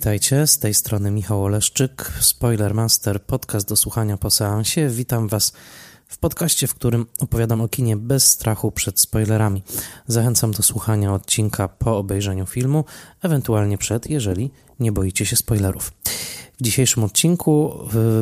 Witajcie, 0.00 0.46
z 0.46 0.58
tej 0.58 0.74
strony 0.74 1.10
Michał 1.10 1.44
Oleszczyk, 1.44 2.12
Spoilermaster, 2.20 3.22
podcast 3.22 3.68
do 3.68 3.76
słuchania 3.76 4.16
po 4.16 4.30
seansie. 4.30 4.88
Witam 4.88 5.28
Was 5.28 5.52
w 6.06 6.18
podcaście, 6.18 6.66
w 6.66 6.74
którym 6.74 7.06
opowiadam 7.18 7.60
o 7.60 7.68
kinie 7.68 7.96
bez 7.96 8.26
strachu 8.26 8.72
przed 8.72 9.00
spoilerami. 9.00 9.62
Zachęcam 10.06 10.50
do 10.50 10.62
słuchania 10.62 11.14
odcinka 11.14 11.68
po 11.68 11.98
obejrzeniu 11.98 12.46
filmu, 12.46 12.84
ewentualnie 13.22 13.78
przed, 13.78 14.10
jeżeli 14.10 14.50
nie 14.80 14.92
boicie 14.92 15.26
się 15.26 15.36
spoilerów. 15.36 15.92
W 16.60 16.62
dzisiejszym 16.62 17.04
odcinku 17.04 17.72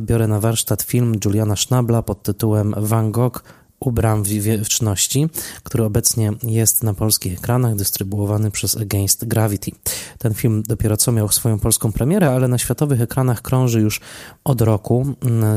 biorę 0.00 0.26
na 0.26 0.40
warsztat 0.40 0.82
film 0.82 1.14
Juliana 1.24 1.56
Schnabla 1.56 2.02
pod 2.02 2.22
tytułem 2.22 2.74
Van 2.76 3.12
Gogh 3.12 3.42
u 3.80 3.92
bram 3.92 4.22
wieczności, 4.22 5.28
który 5.62 5.84
obecnie 5.84 6.32
jest 6.42 6.82
na 6.82 6.94
polskich 6.94 7.38
ekranach, 7.38 7.74
dystrybuowany 7.74 8.50
przez 8.50 8.76
Against 8.76 9.24
Gravity. 9.24 9.70
Ten 10.18 10.34
film 10.34 10.62
dopiero 10.68 10.96
co 10.96 11.12
miał 11.12 11.28
swoją 11.28 11.58
polską 11.58 11.92
premierę, 11.92 12.30
ale 12.30 12.48
na 12.48 12.58
światowych 12.58 13.00
ekranach 13.00 13.42
krąży 13.42 13.80
już 13.80 14.00
od 14.44 14.60
roku. 14.60 15.06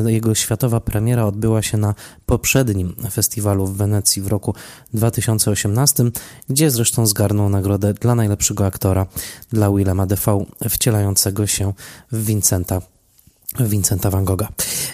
Jego 0.06 0.36
światowa 0.36 0.80
premiera 0.80 1.26
odbyła 1.26 1.62
się 1.62 1.78
na 1.78 1.96
poprzednim 2.26 2.96
festiwalu 3.12 3.68
w 3.68 3.78
Wenecji 3.78 4.22
w 4.22 4.28
roku 4.28 4.56
2018, 4.94 6.04
gdzie 6.50 6.72
zresztą 6.72 7.06
zgarnął 7.06 7.50
nagrodę 7.50 7.94
dla 7.94 8.16
najlepszego 8.16 8.66
aktora 8.66 9.06
dla 9.50 9.72
Willema 9.72 10.06
Dafoe, 10.06 10.46
wcielającego 10.70 11.48
się 11.48 11.74
w 12.12 12.26
Vincenta 12.26 12.82
Vincenta 13.60 14.10
van 14.10 14.26
Gogha. 14.26 14.48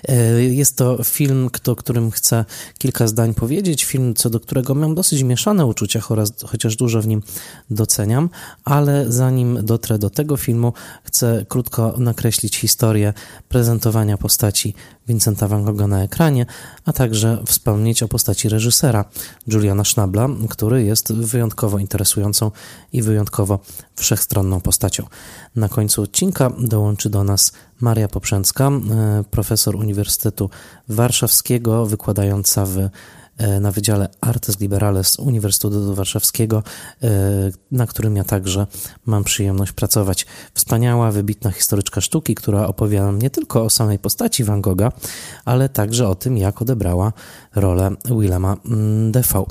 E, 0.08 0.44
jest 0.44 0.76
to 0.76 1.04
film, 1.04 1.50
o 1.68 1.76
którym 1.76 2.12
chcę 2.12 2.46
kilka 2.78 3.08
zdań 3.08 3.34
powiedzieć. 3.34 3.86
Film, 3.86 4.16
co 4.16 4.30
do 4.30 4.40
którego 4.40 4.76
mam 4.76 4.96
dosyć 4.96 5.24
mieszane 5.24 5.66
uczucia, 5.66 6.00
chociaż 6.46 6.76
dużo 6.76 7.02
w 7.02 7.08
nim 7.08 7.22
doceniam, 7.70 8.30
ale 8.64 9.06
zanim 9.12 9.66
dotrę 9.66 10.00
do 10.00 10.10
tego 10.10 10.38
filmu, 10.38 10.74
chcę 11.04 11.46
krótko 11.50 11.96
nakreślić 11.98 12.58
historię 12.58 13.14
prezentowania 13.50 14.18
postaci 14.18 14.74
Vincenta 15.08 15.48
van 15.48 15.64
Gogha 15.64 15.88
na 15.88 16.04
ekranie, 16.04 16.46
a 16.86 16.94
także 16.94 17.44
wspomnieć 17.46 18.04
o 18.04 18.08
postaci 18.08 18.50
reżysera 18.50 19.06
Juliana 19.48 19.84
Schnabla, 19.84 20.30
który 20.50 20.84
jest 20.84 21.14
wyjątkowo 21.14 21.80
interesującą 21.80 22.52
i 22.94 23.02
wyjątkowo 23.02 23.60
wszechstronną 23.96 24.62
postacią. 24.62 25.04
Na 25.56 25.70
końcu 25.70 26.02
odcinka 26.02 26.52
dołączy 26.60 27.10
do 27.10 27.24
nas 27.24 27.52
Maria 27.82 28.08
Poprzęcka, 28.08 28.68
e, 28.68 29.24
profesor 29.32 29.76
Uniwersytetu 29.76 30.50
Warszawskiego, 30.90 31.86
wykładająca 31.86 32.66
w 32.66 32.90
na 33.62 33.72
Wydziale 33.72 34.10
Artes 34.22 34.60
Liberales 34.60 35.20
Uniwersytetu 35.20 35.96
Warszawskiego, 35.96 36.64
e, 37.04 37.10
na 37.72 37.88
którym 37.88 38.16
ja 38.16 38.24
także 38.24 38.68
mam 39.06 39.24
przyjemność 39.24 39.72
pracować. 39.72 40.26
Wspaniała, 40.54 41.12
wybitna 41.12 41.52
historyczka 41.52 42.02
sztuki, 42.02 42.36
która 42.36 42.68
opowiada 42.68 43.12
nie 43.12 43.30
tylko 43.30 43.64
o 43.64 43.70
samej 43.70 44.00
postaci 44.00 44.44
Van 44.44 44.62
Gogha, 44.62 44.92
ale 45.46 45.70
także 45.70 46.08
o 46.08 46.16
tym, 46.16 46.38
jak 46.38 46.62
odebrała 46.62 47.14
rolę 47.58 47.92
Willema 48.20 48.58
mm, 48.66 49.12
Defoe. 49.12 49.46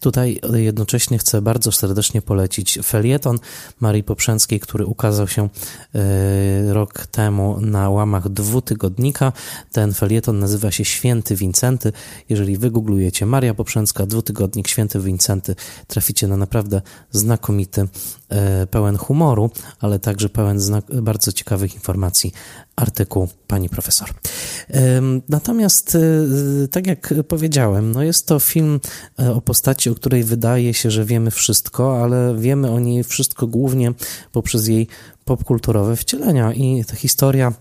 Tutaj 0.00 0.40
jednocześnie 0.54 1.18
chcę 1.18 1.42
bardzo 1.42 1.72
serdecznie 1.72 2.22
polecić 2.22 2.78
felieton 2.84 3.38
Marii 3.80 4.04
Poprzęckiej, 4.04 4.60
który 4.60 4.86
ukazał 4.86 5.28
się 5.28 5.48
e, 5.94 6.72
rok 6.72 7.06
temu 7.06 7.60
na 7.60 7.90
łamach 7.90 8.28
dwutygodnika. 8.28 9.32
Ten 9.72 9.92
felieton 9.92 10.38
nazywa 10.38 10.70
się 10.70 10.84
Święty 10.84 11.36
Wincenty. 11.36 11.92
Jeżeli 12.28 12.56
wygooglujecie 12.58 13.26
Maria 13.26 13.54
Poprzęcka, 13.54 14.06
dwutygodnik 14.06 14.68
Święty 14.68 15.00
Wincenty, 15.00 15.54
traficie 15.86 16.26
na 16.28 16.36
naprawdę 16.36 16.82
znakomity, 17.10 17.88
pełen 18.70 18.96
humoru, 18.96 19.50
ale 19.80 19.98
także 19.98 20.28
pełen 20.28 20.60
bardzo 21.02 21.32
ciekawych 21.32 21.74
informacji 21.74 22.32
artykuł 22.76 23.28
pani 23.46 23.68
profesor. 23.68 24.08
Natomiast, 25.28 25.94
e, 25.94 26.68
tak 26.68 26.86
jak 26.86 27.14
powiedziałem, 27.28 27.92
no 27.92 28.02
jest 28.02 28.26
to 28.26 28.38
film 28.38 28.80
e, 29.20 29.32
o 29.32 29.40
postaci, 29.40 29.90
o 29.90 29.94
której 29.94 30.24
wydaje 30.24 30.74
się, 30.74 30.90
że 30.90 31.04
wiemy 31.04 31.30
wszystko, 31.30 32.02
ale 32.02 32.34
wiemy 32.38 32.70
o 32.70 32.80
niej 32.80 33.04
wszystko 33.04 33.46
głównie 33.46 33.92
poprzez 34.32 34.68
jej 34.68 34.86
popkulturowe 35.24 35.96
wcielenia 35.96 36.52
i 36.52 36.84
ta 36.84 36.96
historia 36.96 37.52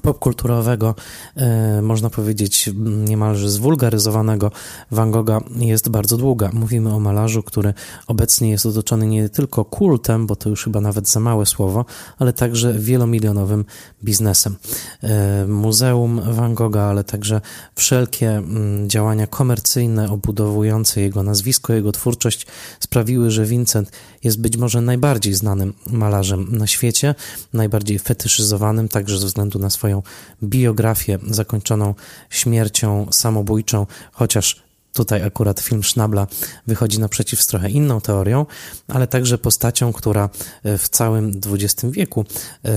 popkulturowego, 0.00 0.94
e, 1.36 1.82
można 1.82 2.10
powiedzieć 2.10 2.70
niemalże 2.84 3.50
zwulgaryzowanego 3.50 4.50
Van 4.90 5.10
Gogha 5.10 5.40
jest 5.56 5.88
bardzo 5.88 6.16
długa. 6.16 6.50
Mówimy 6.52 6.94
o 6.94 7.00
malarzu, 7.00 7.42
który 7.42 7.74
obecnie 8.06 8.50
jest 8.50 8.66
otoczony 8.66 9.06
nie 9.06 9.28
tylko 9.28 9.64
kultem, 9.64 10.26
bo 10.26 10.36
to 10.36 10.48
już 10.48 10.64
chyba 10.64 10.80
nawet 10.80 11.08
za 11.08 11.20
małe 11.20 11.46
słowo, 11.46 11.84
ale 12.18 12.32
także 12.32 12.72
wielomilionowym 12.78 13.64
biznesem. 14.04 14.56
E, 15.02 15.46
muzeum 15.46 16.20
Van 16.32 16.54
Gogha, 16.54 16.82
ale 16.82 17.04
także 17.04 17.40
wszelkie 17.74 18.30
mm, 18.30 18.88
działania 18.90 19.26
komercyjne 19.26 20.10
obudowujące 20.10 21.00
jego 21.00 21.22
nazwisko, 21.22 21.72
jego 21.72 21.92
twórczość 21.92 22.46
sprawiły, 22.80 23.30
że 23.30 23.44
Vincent 23.44 23.90
jest 24.24 24.40
być 24.40 24.56
może 24.56 24.80
najbardziej 24.80 25.34
znanym 25.34 25.72
malarzem 25.90 26.56
na 26.56 26.66
świecie, 26.66 27.14
najbardziej 27.52 27.98
fetyszyzowanym 27.98 28.88
także 28.88 29.18
ze 29.18 29.26
względu 29.26 29.58
na 29.58 29.70
swoją 29.82 30.02
biografię 30.42 31.18
zakończoną 31.26 31.94
śmiercią 32.30 33.06
samobójczą, 33.10 33.86
chociaż 34.12 34.62
Tutaj 34.92 35.22
akurat 35.22 35.60
film 35.60 35.82
Schnabla 35.82 36.26
wychodzi 36.66 37.00
naprzeciw 37.00 37.42
z 37.42 37.46
trochę 37.46 37.70
inną 37.70 38.00
teorią, 38.00 38.46
ale 38.88 39.06
także 39.06 39.38
postacią, 39.38 39.92
która 39.92 40.28
e, 40.64 40.78
w 40.78 40.88
całym 40.88 41.40
XX 41.46 41.92
wieku 41.92 42.24
e, 42.64 42.70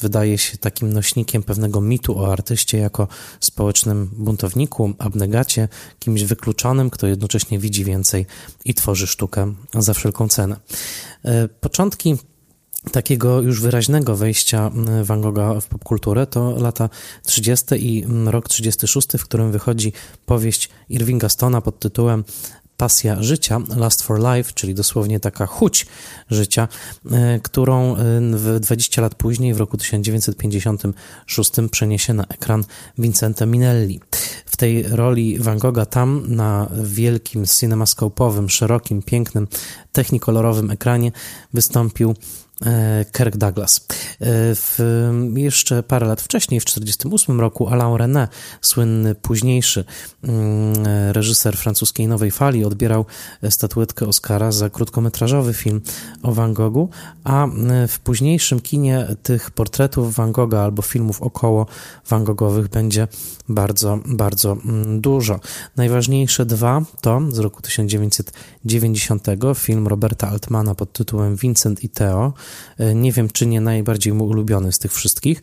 wydaje 0.00 0.38
się 0.38 0.58
takim 0.58 0.92
nośnikiem 0.92 1.42
pewnego 1.42 1.80
mitu 1.80 2.18
o 2.18 2.32
artyście 2.32 2.78
jako 2.78 3.08
społecznym 3.40 4.10
buntowniku, 4.12 4.92
abnegacie, 4.98 5.68
kimś 5.98 6.22
wykluczonym, 6.22 6.90
kto 6.90 7.06
jednocześnie 7.06 7.58
widzi 7.58 7.84
więcej 7.84 8.26
i 8.64 8.74
tworzy 8.74 9.06
sztukę 9.06 9.54
za 9.74 9.94
wszelką 9.94 10.28
cenę. 10.28 10.56
E, 11.24 11.48
początki 11.48 12.16
takiego 12.92 13.40
już 13.40 13.60
wyraźnego 13.60 14.16
wejścia 14.16 14.70
Van 15.02 15.20
Gogha 15.20 15.60
w 15.60 15.66
popkulturę 15.66 16.26
to 16.26 16.56
lata 16.58 16.88
30. 17.24 17.64
i 17.78 18.06
rok 18.24 18.48
36, 18.48 19.08
w 19.18 19.24
którym 19.24 19.52
wychodzi 19.52 19.92
powieść 20.26 20.68
Irvinga 20.88 21.28
Stona 21.28 21.60
pod 21.60 21.78
tytułem 21.78 22.24
pasja 22.76 23.22
życia, 23.22 23.60
Last 23.76 24.02
for 24.02 24.20
Life, 24.20 24.52
czyli 24.54 24.74
dosłownie 24.74 25.20
taka 25.20 25.46
chuć 25.46 25.86
życia, 26.30 26.68
e, 27.10 27.40
którą 27.40 27.96
20 28.60 29.00
e, 29.00 29.02
lat 29.02 29.14
później, 29.14 29.54
w 29.54 29.56
roku 29.56 29.76
1956, 29.76 31.52
przeniesie 31.70 32.14
na 32.14 32.24
ekran 32.24 32.64
Vincente 32.98 33.46
Minelli. 33.46 34.00
W 34.46 34.56
tej 34.56 34.82
roli 34.82 35.38
Van 35.38 35.58
Gogha 35.58 35.86
tam 35.86 36.24
na 36.28 36.70
wielkim 36.82 37.44
cinemascope'owym, 37.44 38.48
szerokim, 38.48 39.02
pięknym, 39.02 39.48
technikolorowym 39.92 40.70
ekranie 40.70 41.12
wystąpił 41.54 42.14
Kirk 43.12 43.36
Douglas. 43.36 43.80
E, 43.80 43.84
w, 44.54 44.78
jeszcze 45.34 45.82
parę 45.82 46.06
lat 46.06 46.20
wcześniej, 46.20 46.60
w 46.60 46.64
1948 46.64 47.40
roku, 47.40 47.68
Alain 47.68 47.96
René, 47.96 48.28
słynny 48.60 49.14
późniejszy 49.14 49.84
mm, 50.22 50.74
reżyser 51.12 51.56
francuskiej 51.56 52.08
Nowej 52.08 52.30
Fali, 52.30 52.64
odbierał 52.64 53.04
statuetkę 53.50 54.06
Oscara 54.06 54.52
za 54.52 54.70
krótkometrażowy 54.70 55.54
film 55.54 55.80
o 56.22 56.32
Van 56.32 56.54
Goghu, 56.54 56.88
a 57.24 57.46
e, 57.46 57.88
w 57.88 57.98
późniejszym 57.98 58.60
kinie 58.60 59.06
tych 59.22 59.50
portretów 59.50 60.14
Van 60.14 60.32
Gogha 60.32 60.64
albo 60.64 60.82
filmów 60.82 61.22
około 61.22 61.66
Van 62.08 62.24
Goghowych 62.24 62.68
będzie 62.68 63.08
bardzo, 63.48 63.98
bardzo 64.06 64.52
mm, 64.52 65.00
dużo. 65.00 65.40
Najważniejsze 65.76 66.46
dwa 66.46 66.82
to 67.00 67.20
z 67.30 67.38
roku 67.38 67.62
1990 67.62 69.26
film 69.54 69.88
Roberta 69.88 70.28
Altmana 70.28 70.74
pod 70.74 70.92
tytułem 70.92 71.36
Vincent 71.36 71.84
i 71.84 71.88
Theo, 71.88 72.26
E, 72.26 72.32
nie 72.94 73.12
wiem, 73.12 73.30
czy 73.30 73.46
nie 73.46 73.60
najbardziej 73.60 74.12
ulubiony 74.12 74.72
z 74.72 74.78
tych 74.78 74.92
wszystkich. 74.92 75.42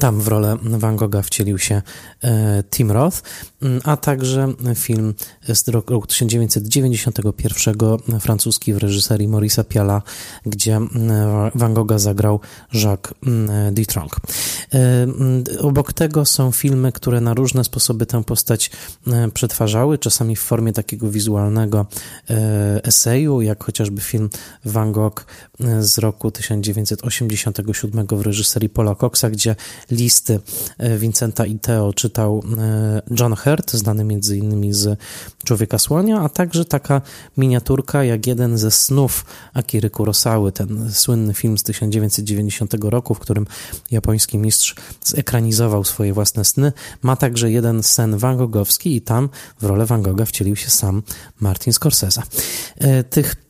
Tam 0.00 0.20
w 0.20 0.28
rolę 0.28 0.56
Van 0.62 0.96
Gogha 0.96 1.22
wcielił 1.22 1.58
się 1.58 1.82
e, 2.24 2.62
Tim 2.70 2.90
Roth, 2.90 3.22
a 3.84 3.96
także 3.96 4.52
film 4.74 5.14
z 5.48 5.68
roku 5.68 6.06
1991 6.06 7.74
francuski 8.20 8.74
w 8.74 8.78
reżyserii 8.78 9.28
Maurice'a 9.28 9.64
Piala, 9.64 10.02
gdzie 10.46 10.80
Van 11.54 11.74
Gogha 11.74 11.98
zagrał 11.98 12.40
Jacques 12.72 13.14
Dutronc. 13.72 14.12
E, 14.74 15.06
obok 15.60 15.92
tego 15.92 16.24
są 16.24 16.52
filmy, 16.52 16.92
które 16.92 17.20
na 17.20 17.34
różne 17.34 17.64
sposoby 17.64 18.06
tę 18.06 18.24
postać 18.24 18.70
e, 19.06 19.30
przetwarzały, 19.30 19.98
czasami 19.98 20.36
w 20.36 20.40
formie 20.40 20.72
takiego 20.72 21.10
wizualnego 21.10 21.86
eseju, 22.82 23.40
jak 23.40 23.64
chociażby 23.64 24.00
film 24.00 24.30
Van 24.64 24.92
Gogh 24.92 25.26
z 25.80 25.98
roku 25.98 26.30
1987 26.30 28.06
w 28.10 28.20
reżyserii 28.20 28.68
Paula 28.68 28.94
Coxa, 28.94 29.24
gdzie 29.30 29.56
listy 29.90 30.40
Vincenta 30.98 31.46
i 31.46 31.58
Theo 31.58 31.92
czytał 31.92 32.42
John 33.20 33.34
Hurt, 33.36 33.72
znany 33.72 34.18
innymi 34.36 34.72
z 34.72 34.98
Człowieka 35.44 35.78
Słonia, 35.78 36.20
a 36.20 36.28
także 36.28 36.64
taka 36.64 37.02
miniaturka 37.36 38.04
jak 38.04 38.26
jeden 38.26 38.58
ze 38.58 38.70
snów 38.70 39.24
Akiry 39.54 39.90
Kurosawy, 39.90 40.52
ten 40.52 40.92
słynny 40.92 41.34
film 41.34 41.58
z 41.58 41.62
1990 41.62 42.74
roku, 42.80 43.14
w 43.14 43.18
którym 43.18 43.46
japoński 43.90 44.38
mistrz 44.38 44.74
zekranizował 45.04 45.84
swoje 45.84 46.12
własne 46.12 46.44
sny. 46.44 46.72
Ma 47.02 47.16
także 47.16 47.50
jeden 47.50 47.82
sen 47.82 48.18
Van 48.18 48.36
Gogowski 48.36 48.96
i 48.96 49.00
tam 49.00 49.28
w 49.60 49.64
rolę 49.64 49.86
Van 49.86 50.02
Gogha 50.02 50.24
wcielił 50.24 50.56
się 50.56 50.70
sam 50.70 51.02
Martin 51.40 51.72
Scorsese. 51.72 52.22
Tych 53.10 53.47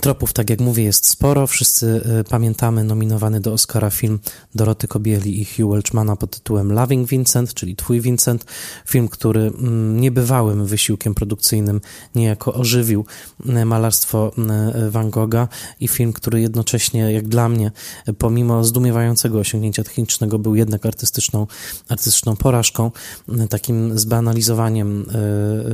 Tropów, 0.00 0.32
tak 0.32 0.50
jak 0.50 0.60
mówię, 0.60 0.84
jest 0.84 1.08
sporo. 1.08 1.46
Wszyscy 1.46 1.86
y, 2.20 2.24
pamiętamy 2.24 2.84
nominowany 2.84 3.40
do 3.40 3.52
Oscara 3.52 3.90
film 3.90 4.18
Doroty 4.54 4.88
Kobieli 4.88 5.40
i 5.40 5.44
Hugh 5.44 5.72
Welchmana 5.72 6.16
pod 6.16 6.30
tytułem 6.30 6.72
Loving 6.72 7.08
Vincent, 7.08 7.54
czyli 7.54 7.76
Twój 7.76 8.00
Vincent. 8.00 8.44
Film, 8.86 9.08
który 9.08 9.40
mm, 9.40 10.00
niebywałym 10.00 10.66
wysiłkiem 10.66 11.14
produkcyjnym 11.14 11.80
niejako 12.14 12.54
ożywił 12.54 13.04
y, 13.46 13.64
malarstwo 13.64 14.32
y, 14.86 14.90
Van 14.90 15.10
Gogha 15.10 15.48
i 15.80 15.88
film, 15.88 16.12
który 16.12 16.40
jednocześnie, 16.40 17.12
jak 17.12 17.28
dla 17.28 17.48
mnie, 17.48 17.72
pomimo 18.18 18.64
zdumiewającego 18.64 19.38
osiągnięcia 19.38 19.84
technicznego, 19.84 20.38
był 20.38 20.54
jednak 20.54 20.86
artystyczną, 20.86 21.46
artystyczną 21.88 22.36
porażką, 22.36 22.90
takim 23.50 23.98
zbanalizowaniem 23.98 25.06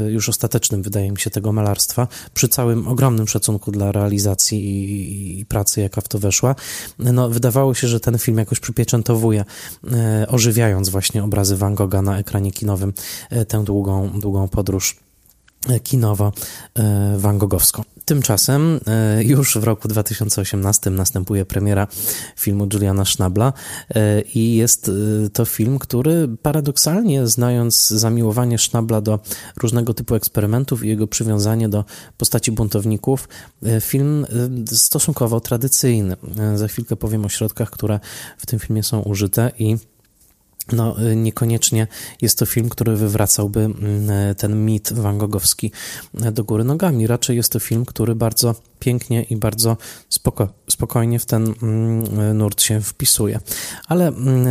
już 0.09 0.29
ostatecznym, 0.29 0.83
wydaje 0.83 1.11
mi 1.11 1.19
się, 1.19 1.31
tego 1.31 1.53
malarstwa, 1.53 2.09
przy 2.35 2.49
całym 2.49 2.89
ogromnym 2.89 3.29
szacunku 3.29 3.71
dla 3.71 3.93
realizacji 3.93 4.10
realizacji 4.11 4.59
i, 4.59 5.41
i, 5.41 5.47
pracy, 5.47 5.81
jaka 5.81 6.01
w 6.01 6.09
to 6.09 6.19
weszła, 6.19 6.55
no, 6.99 7.29
wydawało 7.29 7.75
się, 7.75 7.89
że 7.89 8.01
ten 8.01 8.19
film 8.19 8.39
jakoś 8.39 8.61
przypieczętowuje, 8.61 9.45
e, 9.93 10.27
ożywiając 10.29 10.89
właśnie 10.89 11.25
obrazy 11.25 11.57
Van 11.57 11.75
Gogha 11.75 12.03
na 12.03 12.19
ekranie 12.19 12.53
kinowym, 12.53 12.93
e, 13.31 13.45
tę 13.45 13.65
długą, 13.65 14.21
długą 14.21 14.49
podróż 14.49 14.97
kinowo-van 15.83 17.39
Gogowską. 17.39 17.83
Tymczasem 18.11 18.81
e, 18.87 19.25
już 19.25 19.59
w 19.59 19.65
roku 19.65 19.89
2018 19.89 20.91
następuje 20.91 21.45
premiera 21.45 21.87
filmu 22.37 22.69
Juliana 22.73 23.05
Schnabla 23.05 23.53
e, 23.95 24.21
i 24.21 24.57
jest 24.57 24.89
e, 24.89 25.31
to 25.31 25.45
film, 25.45 25.79
który 25.79 26.29
paradoksalnie, 26.43 27.27
znając 27.27 27.89
zamiłowanie 27.89 28.59
Schnabla 28.59 29.01
do 29.01 29.19
różnego 29.57 29.95
typu 29.95 30.15
eksperymentów 30.15 30.85
i 30.85 30.89
jego 30.89 31.07
przywiązanie 31.07 31.69
do 31.69 31.85
postaci 32.17 32.53
buntowników, 32.53 33.29
film 33.81 34.27
stosunkowo 34.67 35.41
tradycyjny. 35.41 36.17
Za 36.55 36.69
chwilkę 36.69 36.97
powiem 36.97 37.25
o 37.25 37.29
środkach, 37.29 37.71
które 37.71 38.01
w 38.39 38.47
tym 38.47 38.59
filmie 38.59 38.83
są 38.83 39.01
użyte 39.01 39.53
i 39.59 39.77
no, 40.73 40.97
niekoniecznie 41.17 41.87
jest 42.21 42.39
to 42.39 42.47
film, 42.47 42.69
który 42.69 42.97
wywracałby 42.97 43.61
mm, 43.61 44.35
ten 44.35 44.65
mit 44.65 44.93
Van 44.93 45.19
Gogowski 45.19 45.73
do 46.15 46.45
góry 46.45 46.65
nogami. 46.65 47.07
Raczej 47.07 47.37
jest 47.37 47.53
to 47.53 47.59
film, 47.59 47.85
który 47.85 48.15
bardzo 48.15 48.55
pięknie 48.81 49.23
i 49.23 49.37
bardzo 49.37 49.77
spoko, 50.09 50.49
spokojnie 50.71 51.19
w 51.19 51.27
ten 51.27 51.55
mm, 51.63 52.39
nurt 52.39 52.63
się 52.63 52.81
wpisuje. 52.81 53.41
Ale 53.89 54.09
mm, 54.09 54.47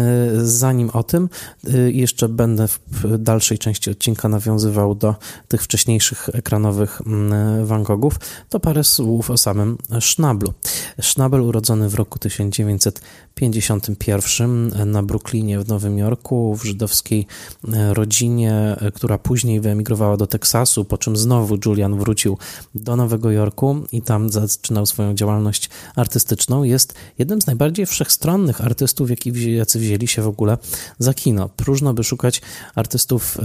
zanim 0.48 0.90
o 0.90 1.04
tym, 1.04 1.30
y, 1.68 1.92
jeszcze 1.92 2.30
będę 2.30 2.68
w 2.68 3.18
dalszej 3.18 3.58
części 3.58 3.92
odcinka 3.92 4.30
nawiązywał 4.30 4.96
do 4.96 5.16
tych 5.48 5.64
wcześniejszych 5.64 6.30
ekranowych 6.34 7.02
mm, 7.06 7.66
Van 7.66 7.84
Gogów, 7.84 8.20
to 8.50 8.60
parę 8.60 8.84
słów 8.84 9.31
o 9.31 9.38
samym 9.38 9.78
Schnablu. 10.00 10.54
Schnabel 11.02 11.42
urodzony 11.42 11.90
w 11.90 11.96
roku 11.96 12.20
1951 12.20 14.92
na 14.92 15.04
Brooklynie 15.04 15.60
w 15.60 15.68
Nowym 15.68 15.98
Jorku, 15.98 16.56
w 16.56 16.64
żydowskiej 16.64 17.28
e, 17.74 17.94
rodzinie, 17.94 18.54
e, 18.54 18.92
która 18.92 19.18
później 19.18 19.62
wyemigrowała 19.62 20.18
do 20.18 20.28
Teksasu, 20.28 20.86
po 20.86 20.98
czym 20.98 21.18
znowu 21.18 21.58
Julian 21.66 22.00
wrócił 22.00 22.38
do 22.76 22.96
Nowego 22.96 23.31
Jorku 23.31 23.84
i 23.92 24.02
tam 24.02 24.19
tam 24.19 24.30
zaczynał 24.30 24.86
swoją 24.86 25.13
działalność 25.13 25.69
artystyczną, 25.95 26.63
jest 26.63 26.94
jednym 27.18 27.42
z 27.42 27.48
najbardziej 27.48 27.86
wszechstronnych 27.86 28.62
artystów, 28.62 29.10
jacy 29.36 29.80
wzięli 29.80 30.07
się 30.07 30.21
w 30.21 30.27
ogóle 30.27 30.57
za 31.00 31.13
kino. 31.13 31.50
Próżno 31.50 31.94
by 31.94 32.04
szukać 32.04 32.42
artystów, 32.75 33.38
e, 33.39 33.44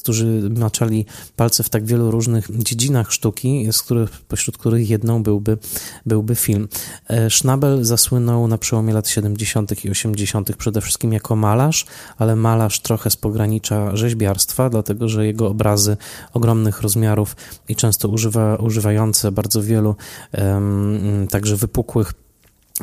którzy 0.00 0.50
maczali 0.56 1.06
palce 1.36 1.62
w 1.62 1.68
tak 1.68 1.84
wielu 1.84 2.10
różnych 2.10 2.62
dziedzinach 2.62 3.12
sztuki, 3.12 3.68
z 3.72 3.82
których, 3.82 4.10
pośród 4.10 4.58
których 4.58 4.90
jedną 4.90 5.22
byłby, 5.22 5.58
byłby 6.06 6.34
film. 6.34 6.68
E, 7.08 7.30
Schnabel 7.30 7.84
zasłynął 7.84 8.48
na 8.48 8.58
przełomie 8.58 8.94
lat 8.94 9.08
70. 9.08 9.84
i 9.84 9.90
80. 9.90 10.56
przede 10.56 10.80
wszystkim 10.80 11.12
jako 11.12 11.36
malarz, 11.36 11.86
ale 12.18 12.36
malarz 12.36 12.80
trochę 12.80 13.10
z 13.10 13.16
pogranicza 13.16 13.96
rzeźbiarstwa, 13.96 14.70
dlatego 14.70 15.08
że 15.08 15.26
jego 15.26 15.48
obrazy 15.48 15.96
ogromnych 16.32 16.80
rozmiarów 16.80 17.36
i 17.68 17.76
często 17.76 18.08
używa, 18.08 18.56
używające 18.56 19.32
bardzo 19.32 19.62
wielu 19.62 19.89
także 21.30 21.56
wypukłych 21.56 22.12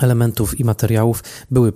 elementów 0.01 0.59
i 0.59 0.63
materiałów 0.63 1.23
były 1.51 1.73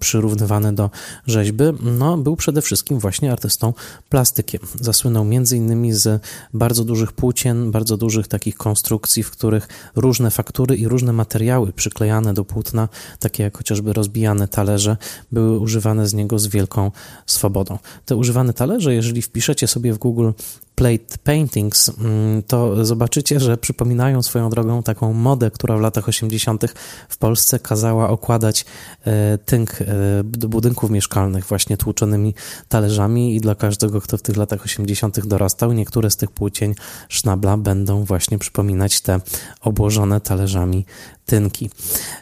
przyrównywane 0.00 0.72
do 0.72 0.90
rzeźby, 1.26 1.64
no, 1.82 2.18
był 2.18 2.36
przede 2.36 2.62
wszystkim 2.62 2.98
właśnie 2.98 3.32
artystą 3.32 3.74
plastykiem. 4.08 4.60
Zasłynął 4.80 5.24
między 5.24 5.56
innymi 5.56 5.92
z 5.92 6.22
bardzo 6.54 6.84
dużych 6.84 7.12
płócien, 7.12 7.70
bardzo 7.70 7.96
dużych 7.96 8.28
takich 8.28 8.56
konstrukcji, 8.56 9.22
w 9.22 9.30
których 9.30 9.68
różne 9.96 10.30
faktury 10.30 10.76
i 10.76 10.88
różne 10.88 11.12
materiały 11.12 11.72
przyklejane 11.72 12.34
do 12.34 12.44
płótna, 12.44 12.88
takie 13.18 13.42
jak 13.42 13.56
chociażby 13.56 13.92
rozbijane 13.92 14.48
talerze, 14.48 14.96
były 15.32 15.58
używane 15.58 16.08
z 16.08 16.14
niego 16.14 16.38
z 16.38 16.46
wielką 16.46 16.90
swobodą. 17.26 17.78
Te 18.06 18.16
używane 18.16 18.52
talerze, 18.52 18.94
jeżeli 18.94 19.22
wpiszecie 19.22 19.66
sobie 19.66 19.92
w 19.92 19.98
Google 19.98 20.30
plate 20.78 21.18
paintings, 21.24 21.90
mm, 21.98 22.42
to 22.42 22.84
zobaczycie, 22.84 23.40
że 23.40 23.56
przypominają 23.56 24.22
swoją 24.22 24.50
drogą 24.50 24.82
taką 24.82 25.12
modę, 25.12 25.50
która 25.50 25.76
w 25.76 25.80
latach 25.80 26.08
80. 26.08 26.74
w 27.08 27.16
Polsce 27.16 27.58
kazała 27.58 28.08
okładać 28.08 28.64
e, 29.04 29.38
tynk 29.38 29.82
e, 29.82 29.84
do 30.24 30.48
budynków 30.48 30.90
mieszkalnych 30.90 31.44
właśnie 31.44 31.76
tłuczonymi 31.76 32.34
talerzami 32.68 33.36
i 33.36 33.40
dla 33.40 33.54
każdego, 33.54 34.00
kto 34.00 34.18
w 34.18 34.22
tych 34.22 34.36
latach 34.36 34.64
80. 34.64 35.26
dorastał, 35.26 35.72
niektóre 35.72 36.10
z 36.10 36.16
tych 36.16 36.30
płócień 36.30 36.74
sznabla 37.08 37.56
będą 37.56 38.04
właśnie 38.04 38.38
przypominać 38.38 39.00
te 39.00 39.20
obłożone 39.60 40.20
talerzami 40.20 40.84
tynki. 41.28 41.70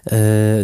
E, 0.06 0.18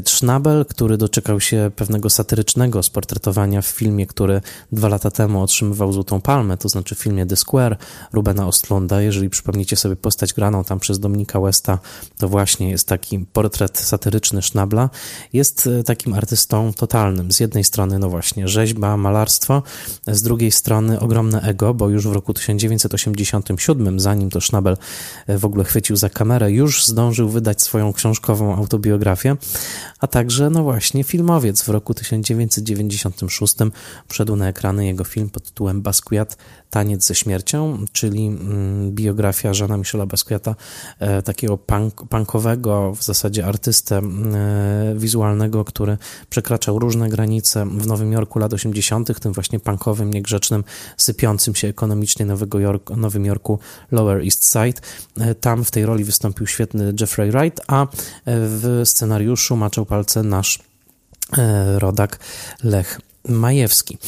Schnabel, 0.06 0.66
który 0.66 0.96
doczekał 0.96 1.40
się 1.40 1.70
pewnego 1.76 2.10
satyrycznego 2.10 2.82
sportretowania 2.82 3.62
w 3.62 3.66
filmie, 3.66 4.06
który 4.06 4.40
dwa 4.72 4.88
lata 4.88 5.10
temu 5.10 5.42
otrzymywał 5.42 5.92
Złotą 5.92 6.20
Palmę, 6.20 6.56
to 6.56 6.68
znaczy 6.68 6.94
w 6.94 6.98
filmie 6.98 7.26
The 7.26 7.36
Square 7.36 7.76
Rubena 8.12 8.46
Ostlunda. 8.46 9.02
Jeżeli 9.02 9.30
przypomnicie 9.30 9.76
sobie 9.76 9.96
postać 9.96 10.32
graną 10.32 10.64
tam 10.64 10.80
przez 10.80 11.00
Dominika 11.00 11.40
Westa, 11.40 11.78
to 12.18 12.28
właśnie 12.28 12.70
jest 12.70 12.88
taki 12.88 13.18
portret 13.32 13.78
satyryczny 13.78 14.42
Schnabla. 14.42 14.90
Jest 15.32 15.66
e, 15.66 15.84
takim 15.84 16.14
artystą 16.14 16.72
totalnym. 16.72 17.32
Z 17.32 17.40
jednej 17.40 17.64
strony, 17.64 17.98
no 17.98 18.10
właśnie, 18.10 18.48
rzeźba, 18.48 18.96
malarstwo, 18.96 19.62
z 20.06 20.22
drugiej 20.22 20.52
strony 20.52 21.00
ogromne 21.00 21.42
ego, 21.42 21.74
bo 21.74 21.88
już 21.88 22.08
w 22.08 22.12
roku 22.12 22.34
1987, 22.34 24.00
zanim 24.00 24.30
to 24.30 24.40
Schnabel 24.40 24.76
e, 25.26 25.38
w 25.38 25.44
ogóle 25.44 25.64
chwycił 25.64 25.96
za 25.96 26.10
kamerę, 26.10 26.52
już 26.52 26.86
zdążył 26.86 27.28
wydać 27.28 27.62
swoją 27.62 27.92
książkę 27.92 28.31
autobiografię, 28.40 29.36
a 30.00 30.06
także, 30.06 30.50
no 30.50 30.62
właśnie, 30.62 31.04
filmowiec. 31.04 31.62
W 31.62 31.68
roku 31.68 31.94
1996 31.94 33.56
wszedł 34.08 34.36
na 34.36 34.48
ekrany 34.48 34.86
jego 34.86 35.04
film 35.04 35.30
pod 35.30 35.44
tytułem 35.44 35.82
Basquiat 35.82 36.36
Taniec 36.72 37.06
ze 37.06 37.14
śmiercią, 37.14 37.84
czyli 37.92 38.26
mm, 38.26 38.92
biografia 38.92 39.54
Żana 39.54 39.76
Michela 39.76 40.06
Basquiata, 40.06 40.54
e, 40.98 41.22
takiego 41.22 41.58
punk, 41.58 41.94
punkowego 42.08 42.94
w 42.94 43.02
zasadzie 43.02 43.46
artystę 43.46 43.98
e, 43.98 44.94
wizualnego, 44.96 45.64
który 45.64 45.98
przekraczał 46.30 46.78
różne 46.78 47.08
granice 47.08 47.66
w 47.66 47.86
Nowym 47.86 48.12
Jorku 48.12 48.38
lat 48.38 48.52
80., 48.52 49.20
tym 49.20 49.32
właśnie 49.32 49.60
punkowym, 49.60 50.12
niegrzecznym, 50.12 50.64
sypiącym 50.96 51.54
się 51.54 51.68
ekonomicznie 51.68 52.26
Nowego 52.26 52.58
Jorku, 52.58 52.96
Nowym 52.96 53.24
Jorku 53.24 53.58
Lower 53.90 54.22
East 54.22 54.52
Side. 54.52 54.80
E, 55.20 55.34
tam 55.34 55.64
w 55.64 55.70
tej 55.70 55.86
roli 55.86 56.04
wystąpił 56.04 56.46
świetny 56.46 56.94
Jeffrey 57.00 57.30
Wright, 57.30 57.60
a 57.66 57.86
w 58.26 58.82
scenariuszu 58.84 59.56
maczał 59.56 59.86
palce 59.86 60.22
nasz 60.22 60.58
rodak 61.78 62.18
Lech 62.64 63.00
Majewski. 63.28 63.98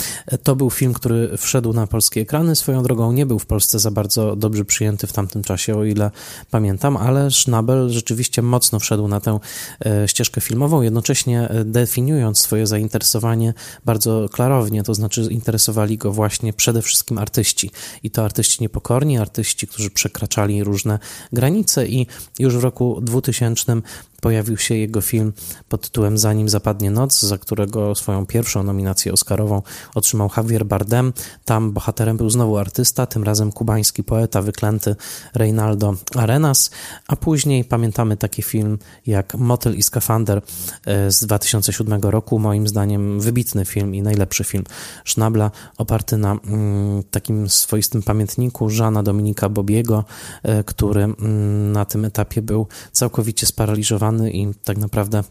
To 0.42 0.56
był 0.56 0.70
film, 0.70 0.94
który 0.94 1.36
wszedł 1.36 1.72
na 1.72 1.86
polskie 1.86 2.20
ekrany. 2.20 2.56
Swoją 2.56 2.82
drogą 2.82 3.12
nie 3.12 3.26
był 3.26 3.38
w 3.38 3.46
Polsce 3.46 3.78
za 3.78 3.90
bardzo 3.90 4.36
dobrze 4.36 4.64
przyjęty 4.64 5.06
w 5.06 5.12
tamtym 5.12 5.42
czasie, 5.42 5.76
o 5.76 5.84
ile 5.84 6.10
pamiętam, 6.50 6.96
ale 6.96 7.30
Schnabel 7.30 7.90
rzeczywiście 7.90 8.42
mocno 8.42 8.78
wszedł 8.78 9.08
na 9.08 9.20
tę 9.20 9.38
e, 9.86 10.08
ścieżkę 10.08 10.40
filmową, 10.40 10.82
jednocześnie 10.82 11.48
e, 11.48 11.64
definiując 11.64 12.38
swoje 12.38 12.66
zainteresowanie 12.66 13.54
bardzo 13.84 14.28
klarownie, 14.28 14.82
to 14.82 14.94
znaczy 14.94 15.28
interesowali 15.30 15.98
go 15.98 16.12
właśnie 16.12 16.52
przede 16.52 16.82
wszystkim 16.82 17.18
artyści. 17.18 17.70
I 18.02 18.10
to 18.10 18.24
artyści 18.24 18.62
niepokorni, 18.62 19.18
artyści, 19.18 19.66
którzy 19.66 19.90
przekraczali 19.90 20.64
różne 20.64 20.98
granice 21.32 21.86
i 21.86 22.06
już 22.38 22.56
w 22.56 22.62
roku 22.62 23.00
2000 23.00 23.82
pojawił 24.24 24.56
się 24.58 24.74
jego 24.74 25.00
film 25.00 25.32
pod 25.68 25.80
tytułem 25.80 26.18
Zanim 26.18 26.48
zapadnie 26.48 26.90
noc, 26.90 27.22
za 27.22 27.38
którego 27.38 27.94
swoją 27.94 28.26
pierwszą 28.26 28.62
nominację 28.62 29.12
Oscarową 29.12 29.62
otrzymał 29.94 30.30
Javier 30.36 30.66
Bardem. 30.66 31.12
Tam 31.44 31.72
bohaterem 31.72 32.16
był 32.16 32.30
znowu 32.30 32.58
artysta, 32.58 33.06
tym 33.06 33.24
razem 33.24 33.52
kubański 33.52 34.04
poeta 34.04 34.42
wyklęty 34.42 34.96
Reynaldo 35.34 35.94
Arenas, 36.16 36.70
a 37.08 37.16
później 37.16 37.64
pamiętamy 37.64 38.16
taki 38.16 38.42
film 38.42 38.78
jak 39.06 39.34
Motel 39.34 39.74
i 39.74 39.82
skafander 39.82 40.42
e, 40.86 41.10
z 41.10 41.26
2007 41.26 42.00
roku, 42.02 42.38
moim 42.38 42.68
zdaniem 42.68 43.20
wybitny 43.20 43.64
film 43.64 43.94
i 43.94 44.02
najlepszy 44.02 44.44
film 44.44 44.64
Schnabla, 45.04 45.50
oparty 45.78 46.16
na 46.16 46.32
mm, 46.32 47.02
takim 47.10 47.48
swoistym 47.48 48.02
pamiętniku 48.02 48.70
Żana 48.70 49.02
Dominika 49.02 49.48
Bobiego, 49.48 50.04
e, 50.42 50.64
który 50.64 51.02
mm, 51.02 51.72
na 51.72 51.84
tym 51.84 52.04
etapie 52.04 52.42
był 52.42 52.66
całkowicie 52.92 53.46
sparaliżowany 53.46 54.13
i 54.22 54.54
tak 54.64 54.78
naprawdę 54.78 55.24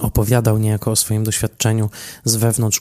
opowiadał 0.00 0.58
niejako 0.58 0.90
o 0.90 0.96
swoim 0.96 1.24
doświadczeniu 1.24 1.90
z 2.24 2.36
wewnątrz 2.36 2.80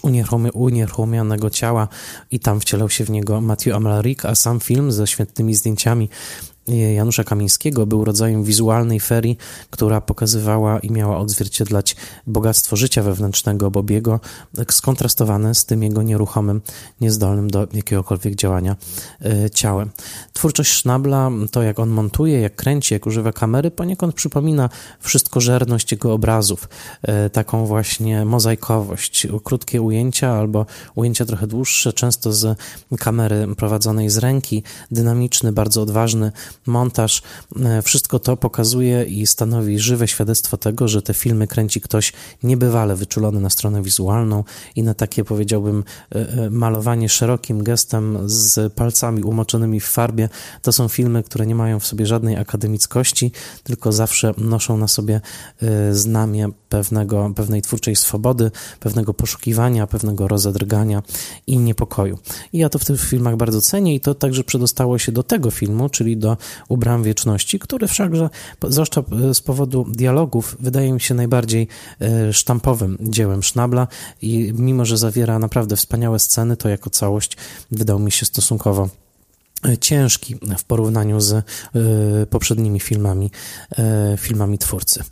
unieruchomionego 0.54 1.50
ciała 1.50 1.88
i 2.32 2.40
tam 2.40 2.60
wcielał 2.60 2.90
się 2.90 3.04
w 3.06 3.10
niego 3.10 3.42
Matthew 3.42 3.76
Amalric, 3.76 4.26
a 4.26 4.36
sam 4.36 4.60
film 4.60 4.92
ze 4.92 5.08
świetnymi 5.08 5.56
zdjęciami 5.56 6.10
Janusza 6.68 7.24
Kamińskiego 7.24 7.86
był 7.86 8.06
rodzajem 8.06 8.44
wizualnej 8.44 9.00
ferii, 9.00 9.38
która 9.70 10.02
pokazywała 10.02 10.80
i 10.80 10.92
miała 10.92 11.18
odzwierciedlać 11.18 11.96
bogactwo 12.28 12.76
życia 12.76 13.04
wewnętrznego 13.04 13.72
Bobiego, 13.72 14.20
skontrastowane 14.72 15.56
z 15.56 15.66
tym 15.66 15.84
jego 15.84 16.02
nieruchomym, 16.02 16.62
niezdolnym 17.02 17.50
do 17.50 17.68
jakiegokolwiek 17.74 18.36
działania 18.36 18.76
e, 19.26 19.50
ciałem. 19.50 19.90
Twórczość 20.34 20.72
Schnabla, 20.72 21.32
to 21.52 21.64
jak 21.64 21.80
on 21.80 21.90
montuje, 21.90 22.42
jak 22.42 22.56
kręci, 22.56 22.94
jak 22.94 23.06
używa 23.06 23.32
kamery, 23.32 23.72
poniekąd 23.72 24.16
przypomina 24.16 24.70
wszystkożerność 25.00 25.92
jego 25.92 26.14
obrazów, 26.14 26.70
e, 27.02 27.30
taką 27.30 27.66
właśnie 27.66 28.26
mozaikowość, 28.26 29.28
krótkie 29.44 29.82
ujęcia 29.82 30.34
albo 30.34 30.66
ujęcia 30.96 31.26
trochę 31.26 31.48
dłuższe, 31.48 31.94
często 31.94 32.34
z 32.34 32.58
kamery 33.00 33.48
prowadzonej 33.58 34.10
z 34.10 34.18
ręki, 34.18 34.64
dynamiczny, 34.92 35.52
bardzo 35.52 35.82
odważny 35.82 36.32
montaż, 36.68 37.22
e, 37.66 37.82
wszystko 37.82 38.20
to 38.20 38.38
pokazuje 38.38 39.04
i 39.04 39.28
stanowi 39.28 39.80
żywe 39.80 40.08
świadectwo 40.08 40.58
tego, 40.58 40.88
że 40.88 41.02
te 41.02 41.14
filmy 41.14 41.48
kręci 41.48 41.82
ktoś 41.82 42.14
niebywale 42.44 42.96
wyczulony 42.96 43.40
na 43.40 43.50
stronę 43.50 43.82
wizualną 43.82 44.44
i 44.76 44.84
na 44.84 44.94
takie, 44.94 45.24
powiedziałbym, 45.24 45.84
e, 46.16 46.16
e, 46.16 46.50
malowanie 46.50 47.10
szerokim 47.10 47.64
gestem 47.64 48.18
z 48.26 48.74
palcami 48.74 49.24
umoczonymi 49.24 49.80
w 49.80 49.86
farbie. 49.86 50.30
To 50.62 50.72
są 50.72 50.88
filmy, 50.88 51.24
które 51.24 51.46
nie 51.46 51.56
mają 51.56 51.80
w 51.80 51.86
sobie 51.86 52.06
żadnej 52.06 52.38
akademickości, 52.38 53.32
tylko 53.64 53.92
zawsze 53.92 54.34
noszą 54.38 54.78
na 54.78 54.88
sobie 54.88 55.22
znamię 55.92 56.50
pewnego, 56.76 57.32
pewnej 57.36 57.62
twórczej 57.62 57.96
swobody, 57.96 58.52
pewnego 58.80 59.14
poszukiwania, 59.14 59.88
pewnego 59.88 60.28
rozedrgania 60.28 61.04
i 61.48 61.58
niepokoju. 61.58 62.18
I 62.54 62.58
ja 62.58 62.70
to 62.70 62.80
w 62.80 62.86
tych 62.86 63.02
filmach 63.02 63.36
bardzo 63.38 63.62
cenię 63.62 63.96
i 63.96 64.00
to 64.00 64.16
także 64.16 64.44
przedostało 64.44 64.98
się 64.98 65.12
do 65.12 65.24
tego 65.24 65.52
filmu, 65.52 65.90
czyli 65.90 66.18
do 66.18 66.38
u 66.70 66.78
bram 66.78 67.04
wieczności, 67.04 67.60
który 67.60 67.88
wszakże, 67.88 68.30
zwłaszcza 68.68 69.04
z 69.34 69.42
powodu 69.42 69.86
dialogów, 69.90 70.58
wydaje 70.60 70.94
mi 70.94 71.02
się 71.02 71.14
najbardziej 71.14 71.68
e, 72.02 72.34
sztampowym 72.34 72.98
dziełem 73.02 73.44
Schnabla 73.44 73.88
i 74.22 74.54
mimo, 74.58 74.86
że 74.86 74.98
zawiera 74.98 75.40
naprawdę 75.40 75.76
wspaniałe 75.76 76.20
sceny, 76.20 76.58
to 76.58 76.70
jako 76.70 76.90
całość 76.90 77.38
wydał 77.72 78.00
mi 78.00 78.12
się 78.12 78.26
stosunkowo 78.26 78.84
e, 78.84 79.05
ciężki 79.82 80.36
w 80.58 80.64
porównaniu 80.64 81.22
z 81.22 81.34
e, 81.34 81.44
poprzednimi 82.30 82.80
filmami, 82.80 83.32
filmami 84.18 84.58
twórcy. 84.58 85.04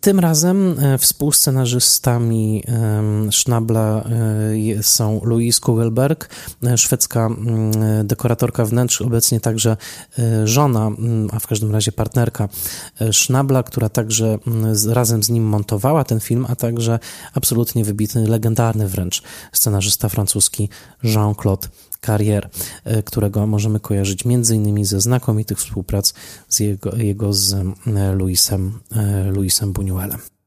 Tym 0.00 0.20
razem 0.20 0.76
e, 0.78 0.98
współscenarzystami 0.98 2.64
Schnabla 3.30 4.04
e, 4.78 4.82
są 4.82 5.20
Louise 5.24 5.60
Kugelberg, 5.60 6.28
e, 6.64 6.78
szwedzka 6.78 7.30
dekoratorka 8.04 8.64
wnętrz, 8.64 9.02
obecnie 9.02 9.40
także 9.40 9.76
żona, 10.44 10.90
a 11.32 11.38
w 11.38 11.46
każdym 11.46 11.72
razie 11.72 11.92
partnerka 11.92 12.48
Schnabla, 13.12 13.62
która 13.62 13.88
także 13.88 14.38
razem 14.88 15.22
z 15.22 15.30
nim 15.30 15.44
montowała 15.44 16.04
ten 16.04 16.20
film, 16.20 16.46
a 16.48 16.56
także 16.56 16.98
absolutnie 17.34 17.84
wybitny, 17.84 18.28
legendarny 18.28 18.88
wręcz 18.88 19.22
scenarzysta 19.52 20.08
francuski 20.08 20.68
Jean-Claude 21.04 21.68
Carrier, 22.00 22.48
e, 22.84 23.02
którego 23.02 23.46
możemy 23.46 23.80
kojarzyć 23.80 24.24
innymi 24.54 24.84
ze 24.84 25.00
znakomitych 25.00 25.58
współprac 25.58 26.14
z 26.48 26.60
jego, 26.60 26.96
jego 26.96 27.32
z 27.32 27.52
e, 27.52 28.12
Luisem, 28.12 28.80
e, 28.92 29.30
Luisem 29.30 29.72
Buñuelem. 29.72 30.39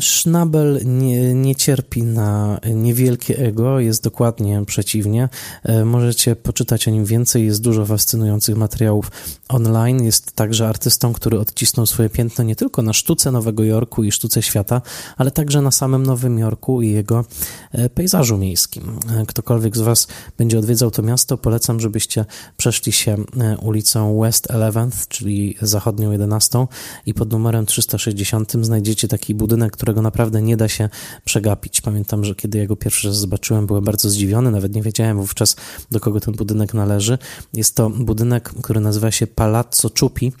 Schnabel 0.00 0.80
nie, 0.84 1.34
nie, 1.34 1.56
cierpi 1.56 2.02
na 2.02 2.60
niewielkie 2.74 3.38
ego, 3.38 3.80
jest 3.80 4.04
dokładnie 4.04 4.62
przeciwnie. 4.66 5.28
E, 5.62 5.84
możecie 5.84 6.36
poczytać 6.36 6.88
o 6.88 6.90
nim 6.90 7.04
więcej, 7.04 7.46
jest 7.46 7.62
dużo 7.62 7.86
fascynujących 7.86 8.56
materiałów 8.56 9.10
online. 9.48 10.04
Jest 10.04 10.32
także 10.32 10.68
artystą, 10.68 11.12
który 11.12 11.38
odcisnął 11.38 11.86
swoje 11.86 12.08
piętno 12.08 12.44
nie 12.44 12.56
tylko 12.56 12.82
na 12.82 12.92
sztuce 12.92 13.30
Nowego 13.30 13.64
Jorku 13.64 14.04
i 14.04 14.12
sztuce 14.12 14.42
świata, 14.42 14.82
ale 15.16 15.30
także 15.30 15.62
na 15.62 15.70
samym 15.70 16.02
Nowym 16.02 16.38
Jorku 16.38 16.82
i 16.82 16.90
jego 16.90 17.24
e, 17.72 17.88
pejzażu 17.90 18.38
miejskim. 18.38 18.98
E, 19.16 19.26
ktokolwiek 19.26 19.76
z 19.76 19.80
Was 19.80 20.08
będzie 20.38 20.58
odwiedzał 20.58 20.90
to 20.90 21.02
miasto, 21.02 21.38
polecam, 21.38 21.80
żebyście 21.80 22.24
przeszli 22.56 22.92
się 22.92 23.16
ulicą 23.62 24.20
West 24.20 24.48
11, 24.52 25.06
czyli 25.08 25.56
zachodnią 25.62 26.12
11 26.12 26.66
i 27.06 27.14
pod 27.14 27.32
numerem 27.32 27.66
360 27.66 28.52
znajdziecie 28.60 29.08
taki 29.08 29.34
budynek, 29.34 29.65
którego 29.70 30.02
naprawdę 30.02 30.42
nie 30.42 30.56
da 30.56 30.68
się 30.68 30.88
przegapić. 31.24 31.80
Pamiętam, 31.80 32.24
że 32.24 32.34
kiedy 32.34 32.58
ja 32.58 32.66
go 32.66 32.76
pierwszy 32.76 33.08
raz 33.08 33.16
zobaczyłem, 33.16 33.66
byłem 33.66 33.84
bardzo 33.84 34.10
zdziwiony, 34.10 34.50
nawet 34.50 34.74
nie 34.74 34.82
wiedziałem 34.82 35.16
wówczas, 35.16 35.56
do 35.90 36.00
kogo 36.00 36.20
ten 36.20 36.34
budynek 36.34 36.74
należy. 36.74 37.18
Jest 37.54 37.74
to 37.74 37.90
budynek, 37.90 38.52
który 38.62 38.80
nazywa 38.80 39.10
się 39.10 39.26
Palazzo 39.26 39.90
Ciupi 39.90 40.32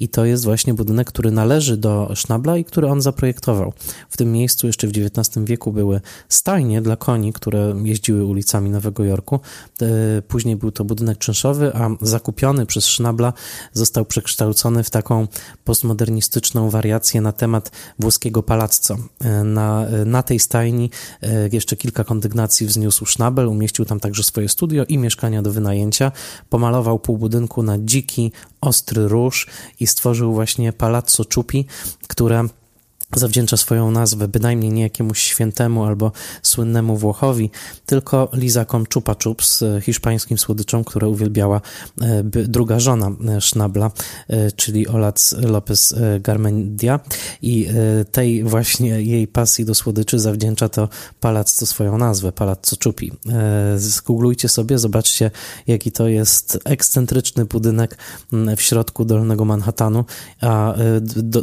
i 0.00 0.08
to 0.08 0.24
jest 0.24 0.44
właśnie 0.44 0.74
budynek, 0.74 1.08
który 1.08 1.30
należy 1.30 1.76
do 1.76 2.12
Schnabla 2.14 2.56
i 2.56 2.64
który 2.64 2.88
on 2.88 3.02
zaprojektował. 3.02 3.72
W 4.08 4.16
tym 4.16 4.32
miejscu 4.32 4.66
jeszcze 4.66 4.86
w 4.86 4.90
XIX 4.90 5.44
wieku 5.44 5.72
były 5.72 6.00
stajnie 6.28 6.82
dla 6.82 6.96
koni, 6.96 7.32
które 7.32 7.74
jeździły 7.84 8.24
ulicami 8.24 8.70
Nowego 8.70 9.04
Jorku. 9.04 9.40
E, 9.82 10.22
później 10.22 10.56
był 10.56 10.70
to 10.70 10.84
budynek 10.84 11.18
czynszowy, 11.18 11.74
a 11.74 11.88
zakupiony 12.00 12.66
przez 12.66 12.84
Schnabla 12.84 13.32
został 13.72 14.04
przekształcony 14.04 14.84
w 14.84 14.90
taką 14.90 15.26
postmodernistyczną 15.64 16.70
wariację 16.70 17.20
na 17.20 17.32
temat 17.32 17.70
włoskiego 17.98 18.42
pałacu 18.42 18.71
E, 19.20 19.44
na, 19.44 19.86
na 20.06 20.22
tej 20.22 20.38
stajni 20.38 20.90
e, 21.22 21.48
jeszcze 21.52 21.76
kilka 21.76 22.04
kondygnacji 22.04 22.66
wzniósł 22.66 23.06
Schnabel, 23.06 23.48
umieścił 23.48 23.84
tam 23.84 24.00
także 24.00 24.22
swoje 24.22 24.48
studio 24.48 24.84
i 24.84 24.98
mieszkania 24.98 25.42
do 25.42 25.52
wynajęcia. 25.52 26.12
Pomalował 26.50 26.98
pół 26.98 27.18
budynku 27.18 27.62
na 27.62 27.78
dziki, 27.78 28.32
ostry 28.60 29.08
róż 29.08 29.46
i 29.80 29.86
stworzył 29.86 30.32
właśnie 30.32 30.72
Palazzo 30.72 31.24
Ciupi, 31.24 31.66
które 32.08 32.48
zawdzięcza 33.16 33.56
swoją 33.56 33.90
nazwę 33.90 34.28
bynajmniej 34.28 34.72
nie 34.72 34.82
jakiemuś 34.82 35.20
świętemu 35.20 35.84
albo 35.84 36.12
słynnemu 36.42 36.96
Włochowi, 36.96 37.50
tylko 37.86 38.28
lizakom 38.32 38.84
Chupa 38.94 39.16
Chups, 39.24 39.62
e, 39.62 39.80
hiszpańskim 39.80 40.38
słodyczom, 40.38 40.84
które 40.84 41.08
uwielbiała 41.08 41.60
e, 42.00 42.22
druga 42.24 42.80
żona 42.80 43.10
e, 43.28 43.40
Schnabla, 43.40 43.90
czyli 44.56 44.88
Olac 44.88 45.32
Lopez 45.32 45.94
Garmendia 46.20 47.00
i 47.42 47.68
tej 48.12 48.44
właśnie 48.44 49.02
jej 49.02 49.28
pasji 49.28 49.64
do 49.64 49.74
słodyczy 49.74 50.18
zawdzięcza 50.18 50.68
to 50.68 50.88
palazzo 51.20 51.66
swoją 51.66 51.98
nazwę, 51.98 52.32
Palazzo 52.32 52.76
Chupi. 52.84 53.12
Zgooglujcie 53.76 54.48
sobie, 54.48 54.78
zobaczcie 54.78 55.30
jaki 55.66 55.92
to 55.92 56.08
jest 56.08 56.58
ekscentryczny 56.64 57.44
budynek 57.44 57.98
w 58.56 58.62
środku 58.62 59.04
Dolnego 59.04 59.44
Manhattanu, 59.44 60.04
a 60.40 60.74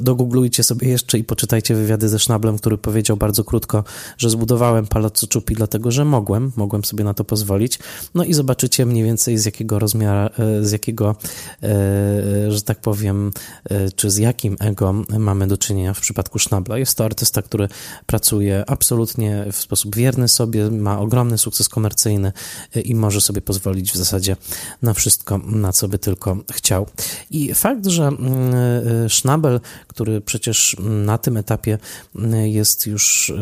dogooglujcie 0.02 0.64
sobie 0.64 0.90
jeszcze 0.90 1.18
i 1.18 1.24
poczytajcie 1.24 1.59
Pamiętajcie 1.60 1.84
wywiady 1.84 2.10
ze 2.10 2.20
Schnablem, 2.20 2.58
który 2.58 2.78
powiedział 2.78 3.18
bardzo 3.18 3.44
krótko, 3.44 3.84
że 4.18 4.30
zbudowałem 4.30 4.88
Palazzo 4.88 5.28
Czupi 5.28 5.56
dlatego, 5.56 5.92
że 5.92 6.06
mogłem, 6.06 6.52
mogłem 6.56 6.86
sobie 6.86 7.04
na 7.04 7.14
to 7.14 7.24
pozwolić. 7.24 7.80
No 8.16 8.24
i 8.24 8.34
zobaczycie 8.34 8.86
mniej 8.86 9.04
więcej 9.04 9.38
z 9.38 9.46
jakiego 9.46 9.80
rozmiaru, 9.80 10.34
e, 10.40 10.66
z 10.66 10.72
jakiego, 10.72 11.16
e, 11.64 12.52
że 12.52 12.62
tak 12.62 12.82
powiem, 12.82 13.32
e, 13.70 13.92
czy 13.92 14.12
z 14.12 14.18
jakim 14.18 14.56
ego 14.60 14.94
mamy 15.20 15.48
do 15.48 15.58
czynienia 15.58 15.94
w 15.94 16.00
przypadku 16.00 16.40
Schnabla. 16.40 16.78
Jest 16.78 16.98
to 16.98 17.06
artysta, 17.06 17.42
który 17.42 17.68
pracuje 18.06 18.64
absolutnie 18.68 19.46
w 19.52 19.58
sposób 19.58 19.96
wierny 19.96 20.28
sobie, 20.28 20.72
ma 20.72 21.00
ogromny 21.00 21.38
sukces 21.38 21.70
komercyjny 21.70 22.32
i 22.84 22.96
może 22.96 23.22
sobie 23.22 23.42
pozwolić 23.42 23.92
w 23.92 23.96
zasadzie 23.96 24.36
na 24.82 24.94
wszystko, 24.94 25.38
na 25.38 25.72
co 25.72 25.88
by 25.88 26.00
tylko 26.00 26.38
chciał. 26.52 26.86
I 27.32 27.54
fakt, 27.54 27.86
że 27.86 28.08
mm, 28.08 29.10
Schnabel, 29.10 29.60
który 29.88 30.22
przecież 30.22 30.76
na 30.80 31.18
tym 31.18 31.38
etapie 31.38 31.49
etapie 31.52 31.78
jest 32.44 32.88
już 32.88 33.34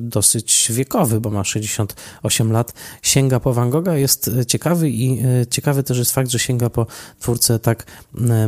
dosyć 0.00 0.72
wiekowy, 0.72 1.20
bo 1.20 1.30
ma 1.30 1.44
68 1.44 2.52
lat, 2.52 2.72
sięga 3.02 3.40
po 3.40 3.54
Van 3.54 3.70
Gogha, 3.70 3.96
jest 3.96 4.30
ciekawy 4.46 4.90
i 4.90 5.22
ciekawy 5.50 5.82
też 5.82 5.98
jest 5.98 6.12
fakt, 6.12 6.30
że 6.30 6.38
sięga 6.38 6.70
po 6.70 6.86
twórcę 7.20 7.58
tak 7.58 7.86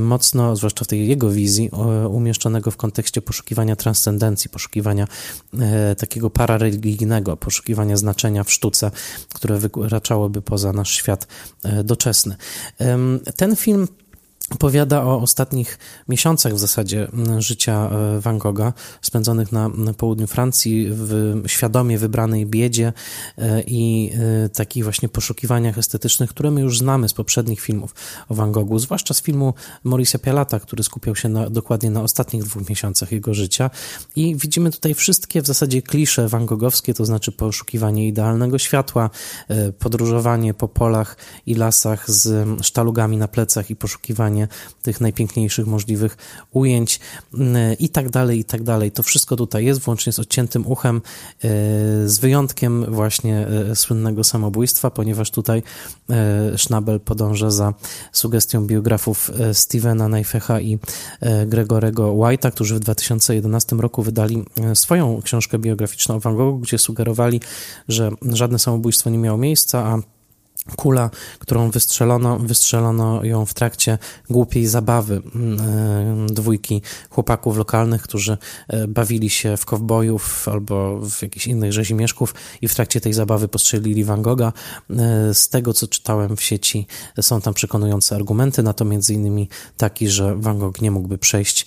mocno, 0.01 0.57
zwłaszcza 0.57 0.85
w 0.85 0.89
tej 0.89 1.09
jego 1.09 1.31
wizji, 1.31 1.71
umieszczonego 2.11 2.71
w 2.71 2.77
kontekście 2.77 3.23
poszukiwania 3.23 3.77
transcendencji, 3.77 4.51
poszukiwania 4.51 5.07
takiego 5.99 6.31
parareligijnego, 6.31 7.37
poszukiwania 7.37 7.97
znaczenia 7.97 8.45
w 8.45 8.53
sztuce, 8.53 8.91
które 9.35 9.59
wykraczałoby 9.59 10.43
poza 10.43 10.73
nasz 10.73 10.91
świat 10.91 11.27
doczesny. 11.85 12.37
Ten 13.37 13.57
film 13.57 13.89
opowiada 14.51 15.05
o 15.05 15.21
ostatnich 15.21 15.79
miesiącach 16.09 16.55
w 16.55 16.59
zasadzie 16.59 17.09
życia 17.39 17.91
e, 17.91 18.21
Van 18.21 18.39
Gogha, 18.39 18.73
spędzonych 19.03 19.53
na, 19.53 19.71
południu 19.97 20.27
Francji, 20.27 20.89
w 20.91 21.43
świadomie 21.47 21.99
wybranej 21.99 22.47
biedzie 22.47 22.93
e, 23.39 23.63
i 23.67 24.13
e, 24.45 24.49
takich 24.49 24.85
właśnie 24.85 25.09
poszukiwaniach 25.09 25.79
estetycznych, 25.79 26.31
które 26.31 26.51
my 26.51 26.61
już 26.61 26.79
znamy 26.79 27.09
z 27.09 27.13
poprzednich 27.13 27.61
filmów 27.61 27.95
o 28.29 28.35
Van 28.35 28.53
Goghu, 28.53 28.79
zwłaszcza 28.79 29.15
z 29.15 29.23
filmu 29.23 29.55
Mauricia 29.85 30.19
Pialata, 30.19 30.61
który 30.61 30.83
skupiał 30.83 31.17
się 31.17 31.29
na, 31.29 31.51
dokładnie 31.51 31.91
na 31.91 32.03
ostatnich 32.03 32.45
dwóch 32.45 32.69
miesiącach 32.69 33.13
jego 33.13 33.35
życia. 33.35 33.71
I 34.17 34.37
widzimy 34.37 34.71
tutaj 34.71 34.95
wszystkie 34.95 35.43
w 35.43 35.47
zasadzie 35.47 35.83
klisze 35.83 36.29
Van 36.29 36.47
Goghowskie, 36.47 36.95
to 36.95 37.05
znaczy 37.05 37.33
poszukiwanie 37.33 38.09
idealnego 38.09 38.59
światła, 38.59 39.11
podróżowanie 39.79 40.55
po 40.55 40.69
polach 40.69 41.17
i 41.47 41.55
lasach 41.55 42.11
z 42.11 42.49
sztalugami 42.65 43.17
na 43.17 43.29
plecach 43.29 43.71
i 43.71 43.77
poszukiwanie 43.77 44.40
tych 44.83 45.01
najpiękniejszych 45.01 45.67
możliwych 45.67 46.17
ujęć 46.51 47.01
mm, 47.35 47.79
i 47.79 47.89
tak 47.89 48.11
dalej, 48.11 48.39
i 48.39 48.45
tak 48.45 48.63
dalej. 48.63 48.93
To 48.93 49.03
wszystko 49.03 49.37
tutaj 49.37 49.65
jest, 49.65 49.81
włącznie 49.81 50.13
z 50.13 50.19
odciętym 50.19 50.67
uchem, 50.67 50.97
e, 50.97 51.49
z 52.09 52.19
wyjątkiem 52.19 52.95
właśnie 52.95 53.47
e, 53.47 53.77
słynnego 53.77 54.25
samobójstwa, 54.25 54.91
ponieważ 54.91 55.31
tutaj 55.31 55.63
Schnabel 56.57 57.01
podąża 57.01 57.51
za 57.51 57.75
sugestią 58.13 58.67
biografów 58.67 59.31
Stevena 59.53 60.09
Neifecha 60.09 60.61
i 60.61 60.79
Gregorego 61.47 62.13
White'a, 62.13 62.53
którzy 62.53 62.75
w 62.75 62.81
2011 62.81 63.77
roku 63.77 64.03
wydali 64.03 64.45
swoją 64.75 65.23
książkę 65.23 65.59
biograficzną 65.59 66.15
o 66.15 66.21
Van 66.21 66.37
Goghu, 66.37 66.59
gdzie 66.59 66.79
sugerowali, 66.79 67.41
że 67.89 68.11
żadne 68.33 68.59
samobójstwo 68.59 69.11
nie 69.11 69.19
miało 69.19 69.39
miejsca, 69.39 69.79
a 69.79 69.99
kula, 70.77 71.11
którą 71.39 71.71
wystrzelono, 71.71 72.39
wystrzelono 72.39 73.25
ją 73.25 73.47
w 73.47 73.55
trakcie 73.55 73.99
głupiej 74.31 74.67
zabawy 74.67 75.23
mm, 75.35 75.61
e, 76.31 76.35
dwójki 76.35 76.83
chłopaków 77.11 77.57
lokalnych, 77.57 78.03
którzy 78.03 78.39
e, 78.69 78.89
bawili 78.89 79.31
się 79.31 79.57
w 79.57 79.65
kowbojów 79.65 80.49
albo 80.49 81.01
w 81.01 81.23
jakichś 81.23 81.47
innych 81.47 81.73
rzezimieszków 81.73 82.35
i 82.63 82.69
w 82.69 82.75
trakcie 82.75 83.01
tej 83.01 83.13
zabawy 83.13 83.49
postrzelili 83.49 84.05
Van 84.05 84.23
Gogha. 84.23 84.53
E, 84.91 85.35
z 85.35 85.49
tego, 85.49 85.75
co 85.75 85.89
czytałem 85.89 86.37
w 86.37 86.43
sieci, 86.43 86.87
są 87.21 87.41
tam 87.41 87.55
przekonujące 87.55 88.17
argumenty, 88.17 88.63
na 88.63 88.73
to 88.73 88.85
między 88.85 89.15
innymi 89.15 89.49
taki, 89.77 90.09
że 90.09 90.37
Van 90.37 90.59
Gogh 90.59 90.83
nie 90.83 90.91
mógłby 90.91 91.19
przejść 91.19 91.67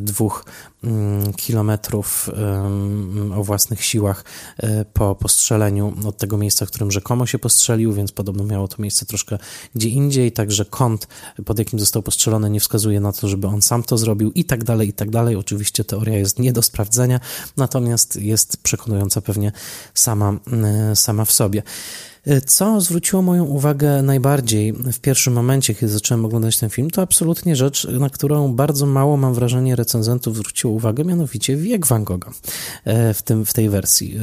dwóch 0.00 0.44
Mm, 0.84 1.32
kilometrów 1.32 2.30
o 3.36 3.44
własnych 3.44 3.84
siłach 3.84 4.24
po 4.92 5.14
postrzeleniu 5.14 5.94
od 6.06 6.16
tego 6.16 6.38
miejsca, 6.38 6.66
w 6.66 6.68
którym 6.68 6.90
rzekomo 6.90 7.26
się 7.32 7.38
postrzelił, 7.38 7.92
więc 7.92 8.12
podobno 8.12 8.44
miało 8.44 8.68
to 8.68 8.82
miejsce 8.82 9.06
troszkę 9.06 9.38
gdzie 9.74 9.88
indziej, 9.88 10.32
także 10.32 10.64
kąt, 10.64 11.08
pod 11.44 11.58
jakim 11.58 11.78
został 11.78 12.02
postrzelony, 12.02 12.50
nie 12.50 12.60
wskazuje 12.60 13.00
na 13.00 13.12
to, 13.12 13.28
żeby 13.28 13.46
on 13.46 13.62
sam 13.62 13.82
to 13.82 13.98
zrobił 13.98 14.32
i 14.34 14.44
tak 14.44 14.64
dalej, 14.64 14.88
i 14.88 14.92
tak 14.92 15.10
dalej. 15.10 15.36
Oczywiście 15.36 15.84
teoria 15.84 16.18
jest 16.18 16.38
nie 16.38 16.52
do 16.52 16.62
sprawdzenia, 16.62 17.20
natomiast 17.56 18.16
jest 18.16 18.56
przekonująca 18.56 19.20
pewnie 19.20 19.52
sama, 19.94 20.38
e, 20.92 20.96
sama 20.96 21.24
w 21.24 21.32
sobie. 21.32 21.62
E, 22.26 22.40
co 22.40 22.80
zwróciło 22.80 23.22
moją 23.22 23.44
uwagę 23.44 24.02
najbardziej 24.02 24.72
w 24.72 25.00
pierwszym 25.00 25.32
momencie, 25.32 25.74
kiedy 25.74 25.92
zacząłem 25.92 26.24
oglądać 26.24 26.58
ten 26.58 26.70
film, 26.70 26.90
to 26.90 27.02
absolutnie 27.02 27.56
rzecz, 27.56 27.88
na 27.88 28.10
którą 28.10 28.54
bardzo 28.54 28.86
mało, 28.86 29.16
mam 29.16 29.34
wrażenie, 29.34 29.76
recenzentów 29.76 30.36
zwróciło 30.36 30.72
uwagę, 30.72 31.04
mianowicie 31.04 31.56
wiek 31.56 31.86
Van 31.86 32.04
Gogha 32.04 32.32
e, 32.84 33.14
w, 33.14 33.22
tym, 33.22 33.44
w 33.44 33.52
tej 33.52 33.68
wersji. 33.68 34.18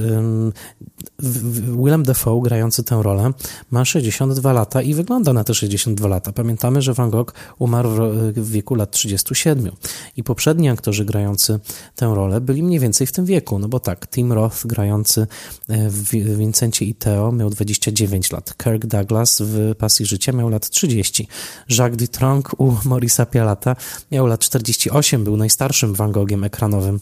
Willem 1.84 2.04
Dafoe, 2.04 2.42
grający 2.42 2.84
tę 2.84 3.04
rolę, 3.04 3.32
ma 3.72 3.86
62 3.86 4.54
lata 4.54 4.82
i 4.82 4.94
wygląda 4.94 5.34
na 5.34 5.44
te 5.44 5.54
62 5.54 6.08
lata. 6.08 6.32
Pamiętamy, 6.32 6.82
że 6.82 6.94
Van 6.94 7.10
Gogh 7.10 7.34
umarł 7.60 7.90
w 8.34 8.52
wieku 8.52 8.76
lat 8.76 8.92
37 8.92 9.72
i 10.18 10.24
poprzedni 10.24 10.70
aktorzy 10.70 11.06
grający 11.06 11.60
tę 11.96 12.16
rolę 12.16 12.42
byli 12.42 12.64
mniej 12.64 12.80
więcej 12.80 13.08
w 13.08 13.12
tym 13.12 13.26
wieku, 13.26 13.60
no 13.60 13.68
bo 13.68 13.80
tak, 13.80 14.08
Tim 14.08 14.34
Roth 14.34 14.66
grający 14.66 15.28
e, 15.68 15.90
w 15.90 16.12
Vincencie 16.38 16.86
i 16.86 16.96
Theo 16.96 17.32
miał 17.32 17.50
20 17.50 17.89
29 17.92 18.32
lat. 18.32 18.54
Kirk 18.58 18.86
Douglas 18.86 19.42
w 19.42 19.76
Pasji 19.76 20.06
Życia 20.06 20.32
miał 20.32 20.50
lat 20.50 20.70
30. 20.70 21.28
Jacques 21.70 21.98
Dutronc 21.98 22.46
u 22.58 22.76
Maurisa 22.86 23.26
Pialata 23.26 23.76
miał 24.12 24.28
lat 24.28 24.40
48, 24.40 25.24
był 25.24 25.38
najstarszym 25.38 25.94
Van 25.94 26.12
Gogiem 26.12 26.44
ekranowym 26.44 27.00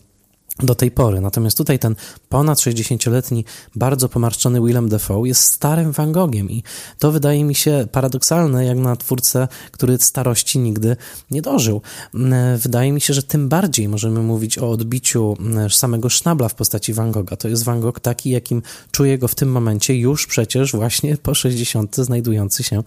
do 0.59 0.75
tej 0.75 0.91
pory. 0.91 1.21
Natomiast 1.21 1.57
tutaj 1.57 1.79
ten 1.79 1.95
ponad 2.29 2.59
60-letni, 2.59 3.45
bardzo 3.75 4.09
pomarszczony 4.09 4.61
Willem 4.61 4.89
Dafoe 4.89 5.27
jest 5.27 5.41
starym 5.41 5.91
Van 5.91 6.11
Gogiem 6.11 6.49
i 6.49 6.63
to 6.99 7.11
wydaje 7.11 7.43
mi 7.43 7.55
się 7.55 7.87
paradoksalne, 7.91 8.65
jak 8.65 8.77
na 8.77 8.95
twórcę, 8.95 9.47
który 9.71 9.97
starości 9.97 10.59
nigdy 10.59 10.95
nie 11.31 11.41
dożył. 11.41 11.81
Mm, 12.15 12.57
wydaje 12.57 12.91
mi 12.91 13.01
się, 13.01 13.13
że 13.13 13.23
tym 13.23 13.49
bardziej 13.49 13.89
możemy 13.89 14.19
mówić 14.19 14.57
o 14.57 14.69
odbiciu 14.69 15.37
mm, 15.39 15.69
samego 15.69 16.09
Schnabla 16.09 16.49
w 16.49 16.55
postaci 16.55 16.93
Van 16.93 17.11
Gogha. 17.11 17.35
To 17.35 17.47
jest 17.47 17.63
Van 17.63 17.81
Gogh 17.81 17.99
taki, 17.99 18.29
jakim 18.29 18.61
czuję 18.91 19.17
go 19.17 19.27
w 19.27 19.35
tym 19.35 19.51
momencie, 19.51 19.95
już 19.95 20.27
przecież 20.27 20.71
właśnie 20.71 21.17
po 21.17 21.35
60 21.35 21.95
znajdujący 21.95 22.63
się, 22.63 22.83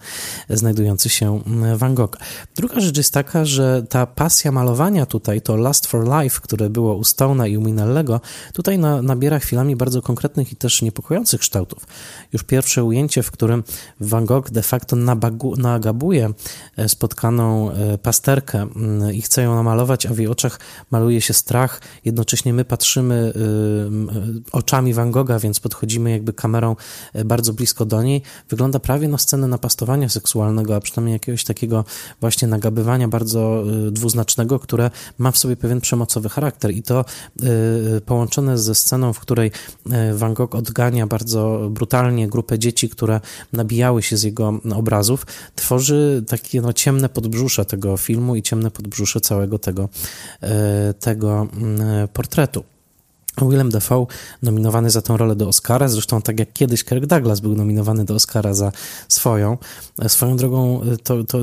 znajdujący 0.49 1.09
się 1.09 1.41
mm, 1.45 1.77
Van 1.77 1.95
Gogh. 1.95 2.17
Druga 2.55 2.79
rzecz 2.79 2.97
jest 2.97 3.13
taka, 3.13 3.45
że 3.45 3.83
ta 3.89 4.05
pasja 4.05 4.51
malowania 4.51 5.05
tutaj, 5.05 5.41
to 5.41 5.55
Last 5.55 5.87
for 5.87 6.07
Life, 6.07 6.39
które 6.43 6.69
było 6.69 6.95
u 6.95 7.01
Stone'a 7.01 7.49
i 7.49 7.60
Minellego, 7.61 8.21
tutaj 8.53 8.79
na, 8.79 9.01
nabiera 9.01 9.39
chwilami 9.39 9.75
bardzo 9.75 10.01
konkretnych 10.01 10.51
i 10.51 10.55
też 10.55 10.81
niepokojących 10.81 11.41
kształtów. 11.41 11.87
Już 12.33 12.43
pierwsze 12.43 12.83
ujęcie, 12.83 13.23
w 13.23 13.31
którym 13.31 13.63
Van 13.99 14.25
Gogh 14.25 14.51
de 14.51 14.61
facto 14.61 14.95
nabagu, 14.95 15.55
nagabuje 15.57 16.33
e, 16.77 16.89
spotkaną 16.89 17.71
e, 17.71 17.97
pasterkę 17.97 18.61
mm, 18.61 19.13
i 19.13 19.21
chce 19.21 19.41
ją 19.41 19.55
namalować, 19.55 20.05
a 20.05 20.13
w 20.13 20.17
jej 20.17 20.27
oczach 20.27 20.59
maluje 20.91 21.21
się 21.21 21.33
strach. 21.33 21.81
Jednocześnie 22.05 22.53
my 22.53 22.65
patrzymy 22.65 23.33
e, 23.35 24.51
oczami 24.51 24.93
Van 24.93 25.11
Gogha, 25.11 25.39
więc 25.39 25.59
podchodzimy 25.59 26.11
jakby 26.11 26.33
kamerą 26.33 26.75
bardzo 27.25 27.53
blisko 27.53 27.85
do 27.85 28.03
niej. 28.03 28.21
Wygląda 28.49 28.79
prawie 28.79 29.07
na 29.07 29.17
scenę 29.17 29.47
napastowania 29.47 30.09
seksualnego, 30.09 30.75
a 30.75 30.79
przynajmniej 30.79 31.13
jakiegoś 31.13 31.43
takiego 31.43 31.85
właśnie 32.19 32.47
nagabywania 32.47 33.07
bardzo 33.07 33.63
dwuznacznego, 33.91 34.59
które 34.59 34.91
ma 35.17 35.31
w 35.31 35.37
sobie 35.37 35.55
pewien 35.55 35.81
przemocowy 35.81 36.29
charakter 36.29 36.71
i 36.71 36.83
to 36.83 37.05
Y, 37.43 37.47
połączone 38.05 38.57
ze 38.57 38.75
sceną, 38.75 39.13
w 39.13 39.19
której 39.19 39.51
y, 40.11 40.17
Van 40.17 40.33
Gogh 40.33 40.55
odgania 40.55 41.07
bardzo 41.07 41.69
brutalnie 41.71 42.27
grupę 42.27 42.59
dzieci, 42.59 42.89
które 42.89 43.19
nabijały 43.53 44.03
się 44.03 44.17
z 44.17 44.23
jego 44.23 44.59
obrazów, 44.75 45.25
tworzy 45.55 46.23
takie 46.27 46.61
no, 46.61 46.73
ciemne 46.73 47.09
podbrzusze 47.09 47.65
tego 47.65 47.97
filmu 47.97 48.35
i 48.35 48.41
ciemne 48.41 48.71
podbrzusze 48.71 49.21
całego 49.21 49.59
tego, 49.59 49.89
y, 50.43 50.47
tego 50.93 51.47
mm, 51.57 52.07
portretu. 52.07 52.63
Willem 53.37 53.69
Dafoe 53.69 54.07
nominowany 54.41 54.89
za 54.89 55.01
tę 55.01 55.17
rolę 55.17 55.35
do 55.35 55.47
Oscara, 55.47 55.87
zresztą 55.87 56.21
tak 56.21 56.39
jak 56.39 56.53
kiedyś 56.53 56.83
Kirk 56.83 57.05
Douglas 57.05 57.39
był 57.39 57.55
nominowany 57.55 58.05
do 58.05 58.15
Oscara 58.15 58.53
za 58.53 58.71
swoją. 59.07 59.57
Swoją 60.07 60.37
drogą 60.37 60.81
to, 61.03 61.23
to 61.23 61.39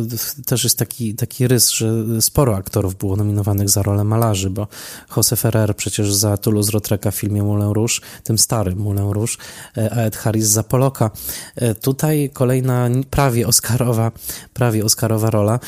też 0.47 0.65
jest 0.65 0.79
taki, 0.79 1.15
taki 1.15 1.49
rys, 1.49 1.71
że 1.71 1.93
sporo 2.21 2.57
aktorów 2.57 2.97
było 2.97 3.17
nominowanych 3.17 3.69
za 3.69 3.83
rolę 3.83 4.05
malarzy, 4.05 4.51
bo 4.51 4.67
Jose 5.17 5.37
Ferrer 5.37 5.77
przecież 5.77 6.15
za 6.15 6.35
Toulouse-Lautrecha 6.35 7.11
w 7.11 7.15
filmie 7.15 7.43
Moulin 7.43 7.73
Rouge, 7.73 8.01
tym 8.25 8.39
starym 8.39 8.79
Moulin 8.79 9.11
Rouge, 9.11 9.37
a 9.77 10.01
Ed 10.01 10.17
Harris 10.17 10.47
za 10.47 10.63
Poloka. 10.63 11.11
Tutaj 11.83 12.31
kolejna 12.33 12.89
prawie 13.11 13.47
Oscarowa, 13.47 14.13
prawie 14.55 14.85
Oscarowa 14.85 15.31
rola, 15.31 15.61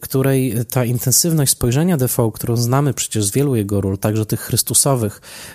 której 0.00 0.54
ta 0.70 0.84
intensywność 0.84 1.52
spojrzenia 1.52 1.96
Defoe, 1.96 2.32
którą 2.32 2.56
znamy 2.56 2.94
przecież 2.94 3.24
z 3.24 3.30
wielu 3.30 3.56
jego 3.56 3.80
ról, 3.80 3.98
także 3.98 4.26
tych 4.26 4.40
Chrystusowych, 4.40 5.11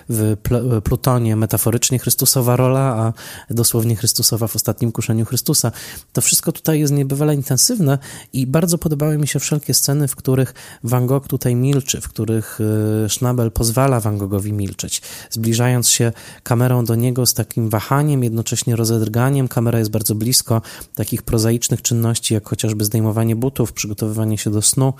W 0.08 0.36
Plutonie 0.84 1.36
metaforycznie 1.36 1.98
Chrystusowa 1.98 2.56
rola, 2.56 2.80
a 2.80 3.12
dosłownie 3.54 3.96
Chrystusowa 3.96 4.48
w 4.48 4.56
ostatnim 4.56 4.92
kuszeniu 4.92 5.24
Chrystusa. 5.24 5.72
To 6.12 6.20
wszystko 6.20 6.52
tutaj 6.52 6.80
jest 6.80 6.92
niebywale 6.92 7.34
intensywne 7.34 7.98
i 8.32 8.46
bardzo 8.46 8.78
podobały 8.78 9.18
mi 9.18 9.28
się 9.28 9.38
wszelkie 9.38 9.74
sceny, 9.74 10.08
w 10.08 10.16
których 10.16 10.54
Van 10.84 11.06
Gogh 11.06 11.28
tutaj 11.28 11.54
milczy, 11.54 12.00
w 12.00 12.08
których 12.08 12.58
y, 13.04 13.08
Schnabel 13.08 13.50
pozwala 13.50 14.00
Van 14.00 14.18
Goghowi 14.18 14.52
milczeć, 14.52 15.02
zbliżając 15.30 15.88
się 15.88 16.12
kamerą 16.42 16.84
do 16.84 16.94
niego 16.94 17.26
z 17.26 17.34
takim 17.34 17.68
wahaniem, 17.68 18.24
jednocześnie 18.24 18.76
rozedrganiem. 18.76 19.48
Kamera 19.48 19.78
jest 19.78 19.90
bardzo 19.90 20.14
blisko 20.14 20.62
takich 20.94 21.22
prozaicznych 21.22 21.82
czynności, 21.82 22.34
jak 22.34 22.48
chociażby 22.48 22.84
zdejmowanie 22.84 23.36
butów, 23.36 23.72
przygotowywanie 23.72 24.38
się 24.38 24.50
do 24.50 24.62
snu, 24.62 24.94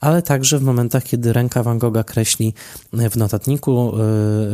ale 0.00 0.22
także 0.22 0.58
w 0.58 0.62
momentach, 0.62 1.04
kiedy 1.04 1.32
ręka 1.32 1.62
Van 1.62 1.78
Gogha 1.78 2.04
kreśli 2.04 2.54
w 2.92 3.16
notatniku 3.16 3.92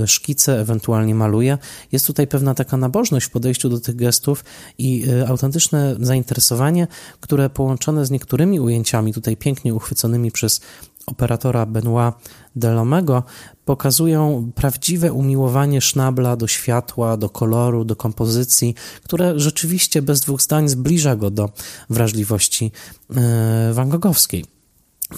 szkice, 0.07 0.61
ewentualnie 0.61 1.15
maluje. 1.15 1.59
Jest 1.93 2.07
tutaj 2.07 2.27
pewna 2.27 2.55
taka 2.55 2.77
nabożność 2.77 3.27
w 3.27 3.31
podejściu 3.31 3.69
do 3.69 3.81
tych 3.81 3.97
gestów 3.97 4.45
i 4.79 5.09
y, 5.09 5.29
autentyczne 5.29 5.97
zainteresowanie, 6.01 6.87
które 7.21 7.51
połączone 7.51 8.07
z 8.07 8.11
niektórymi 8.11 8.61
ujęciami, 8.61 9.15
tutaj 9.15 9.37
pięknie 9.37 9.75
uchwyconymi 9.75 10.33
przez 10.33 10.61
operatora 11.07 11.67
Benoit 11.67 12.15
Delomego 12.57 13.23
pokazują 13.65 14.51
prawdziwe 14.55 15.13
umiłowanie 15.13 15.81
Schnabla 15.81 16.37
do 16.37 16.47
światła, 16.47 17.17
do 17.17 17.29
koloru, 17.29 17.85
do 17.85 17.97
kompozycji, 17.97 18.75
które 19.03 19.39
rzeczywiście 19.41 20.03
bez 20.03 20.21
dwóch 20.21 20.43
zdań 20.43 20.69
zbliża 20.69 21.17
go 21.17 21.31
do 21.31 21.51
wrażliwości 21.91 22.73
e, 23.17 23.73
Van 23.73 23.89
Goghowskiej. 23.89 24.56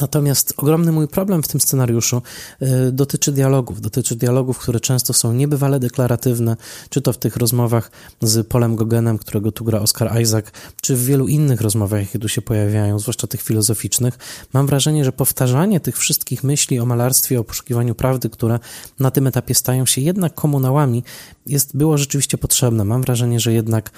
Natomiast 0.00 0.54
ogromny 0.56 0.92
mój 0.92 1.08
problem 1.08 1.42
w 1.42 1.48
tym 1.48 1.60
scenariuszu 1.60 2.22
y, 2.62 2.92
dotyczy 2.92 3.32
dialogów. 3.32 3.80
Dotyczy 3.80 4.16
dialogów, 4.16 4.58
które 4.58 4.80
często 4.80 5.12
są 5.12 5.32
niebywale 5.32 5.80
deklaratywne, 5.80 6.56
czy 6.90 7.00
to 7.00 7.12
w 7.12 7.18
tych 7.18 7.36
rozmowach 7.36 7.90
z 8.22 8.46
Polem 8.46 8.76
Gogenem, 8.76 9.18
którego 9.18 9.52
tu 9.52 9.64
gra 9.64 9.80
Oscar 9.80 10.20
Isaac, 10.20 10.44
czy 10.82 10.96
w 10.96 11.04
wielu 11.04 11.28
innych 11.28 11.60
rozmowach, 11.60 12.00
jakie 12.00 12.18
tu 12.18 12.28
się 12.28 12.42
pojawiają, 12.42 12.98
zwłaszcza 12.98 13.26
tych 13.26 13.42
filozoficznych. 13.42 14.18
Mam 14.52 14.66
wrażenie, 14.66 15.04
że 15.04 15.12
powtarzanie 15.12 15.80
tych 15.80 15.98
wszystkich 15.98 16.44
myśli 16.44 16.80
o 16.80 16.86
malarstwie, 16.86 17.40
o 17.40 17.44
poszukiwaniu 17.44 17.94
prawdy, 17.94 18.30
które 18.30 18.58
na 19.00 19.10
tym 19.10 19.26
etapie 19.26 19.54
stają 19.54 19.86
się 19.86 20.00
jednak 20.00 20.34
komunałami, 20.34 21.04
jest, 21.46 21.76
było 21.76 21.98
rzeczywiście 21.98 22.38
potrzebne. 22.38 22.84
Mam 22.84 23.02
wrażenie, 23.02 23.40
że 23.40 23.52
jednak, 23.52 23.90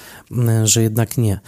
że 0.64 0.82
jednak 0.82 1.18
nie. 1.18 1.40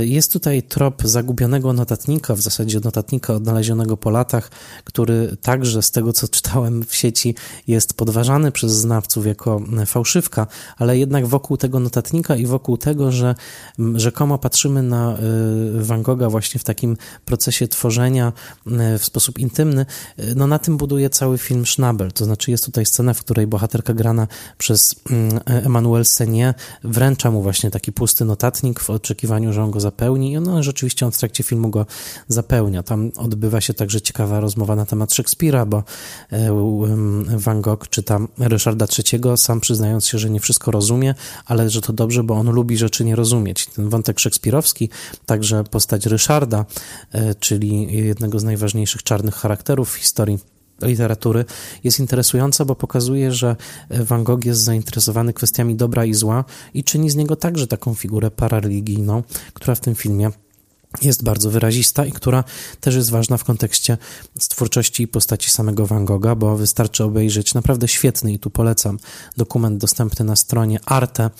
Y, 0.00 0.06
jest 0.06 0.32
tutaj 0.32 0.62
trop 0.62 1.02
zagubionego 1.04 1.72
notatnika, 1.72 2.34
w 2.34 2.40
zasadzie 2.40 2.80
notatnika 2.84 3.34
odnalezionego 3.34 3.65
znalezionego 3.66 3.96
po 3.96 4.10
latach, 4.10 4.50
który 4.84 5.36
także 5.42 5.82
z 5.82 5.90
tego, 5.90 6.12
co 6.12 6.28
czytałem 6.28 6.84
w 6.84 6.94
sieci, 6.94 7.34
jest 7.66 7.94
podważany 7.94 8.52
przez 8.52 8.72
znawców 8.72 9.26
jako 9.26 9.60
fałszywka, 9.86 10.46
ale 10.76 10.98
jednak 10.98 11.26
wokół 11.26 11.56
tego 11.56 11.80
notatnika 11.80 12.36
i 12.36 12.46
wokół 12.46 12.76
tego, 12.76 13.12
że 13.12 13.34
rzekomo 13.94 14.38
patrzymy 14.38 14.82
na 14.82 15.18
y, 15.18 15.84
Van 15.84 16.02
Gogha 16.02 16.30
właśnie 16.30 16.60
w 16.60 16.64
takim 16.64 16.96
procesie 17.24 17.68
tworzenia 17.68 18.32
y, 18.66 18.98
w 18.98 19.04
sposób 19.04 19.38
intymny, 19.38 19.86
y, 20.18 20.34
no 20.36 20.46
na 20.46 20.58
tym 20.58 20.76
buduje 20.76 21.10
cały 21.10 21.38
film 21.38 21.66
Schnabel. 21.66 22.12
To 22.12 22.24
znaczy 22.24 22.50
jest 22.50 22.64
tutaj 22.64 22.86
scena, 22.86 23.14
w 23.14 23.20
której 23.20 23.46
bohaterka 23.46 23.94
grana 23.94 24.28
przez 24.58 24.94
Emmanuel 25.44 26.04
Senie 26.04 26.54
wręcza 26.84 27.30
mu 27.30 27.42
właśnie 27.42 27.70
taki 27.70 27.92
pusty 27.92 28.24
notatnik 28.24 28.80
w 28.80 28.90
oczekiwaniu, 28.90 29.52
że 29.52 29.62
on 29.62 29.70
go 29.70 29.80
zapełni 29.80 30.32
i 30.32 30.36
on 30.36 30.62
rzeczywiście 30.62 31.06
on 31.06 31.12
w 31.12 31.18
trakcie 31.18 31.44
filmu 31.44 31.70
go 31.70 31.86
zapełnia. 32.28 32.82
Tam 32.82 33.10
odbywa 33.16 33.55
odbywa 33.56 33.60
się 33.60 33.74
także 33.74 34.00
ciekawa 34.00 34.40
rozmowa 34.40 34.76
na 34.76 34.86
temat 34.86 35.14
Szekspira, 35.14 35.66
bo 35.66 35.84
e, 36.32 36.50
Van 37.36 37.60
Gogh 37.60 37.88
czyta 37.90 38.18
Ryszarda 38.38 38.86
III, 38.98 39.36
sam 39.36 39.60
przyznając 39.60 40.06
się, 40.06 40.18
że 40.18 40.30
nie 40.30 40.40
wszystko 40.40 40.70
rozumie, 40.70 41.14
ale 41.46 41.70
że 41.70 41.80
to 41.80 41.92
dobrze, 41.92 42.22
bo 42.22 42.34
on 42.34 42.50
lubi 42.50 42.76
rzeczy 42.76 43.04
nie 43.04 43.16
rozumieć. 43.16 43.66
Ten 43.66 43.88
wątek 43.88 44.20
szekspirowski, 44.20 44.90
także 45.26 45.64
postać 45.64 46.06
Ryszarda, 46.06 46.64
e, 47.12 47.34
czyli 47.34 47.96
jednego 48.06 48.38
z 48.38 48.44
najważniejszych 48.44 49.02
czarnych 49.02 49.34
charakterów 49.34 49.92
w 49.92 49.96
historii 49.96 50.38
literatury 50.82 51.44
jest 51.84 51.98
interesująca, 51.98 52.64
bo 52.64 52.74
pokazuje, 52.74 53.32
że 53.32 53.56
Van 53.90 54.24
Gogh 54.24 54.44
jest 54.44 54.60
zainteresowany 54.60 55.32
kwestiami 55.32 55.76
dobra 55.76 56.04
i 56.04 56.14
zła 56.14 56.44
i 56.74 56.84
czyni 56.84 57.10
z 57.10 57.16
niego 57.16 57.36
także 57.36 57.66
taką 57.66 57.94
figurę 57.94 58.30
parareligijną, 58.30 59.22
która 59.54 59.74
w 59.74 59.80
tym 59.80 59.94
filmie 59.94 60.30
jest 61.02 61.24
bardzo 61.24 61.50
wyrazista 61.50 62.06
i 62.06 62.12
która 62.12 62.44
też 62.80 62.94
jest 62.94 63.10
ważna 63.10 63.36
w 63.36 63.44
kontekście 63.44 63.98
twórczości 64.38 65.02
i 65.02 65.08
postaci 65.08 65.50
samego 65.50 65.86
Van 65.86 66.04
Gogha, 66.04 66.34
bo 66.34 66.56
wystarczy 66.56 67.04
obejrzeć 67.04 67.54
naprawdę 67.54 67.88
świetny 67.88 68.32
i 68.32 68.38
tu 68.38 68.50
polecam 68.50 68.98
dokument 69.36 69.78
dostępny 69.78 70.24
na 70.24 70.36
stronie 70.36 70.80
Arte 70.86 71.30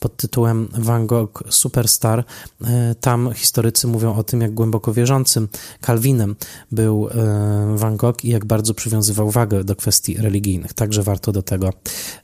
pod 0.00 0.16
tytułem 0.16 0.68
Van 0.72 1.06
Gogh 1.06 1.42
Superstar. 1.50 2.24
E, 2.64 2.94
tam 3.00 3.32
historycy 3.34 3.86
mówią 3.86 4.14
o 4.14 4.24
tym, 4.24 4.40
jak 4.40 4.54
głęboko 4.54 4.92
wierzącym 4.92 5.48
Calvinem 5.86 6.36
był 6.72 7.08
e, 7.08 7.76
Van 7.76 7.96
Gogh 7.96 8.24
i 8.24 8.28
jak 8.28 8.44
bardzo 8.44 8.74
przywiązywał 8.74 9.30
wagę 9.30 9.64
do 9.64 9.76
kwestii 9.76 10.16
religijnych. 10.16 10.72
Także 10.72 11.02
warto 11.02 11.32
do 11.32 11.42
tego, 11.42 11.72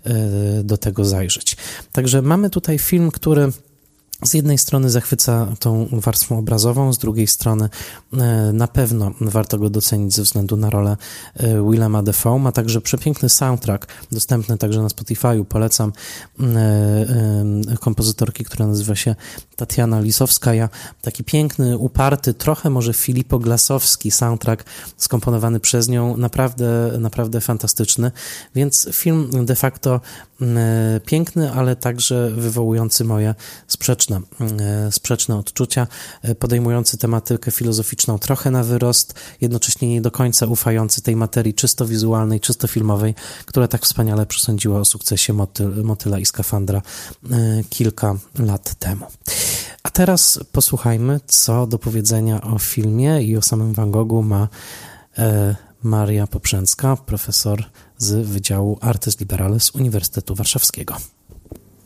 e, 0.04 0.62
do 0.62 0.78
tego 0.78 1.04
zajrzeć. 1.04 1.56
Także 1.92 2.22
mamy 2.22 2.50
tutaj 2.50 2.78
film, 2.78 3.10
który 3.10 3.52
z 4.22 4.34
jednej 4.34 4.58
strony 4.58 4.90
zachwyca 4.90 5.46
tą 5.58 5.88
warstwą 5.92 6.38
obrazową, 6.38 6.92
z 6.92 6.98
drugiej 6.98 7.26
strony 7.26 7.68
e, 8.12 8.18
na 8.52 8.68
pewno 8.68 9.10
warto 9.20 9.58
go 9.58 9.70
docenić 9.70 10.14
ze 10.14 10.22
względu 10.22 10.56
na 10.56 10.70
rolę 10.70 10.96
e, 11.36 11.70
Willema 11.70 12.02
Dafoe. 12.02 12.38
Ma 12.38 12.52
także 12.52 12.80
przepiękny 12.80 13.28
soundtrack, 13.28 13.86
dostępny 14.12 14.58
także 14.58 14.82
na 14.82 14.88
Spotify'u. 14.88 15.44
Polecam 15.44 15.92
e, 16.40 17.76
kompozytorki, 17.80 18.44
która 18.44 18.66
nazywa 18.66 18.94
się 18.94 19.14
Tatiana 19.56 20.00
Lisowskaja. 20.00 20.68
Taki 21.02 21.24
piękny, 21.24 21.78
uparty, 21.78 22.34
trochę 22.34 22.70
może 22.70 22.94
Filipo 22.94 23.38
Glasowski 23.38 24.10
soundtrack 24.10 24.64
skomponowany 24.96 25.60
przez 25.60 25.88
nią. 25.88 26.16
Naprawdę, 26.16 26.92
naprawdę 26.98 27.40
fantastyczny. 27.40 28.12
Więc 28.54 28.88
film 28.92 29.46
de 29.46 29.56
facto 29.56 30.00
piękny, 31.06 31.52
ale 31.52 31.76
także 31.76 32.30
wywołujący 32.30 33.04
moje 33.04 33.34
sprzeczne 33.68 34.07
sprzeczne, 34.08 34.20
e, 34.60 34.92
sprzeczne 34.92 35.36
odczucia, 35.36 35.86
e, 36.22 36.34
podejmujący 36.34 36.98
tematykę 36.98 37.50
filozoficzną 37.50 38.18
trochę 38.18 38.50
na 38.50 38.64
wyrost, 38.64 39.14
jednocześnie 39.40 39.88
nie 39.88 40.00
do 40.00 40.10
końca 40.10 40.46
ufający 40.46 41.02
tej 41.02 41.16
materii 41.16 41.54
czysto 41.54 41.86
wizualnej, 41.86 42.40
czysto 42.40 42.68
filmowej, 42.68 43.14
która 43.46 43.68
tak 43.68 43.84
wspaniale 43.84 44.26
przesądziła 44.26 44.80
o 44.80 44.84
sukcesie 44.84 45.32
motyl, 45.32 45.84
Motyla 45.84 46.18
i 46.18 46.26
Skafandra 46.26 46.82
e, 47.30 47.64
kilka 47.70 48.14
lat 48.38 48.74
temu. 48.74 49.06
A 49.82 49.90
teraz 49.90 50.40
posłuchajmy, 50.52 51.20
co 51.26 51.66
do 51.66 51.78
powiedzenia 51.78 52.40
o 52.42 52.58
filmie 52.58 53.22
i 53.22 53.36
o 53.36 53.42
samym 53.42 53.72
Van 53.72 53.90
Goghu 53.90 54.22
ma 54.22 54.48
Maria 55.82 56.26
Poprzęcka, 56.26 56.96
profesor 56.96 57.64
z 57.98 58.26
Wydziału 58.26 58.78
Artes 58.80 59.20
Liberales 59.20 59.70
Uniwersytetu 59.70 60.34
Warszawskiego 60.34 60.96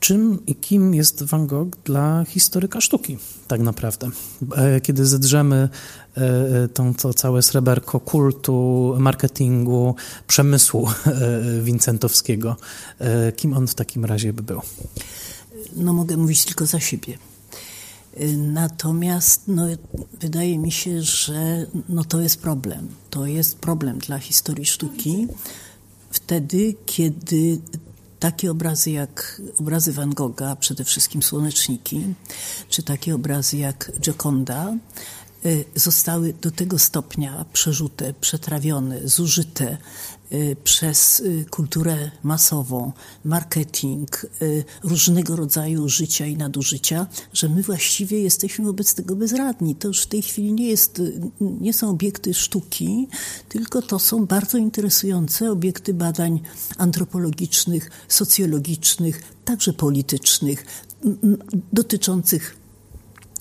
czym 0.03 0.47
i 0.47 0.55
kim 0.55 0.95
jest 0.95 1.23
Van 1.23 1.47
Gogh 1.47 1.77
dla 1.85 2.25
historyka 2.29 2.81
sztuki, 2.81 3.19
tak 3.49 3.61
naprawdę. 3.61 4.11
E, 4.57 4.81
kiedy 4.81 5.07
zedrzemy 5.07 5.69
e, 6.17 6.21
e, 6.21 6.69
tą, 6.69 6.95
to 6.95 7.15
całe 7.15 7.43
sreberko 7.43 8.01
kultu, 8.01 8.95
marketingu, 8.99 9.95
przemysłu 10.27 10.89
wincentowskiego, 11.63 12.57
kim 13.37 13.55
on 13.55 13.67
w 13.67 13.75
takim 13.75 14.05
razie 14.05 14.33
by 14.33 14.43
był? 14.43 14.61
No 15.77 15.93
mogę 15.93 16.17
mówić 16.17 16.45
tylko 16.45 16.67
za 16.67 16.81
siebie. 16.81 17.19
Natomiast 18.37 19.43
no, 19.49 19.67
wydaje 20.21 20.59
mi 20.59 20.73
się, 20.73 21.03
że 21.03 21.67
no, 21.89 22.05
to 22.05 22.21
jest 22.21 22.41
problem. 22.41 22.89
To 23.11 23.27
jest 23.27 23.59
problem 23.59 23.99
dla 23.99 24.19
historii 24.19 24.67
sztuki 24.67 25.29
wtedy, 26.11 26.75
kiedy 26.87 27.59
takie 28.23 28.51
obrazy 28.51 28.91
jak 28.91 29.43
obrazy 29.61 29.93
Van 29.93 30.11
Gogha, 30.11 30.57
przede 30.57 30.85
wszystkim 30.85 31.23
Słoneczniki, 31.23 32.15
czy 32.69 32.83
takie 32.83 33.15
obrazy 33.15 33.57
jak 33.57 33.93
Gioconda, 34.01 34.75
zostały 35.75 36.33
do 36.33 36.51
tego 36.51 36.79
stopnia 36.79 37.45
przerzute, 37.53 38.15
przetrawione, 38.21 39.09
zużyte 39.09 39.79
Y, 40.33 40.57
przez 40.65 41.21
y, 41.21 41.45
kulturę 41.51 42.11
masową, 42.23 42.93
marketing, 43.25 44.27
y, 44.43 44.65
różnego 44.83 45.37
rodzaju 45.37 45.89
życia 45.89 46.27
i 46.27 46.37
nadużycia, 46.37 47.07
że 47.33 47.49
my 47.49 47.63
właściwie 47.63 48.23
jesteśmy 48.23 48.65
wobec 48.65 48.95
tego 48.95 49.17
bezradni. 49.17 49.75
To 49.75 49.89
już 49.89 50.03
w 50.03 50.07
tej 50.07 50.23
chwili 50.23 50.53
nie, 50.53 50.69
jest, 50.69 51.03
nie 51.41 51.73
są 51.73 51.91
obiekty 51.91 52.35
sztuki, 52.35 53.09
tylko 53.49 53.83
to 53.83 53.99
są 53.99 54.27
bardzo 54.27 54.59
interesujące 54.59 55.51
obiekty 55.51 55.95
badań 55.95 56.41
antropologicznych, 56.79 57.91
socjologicznych, 58.09 59.23
także 59.45 59.73
politycznych, 59.73 60.67
dotyczących 61.73 62.62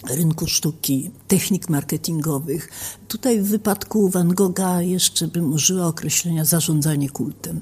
rynku 0.10 0.48
sztuki, 0.48 1.12
technik 1.28 1.70
marketingowych. 1.70 2.70
Tutaj 3.08 3.42
w 3.42 3.48
wypadku 3.48 4.10
Van 4.10 4.34
Gogha 4.34 4.82
jeszcze 4.82 5.28
bym 5.28 5.54
użyła 5.54 5.88
określenia 5.88 6.46
zarządzanie 6.46 7.10
kultem. 7.10 7.62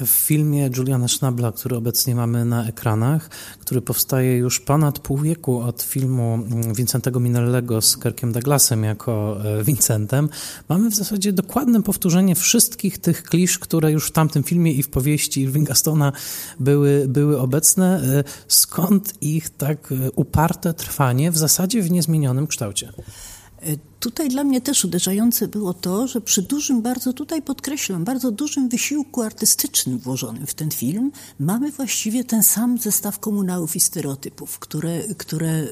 W 0.00 0.08
filmie 0.08 0.70
Juliana 0.76 1.08
Schnabla, 1.08 1.52
który 1.52 1.76
obecnie 1.76 2.14
mamy 2.14 2.44
na 2.44 2.68
ekranach, 2.68 3.28
który 3.58 3.82
powstaje 3.82 4.36
już 4.36 4.60
ponad 4.60 4.98
pół 4.98 5.18
wieku 5.18 5.60
od 5.60 5.82
filmu 5.82 6.38
Vincentego 6.76 7.20
Minellego 7.20 7.82
z 7.82 7.98
Kirkiem 7.98 8.32
Douglasem 8.32 8.84
jako 8.84 9.40
e, 9.44 9.64
Vincentem, 9.64 10.28
mamy 10.68 10.90
w 10.90 10.94
zasadzie 10.94 11.32
dokładne 11.32 11.82
powtórzenie 11.82 12.34
wszystkich 12.34 12.98
tych 12.98 13.22
klisz, 13.22 13.58
które 13.58 13.92
już 13.92 14.06
w 14.06 14.12
tamtym 14.12 14.42
filmie 14.42 14.72
i 14.72 14.82
w 14.82 14.88
powieści 14.88 15.40
Irvinga 15.40 15.74
Stona 15.74 16.12
były, 16.60 17.04
były 17.08 17.40
obecne. 17.40 18.02
E, 18.02 18.24
skąd 18.48 19.14
ich 19.20 19.50
tak 19.50 19.92
e, 19.92 20.10
uparte 20.10 20.74
trwanie 20.74 21.30
w 21.30 21.38
zasadzie 21.38 21.82
w 21.82 21.90
niezmienionym 21.90 22.46
kształcie? 22.46 22.92
Tutaj 24.00 24.28
dla 24.28 24.44
mnie 24.44 24.60
też 24.60 24.84
uderzające 24.84 25.48
było 25.48 25.74
to, 25.74 26.06
że 26.06 26.20
przy 26.20 26.42
dużym, 26.42 26.82
bardzo 26.82 27.12
tutaj 27.12 27.42
podkreślam, 27.42 28.04
bardzo 28.04 28.30
dużym 28.30 28.68
wysiłku 28.68 29.22
artystycznym 29.22 29.98
włożonym 29.98 30.46
w 30.46 30.54
ten 30.54 30.70
film, 30.70 31.12
mamy 31.38 31.72
właściwie 31.72 32.24
ten 32.24 32.42
sam 32.42 32.78
zestaw 32.78 33.18
komunałów 33.18 33.76
i 33.76 33.80
stereotypów, 33.80 34.58
które, 34.58 35.02
które 35.14 35.66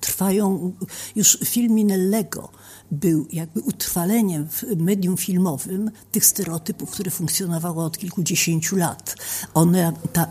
trwają, 0.00 0.72
już 1.16 1.38
film 1.44 1.74
Minellego 1.74 2.48
był 2.90 3.26
jakby 3.32 3.60
utrwaleniem 3.60 4.48
w 4.48 4.64
medium 4.76 5.16
filmowym 5.16 5.90
tych 6.12 6.26
stereotypów, 6.26 6.90
które 6.90 7.10
funkcjonowały 7.10 7.84
od 7.84 7.98
kilkudziesięciu 7.98 8.76
lat. 8.76 9.16
One, 9.54 9.92
ta, 10.12 10.28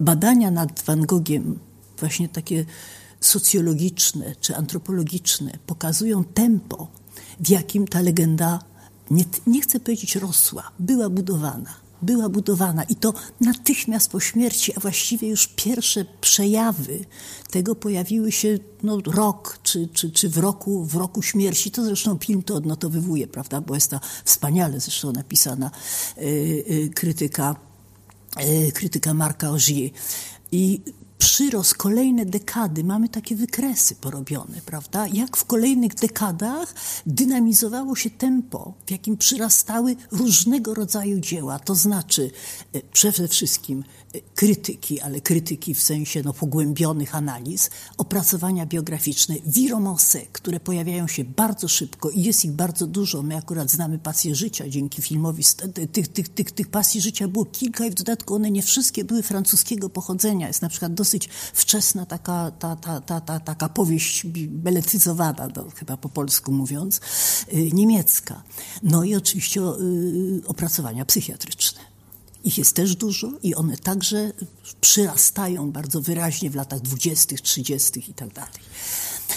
badania 0.00 0.50
nad 0.50 0.82
Van 0.82 1.02
Gogiem, 1.02 1.58
właśnie 1.98 2.28
takie 2.28 2.64
socjologiczne 3.26 4.36
czy 4.40 4.56
antropologiczne 4.56 5.58
pokazują 5.66 6.24
tempo, 6.24 6.88
w 7.40 7.48
jakim 7.48 7.88
ta 7.88 8.00
legenda, 8.00 8.58
nie, 9.10 9.24
nie 9.46 9.60
chcę 9.60 9.80
powiedzieć 9.80 10.16
rosła, 10.16 10.70
była 10.78 11.10
budowana. 11.10 11.84
Była 12.02 12.28
budowana 12.28 12.84
i 12.84 12.96
to 12.96 13.14
natychmiast 13.40 14.10
po 14.10 14.20
śmierci, 14.20 14.72
a 14.76 14.80
właściwie 14.80 15.28
już 15.28 15.46
pierwsze 15.46 16.04
przejawy 16.20 17.04
tego 17.50 17.74
pojawiły 17.74 18.32
się 18.32 18.58
no, 18.82 18.98
rok 19.06 19.58
czy, 19.62 19.88
czy, 19.92 20.10
czy 20.10 20.28
w, 20.28 20.38
roku, 20.38 20.84
w 20.84 20.94
roku 20.94 21.22
śmierci. 21.22 21.70
To 21.70 21.84
zresztą 21.84 22.18
film 22.18 22.42
to 22.42 22.54
odnotowywuje, 22.54 23.26
prawda, 23.26 23.60
bo 23.60 23.74
jest 23.74 23.90
ta 23.90 24.00
wspaniale 24.24 24.80
zresztą 24.80 25.12
napisana 25.12 25.70
y, 26.18 26.20
y, 26.22 26.90
krytyka, 26.94 27.56
y, 28.68 28.72
krytyka 28.72 29.14
Marka 29.14 29.50
Ogier. 29.50 29.90
I 30.52 30.80
przyrost, 31.18 31.74
kolejne 31.74 32.26
dekady, 32.26 32.84
mamy 32.84 33.08
takie 33.08 33.36
wykresy 33.36 33.94
porobione, 33.94 34.60
prawda? 34.66 35.06
Jak 35.06 35.36
w 35.36 35.44
kolejnych 35.44 35.94
dekadach 35.94 36.74
dynamizowało 37.06 37.96
się 37.96 38.10
tempo, 38.10 38.74
w 38.86 38.90
jakim 38.90 39.16
przyrastały 39.16 39.96
różnego 40.10 40.74
rodzaju 40.74 41.20
dzieła, 41.20 41.58
to 41.58 41.74
znaczy 41.74 42.30
e, 42.72 42.80
przede 42.92 43.28
wszystkim 43.28 43.84
krytyki, 44.34 45.00
ale 45.00 45.20
krytyki 45.20 45.74
w 45.74 45.82
sensie 45.82 46.22
no, 46.22 46.32
pogłębionych 46.32 47.14
analiz, 47.14 47.70
opracowania 47.98 48.66
biograficzne, 48.66 49.34
wiromose, 49.46 50.20
które 50.32 50.60
pojawiają 50.60 51.06
się 51.06 51.24
bardzo 51.24 51.68
szybko 51.68 52.10
i 52.10 52.22
jest 52.22 52.44
ich 52.44 52.52
bardzo 52.52 52.86
dużo. 52.86 53.22
My 53.22 53.36
akurat 53.36 53.70
znamy 53.70 53.98
pasję 53.98 54.34
życia 54.34 54.68
dzięki 54.68 55.02
filmowi. 55.02 55.44
Tych, 55.92 56.08
tych, 56.08 56.28
tych, 56.28 56.52
tych 56.52 56.68
pasji 56.68 57.00
życia 57.00 57.28
było 57.28 57.44
kilka 57.44 57.86
i 57.86 57.90
w 57.90 57.94
dodatku 57.94 58.34
one 58.34 58.50
nie 58.50 58.62
wszystkie 58.62 59.04
były 59.04 59.22
francuskiego 59.22 59.90
pochodzenia. 59.90 60.48
Jest 60.48 60.62
na 60.62 60.68
przykład 60.68 60.94
dosyć 60.94 61.28
wczesna 61.52 62.06
taka, 62.06 62.50
ta, 62.50 62.76
ta, 62.76 63.00
ta, 63.00 63.20
ta, 63.20 63.40
taka 63.40 63.68
powieść 63.68 64.26
beletyzowana, 64.48 65.48
no, 65.56 65.66
chyba 65.74 65.96
po 65.96 66.08
polsku 66.08 66.52
mówiąc, 66.52 67.00
y, 67.52 67.70
niemiecka. 67.72 68.42
No 68.82 69.04
i 69.04 69.14
oczywiście 69.14 69.60
y, 69.60 70.42
opracowania 70.46 71.04
psychiatryczne. 71.04 71.93
Ich 72.44 72.58
jest 72.58 72.76
też 72.76 72.96
dużo 72.96 73.32
i 73.42 73.54
one 73.54 73.76
także 73.76 74.32
przyrastają 74.80 75.72
bardzo 75.72 76.00
wyraźnie 76.00 76.50
w 76.50 76.54
latach 76.54 76.80
dwudziestych, 76.80 77.40
trzydziestych 77.40 78.08
i 78.08 78.14
tak 78.14 78.32
dalej. 78.32 78.60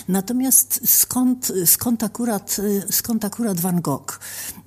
Natomiast 0.07 0.81
skąd, 0.85 1.51
skąd, 1.65 2.03
akurat, 2.03 2.57
skąd 2.91 3.25
akurat 3.25 3.59
Van 3.59 3.81
Gogh? 3.81 4.19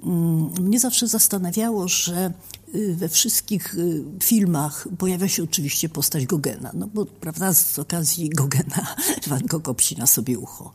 Mm, 0.02 0.50
mnie 0.60 0.80
zawsze 0.80 1.08
zastanawiało, 1.08 1.88
że 1.88 2.32
y, 2.74 2.94
we 2.94 3.08
wszystkich 3.08 3.74
y, 3.74 4.04
filmach 4.22 4.88
pojawia 4.98 5.28
się 5.28 5.42
oczywiście 5.42 5.88
postać 5.88 6.26
Gogena, 6.26 6.70
no 6.74 6.86
bo 6.94 7.06
prawda, 7.06 7.54
z 7.54 7.78
okazji 7.78 8.30
Gogena 8.30 8.94
Van 9.28 9.46
Gogh 9.46 9.68
obcina 9.68 10.06
sobie 10.06 10.38
ucho. 10.38 10.72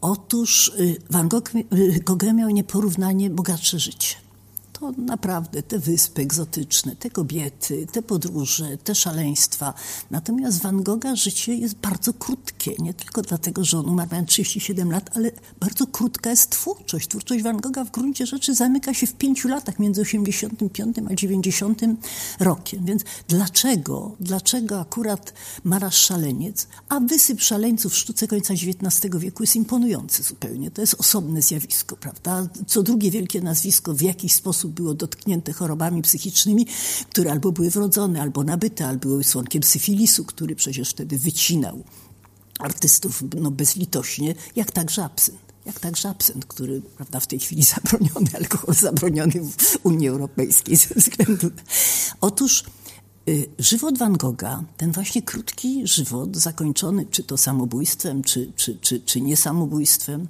Otóż 0.00 0.72
y, 0.78 0.96
Van 1.10 1.28
Gogh, 1.28 1.50
Gauguin 2.04 2.36
miał 2.36 2.50
nieporównanie 2.50 3.30
bogatsze 3.30 3.78
życie 3.78 4.16
to 4.82 4.92
naprawdę 5.02 5.62
te 5.62 5.78
wyspy 5.78 6.22
egzotyczne, 6.22 6.96
te 6.96 7.10
kobiety, 7.10 7.86
te 7.92 8.02
podróże, 8.02 8.78
te 8.84 8.94
szaleństwa. 8.94 9.74
Natomiast 10.10 10.62
Van 10.62 10.82
Gogha 10.82 11.16
życie 11.16 11.54
jest 11.54 11.74
bardzo 11.74 12.12
krótkie, 12.12 12.74
nie 12.78 12.94
tylko 12.94 13.22
dlatego, 13.22 13.64
że 13.64 13.78
on 13.78 13.88
umarł 13.88 14.10
mając 14.10 14.28
37 14.28 14.92
lat, 14.92 15.10
ale 15.16 15.30
bardzo 15.60 15.86
krótka 15.86 16.30
jest 16.30 16.50
twórczość. 16.50 17.08
Twórczość 17.08 17.42
Van 17.42 17.56
Gogha 17.56 17.84
w 17.84 17.90
gruncie 17.90 18.26
rzeczy 18.26 18.54
zamyka 18.54 18.94
się 18.94 19.06
w 19.06 19.14
pięciu 19.14 19.48
latach 19.48 19.78
między 19.78 20.00
85 20.00 20.96
a 21.10 21.14
90 21.14 21.80
rokiem. 22.40 22.84
Więc 22.84 23.02
dlaczego, 23.28 24.16
dlaczego 24.20 24.80
akurat 24.80 25.32
Marasz 25.64 25.98
Szaleniec, 25.98 26.66
a 26.88 27.00
wysyp 27.00 27.40
szaleńców 27.40 27.92
w 27.92 27.96
sztuce 27.96 28.28
końca 28.28 28.54
XIX 28.54 29.16
wieku 29.18 29.42
jest 29.42 29.56
imponujący 29.56 30.22
zupełnie. 30.22 30.70
To 30.70 30.80
jest 30.80 30.94
osobne 30.98 31.42
zjawisko, 31.42 31.96
prawda? 31.96 32.48
Co 32.66 32.82
drugie 32.82 33.10
wielkie 33.10 33.40
nazwisko 33.40 33.94
w 33.94 34.02
jakiś 34.02 34.32
sposób 34.32 34.71
było 34.72 34.94
dotknięte 34.94 35.52
chorobami 35.52 36.02
psychicznymi, 36.02 36.66
które 37.10 37.32
albo 37.32 37.52
były 37.52 37.70
wrodzone, 37.70 38.22
albo 38.22 38.44
nabyte, 38.44 38.86
albo 38.86 39.08
były 39.08 39.24
słonkiem 39.24 39.62
syfilisu, 39.62 40.24
który 40.24 40.56
przecież 40.56 40.90
wtedy 40.90 41.18
wycinał 41.18 41.84
artystów 42.58 43.24
no, 43.40 43.50
bezlitośnie, 43.50 44.34
jak 44.56 44.70
także 44.70 45.04
absynt. 45.04 45.52
Jak 45.66 45.80
także 45.80 46.08
absynt, 46.08 46.44
który 46.46 46.82
prawda, 46.96 47.20
w 47.20 47.26
tej 47.26 47.38
chwili 47.38 47.62
zabroniony, 47.74 48.30
alkohol 48.34 48.74
zabroniony 48.74 49.32
w 49.58 49.78
Unii 49.82 50.08
Europejskiej 50.08 50.76
ze 50.76 50.94
względu. 50.94 51.50
Otóż 52.20 52.64
y, 53.28 53.46
żywot 53.58 53.98
Van 53.98 54.12
Gogha, 54.12 54.64
ten 54.76 54.92
właśnie 54.92 55.22
krótki 55.22 55.86
żywot, 55.86 56.36
zakończony 56.36 57.06
czy 57.10 57.22
to 57.22 57.36
samobójstwem, 57.36 58.22
czy, 58.22 58.52
czy, 58.56 58.78
czy, 58.80 59.00
czy 59.00 59.20
niesamobójstwem, 59.20 60.28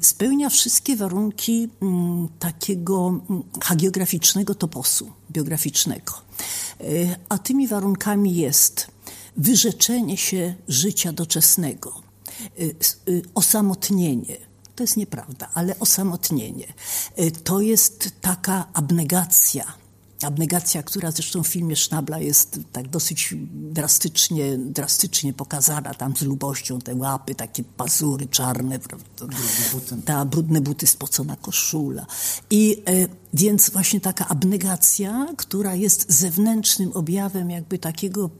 spełnia 0.00 0.48
wszystkie 0.50 0.96
warunki 0.96 1.68
mm, 1.82 2.28
takiego 2.38 3.08
mm, 3.08 3.42
hagiograficznego 3.62 4.54
toposu 4.54 5.12
biograficznego. 5.30 6.12
Y, 6.80 7.16
a 7.28 7.38
tymi 7.38 7.68
warunkami 7.68 8.34
jest 8.34 8.86
wyrzeczenie 9.36 10.16
się 10.16 10.54
życia 10.68 11.12
doczesnego, 11.12 12.02
y, 13.08 13.22
osamotnienie. 13.34 14.36
To 14.76 14.82
jest 14.82 14.96
nieprawda, 14.96 15.48
ale 15.54 15.78
osamotnienie. 15.78 16.72
To 17.44 17.60
jest 17.60 18.10
taka 18.20 18.68
abnegacja 18.72 19.81
Abnegacja, 20.24 20.82
która 20.82 21.10
zresztą 21.10 21.42
w 21.42 21.46
filmie 21.46 21.76
Sznabla 21.76 22.18
jest 22.18 22.60
tak 22.72 22.88
dosyć 22.88 23.34
drastycznie, 23.52 24.58
drastycznie 24.58 25.32
pokazana, 25.32 25.94
tam 25.94 26.16
z 26.16 26.22
lubością, 26.22 26.78
te 26.78 26.94
łapy, 26.94 27.34
takie 27.34 27.64
pazury 27.64 28.26
czarne, 28.26 28.78
brudne 28.78 29.36
buty. 29.72 29.96
ta 30.04 30.24
brudne 30.24 30.60
buty, 30.60 30.86
spocona 30.86 31.36
koszula. 31.36 32.06
I 32.50 32.82
e, 32.86 33.08
więc 33.34 33.70
właśnie 33.70 34.00
taka 34.00 34.28
abnegacja, 34.28 35.26
która 35.36 35.74
jest 35.74 36.12
zewnętrznym 36.12 36.92
objawem 36.92 37.50
jakby 37.50 37.78
takiego 37.78 38.30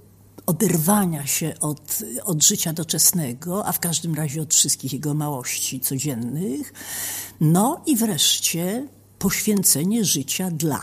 oderwania 0.46 1.26
się 1.26 1.54
od, 1.60 1.98
od 2.24 2.44
życia 2.44 2.72
doczesnego, 2.72 3.66
a 3.66 3.72
w 3.72 3.80
każdym 3.80 4.14
razie 4.14 4.42
od 4.42 4.54
wszystkich 4.54 4.92
jego 4.92 5.14
małości 5.14 5.80
codziennych. 5.80 6.72
No 7.40 7.82
i 7.86 7.96
wreszcie 7.96 8.88
poświęcenie 9.18 10.04
życia 10.04 10.50
dla 10.50 10.80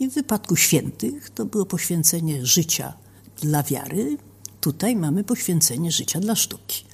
i 0.00 0.08
w 0.08 0.14
wypadku 0.14 0.56
świętych 0.56 1.30
to 1.30 1.44
było 1.44 1.66
poświęcenie 1.66 2.46
życia 2.46 2.92
dla 3.40 3.62
wiary, 3.62 4.16
tutaj 4.60 4.96
mamy 4.96 5.24
poświęcenie 5.24 5.92
życia 5.92 6.20
dla 6.20 6.34
sztuki. 6.34 6.84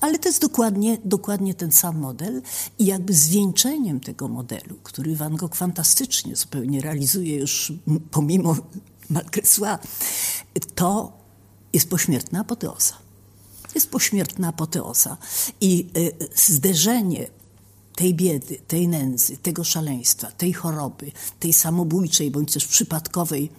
Ale 0.00 0.18
to 0.18 0.28
jest 0.28 0.40
dokładnie, 0.40 0.98
dokładnie 1.04 1.54
ten 1.54 1.72
sam 1.72 1.98
model 1.98 2.42
i 2.78 2.86
jakby 2.86 3.14
zwieńczeniem 3.14 4.00
tego 4.00 4.28
modelu, 4.28 4.76
który 4.82 5.16
Van 5.16 5.36
Gogh 5.36 5.56
fantastycznie 5.56 6.36
zupełnie 6.36 6.80
realizuje 6.80 7.36
już 7.36 7.72
pomimo 8.10 8.56
Malgresła, 9.10 9.78
to 10.74 11.12
jest 11.72 11.90
pośmiertna 11.90 12.40
apoteoza. 12.40 12.94
Jest 13.74 13.90
pośmiertna 13.90 14.48
apoteoza 14.48 15.16
i 15.60 15.90
y, 15.96 16.28
zderzenie 16.34 17.28
tej 17.98 18.14
biedy, 18.14 18.58
tej 18.68 18.88
nędzy, 18.88 19.36
tego 19.36 19.64
szaleństwa, 19.64 20.30
tej 20.30 20.52
choroby, 20.52 21.12
tej 21.40 21.52
samobójczej 21.52 22.30
bądź 22.30 22.52
też 22.52 22.66
przypadkowej, 22.66 23.50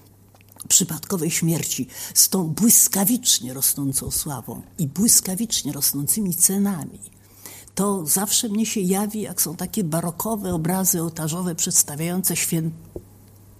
przypadkowej 0.67 1.31
śmierci 1.31 1.87
z 2.13 2.29
tą 2.29 2.47
błyskawicznie 2.47 3.53
rosnącą 3.53 4.11
sławą 4.11 4.61
i 4.77 4.87
błyskawicznie 4.87 5.73
rosnącymi 5.73 6.35
cenami, 6.35 6.99
to 7.75 8.05
zawsze 8.05 8.49
mnie 8.49 8.65
się 8.65 8.79
jawi, 8.79 9.21
jak 9.21 9.41
są 9.41 9.55
takie 9.55 9.83
barokowe 9.83 10.53
obrazy 10.53 11.01
ołtarzowe 11.01 11.55
przedstawiające 11.55 12.35
świę... 12.35 12.61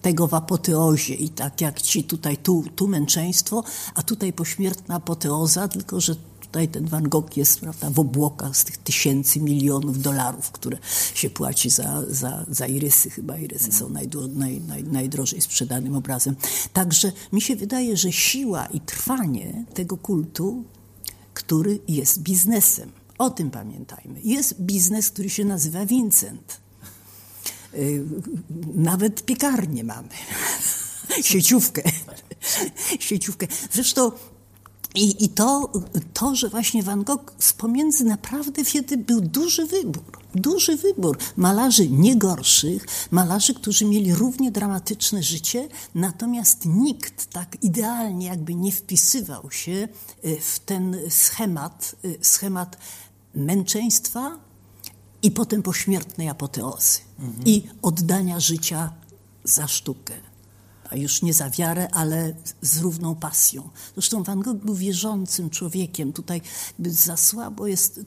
tego 0.01 0.27
w 0.27 0.33
apoteozie 0.33 1.15
i 1.15 1.29
tak 1.29 1.61
jak 1.61 1.81
ci 1.81 2.03
tutaj, 2.03 2.37
tu, 2.37 2.63
tu 2.75 2.87
męczeństwo, 2.87 3.63
a 3.95 4.03
tutaj 4.03 4.33
pośmiertna 4.33 4.95
apoteoza, 4.95 5.67
tylko 5.67 6.01
że 6.01 6.15
tutaj 6.51 6.67
ten 6.67 6.85
Van 6.85 7.09
Gogh 7.09 7.37
jest 7.37 7.59
prawda, 7.59 7.89
w 7.89 7.99
obłokach 7.99 8.57
z 8.57 8.63
tych 8.63 8.77
tysięcy, 8.77 9.41
milionów 9.41 10.01
dolarów, 10.01 10.51
które 10.51 10.77
się 11.13 11.29
płaci 11.29 11.69
za, 11.69 12.03
za, 12.09 12.45
za 12.49 12.67
irysy. 12.67 13.09
Chyba 13.09 13.37
irysy 13.37 13.71
są 13.71 13.89
najdro, 13.89 14.27
naj, 14.27 14.61
naj, 14.61 14.83
najdrożej 14.83 15.41
sprzedanym 15.41 15.95
obrazem. 15.95 16.35
Także 16.73 17.11
mi 17.33 17.41
się 17.41 17.55
wydaje, 17.55 17.97
że 17.97 18.11
siła 18.11 18.65
i 18.65 18.79
trwanie 18.81 19.65
tego 19.73 19.97
kultu, 19.97 20.63
który 21.33 21.79
jest 21.87 22.21
biznesem. 22.21 22.91
O 23.17 23.29
tym 23.29 23.51
pamiętajmy. 23.51 24.21
Jest 24.23 24.61
biznes, 24.61 25.09
który 25.09 25.29
się 25.29 25.45
nazywa 25.45 25.85
Vincent. 25.85 26.59
Y, 27.73 28.05
nawet 28.75 29.25
piekarnię 29.25 29.83
mamy. 29.83 30.09
Sieciówkę. 31.21 31.81
Sieciówkę. 32.99 33.47
Zresztą 33.71 34.11
i, 34.99 35.25
I 35.25 35.29
to, 35.29 35.71
to, 36.13 36.35
że 36.35 36.49
właśnie 36.49 36.83
Van 36.83 37.03
Gogh 37.03 37.33
z 37.39 37.53
pomiędzy 37.53 38.03
naprawdę 38.03 38.65
wtedy 38.65 38.97
był 38.97 39.21
duży 39.21 39.65
wybór. 39.65 40.19
Duży 40.35 40.77
wybór 40.77 41.17
malarzy 41.37 41.89
nie 41.89 42.15
gorszych, 42.15 42.85
malarzy, 43.11 43.53
którzy 43.53 43.85
mieli 43.85 44.13
równie 44.13 44.51
dramatyczne 44.51 45.23
życie, 45.23 45.67
natomiast 45.95 46.65
nikt 46.65 47.25
tak 47.25 47.63
idealnie 47.63 48.27
jakby 48.27 48.55
nie 48.55 48.71
wpisywał 48.71 49.51
się 49.51 49.87
y, 50.25 50.37
w 50.41 50.59
ten 50.59 50.97
schemat, 51.09 51.95
y, 52.05 52.17
schemat 52.21 52.77
męczeństwa 53.35 54.37
i 55.21 55.31
potem 55.31 55.63
pośmiertnej 55.63 56.29
apoteozy 56.29 56.99
mhm. 57.19 57.43
i 57.45 57.63
oddania 57.81 58.39
życia 58.39 58.93
za 59.43 59.67
sztukę 59.67 60.28
już 60.95 61.21
nie 61.21 61.33
za 61.33 61.49
wiarę, 61.49 61.87
ale 61.91 62.33
z 62.61 62.77
równą 62.77 63.15
pasją. 63.15 63.69
Zresztą 63.93 64.23
Van 64.23 64.39
Gogh 64.39 64.65
był 64.65 64.75
wierzącym 64.75 65.49
człowiekiem. 65.49 66.13
Tutaj 66.13 66.41
za 66.79 67.17
słabo 67.17 67.67
jest, 67.67 67.99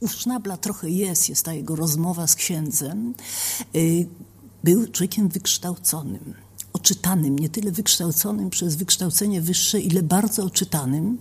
u 0.00 0.08
Sznabla 0.08 0.56
trochę 0.56 0.90
jest, 0.90 1.28
jest 1.28 1.44
ta 1.44 1.52
jego 1.52 1.76
rozmowa 1.76 2.26
z 2.26 2.34
księdzem. 2.34 3.14
Y, 3.76 4.06
był 4.64 4.88
człowiekiem 4.88 5.28
wykształconym, 5.28 6.34
oczytanym, 6.72 7.38
nie 7.38 7.48
tyle 7.48 7.72
wykształconym 7.72 8.50
przez 8.50 8.76
wykształcenie 8.76 9.40
wyższe, 9.40 9.80
ile 9.80 10.02
bardzo 10.02 10.44
oczytanym. 10.44 11.18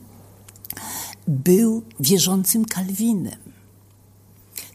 Był 1.28 1.84
wierzącym 2.00 2.66
Kalwinem 2.66 3.47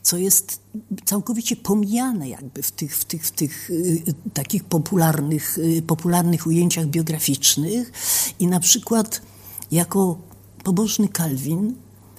co 0.03 0.17
jest 0.17 0.61
całkowicie 1.05 1.57
pomijane 1.57 2.29
jakby 2.29 2.63
w 2.63 2.73
tych, 2.73 2.97
w 2.97 3.05
tych, 3.05 3.27
w 3.27 3.31
tych 3.31 3.71
y, 3.71 4.03
takich 4.35 4.65
popularnych, 4.65 5.59
y, 5.59 5.83
popularnych 5.83 6.47
ujęciach 6.47 6.87
biograficznych 6.87 7.93
i 8.39 8.47
na 8.47 8.61
przykład 8.61 9.23
jako 9.71 10.19
pobożny 10.65 11.09
Kalwin 11.09 11.75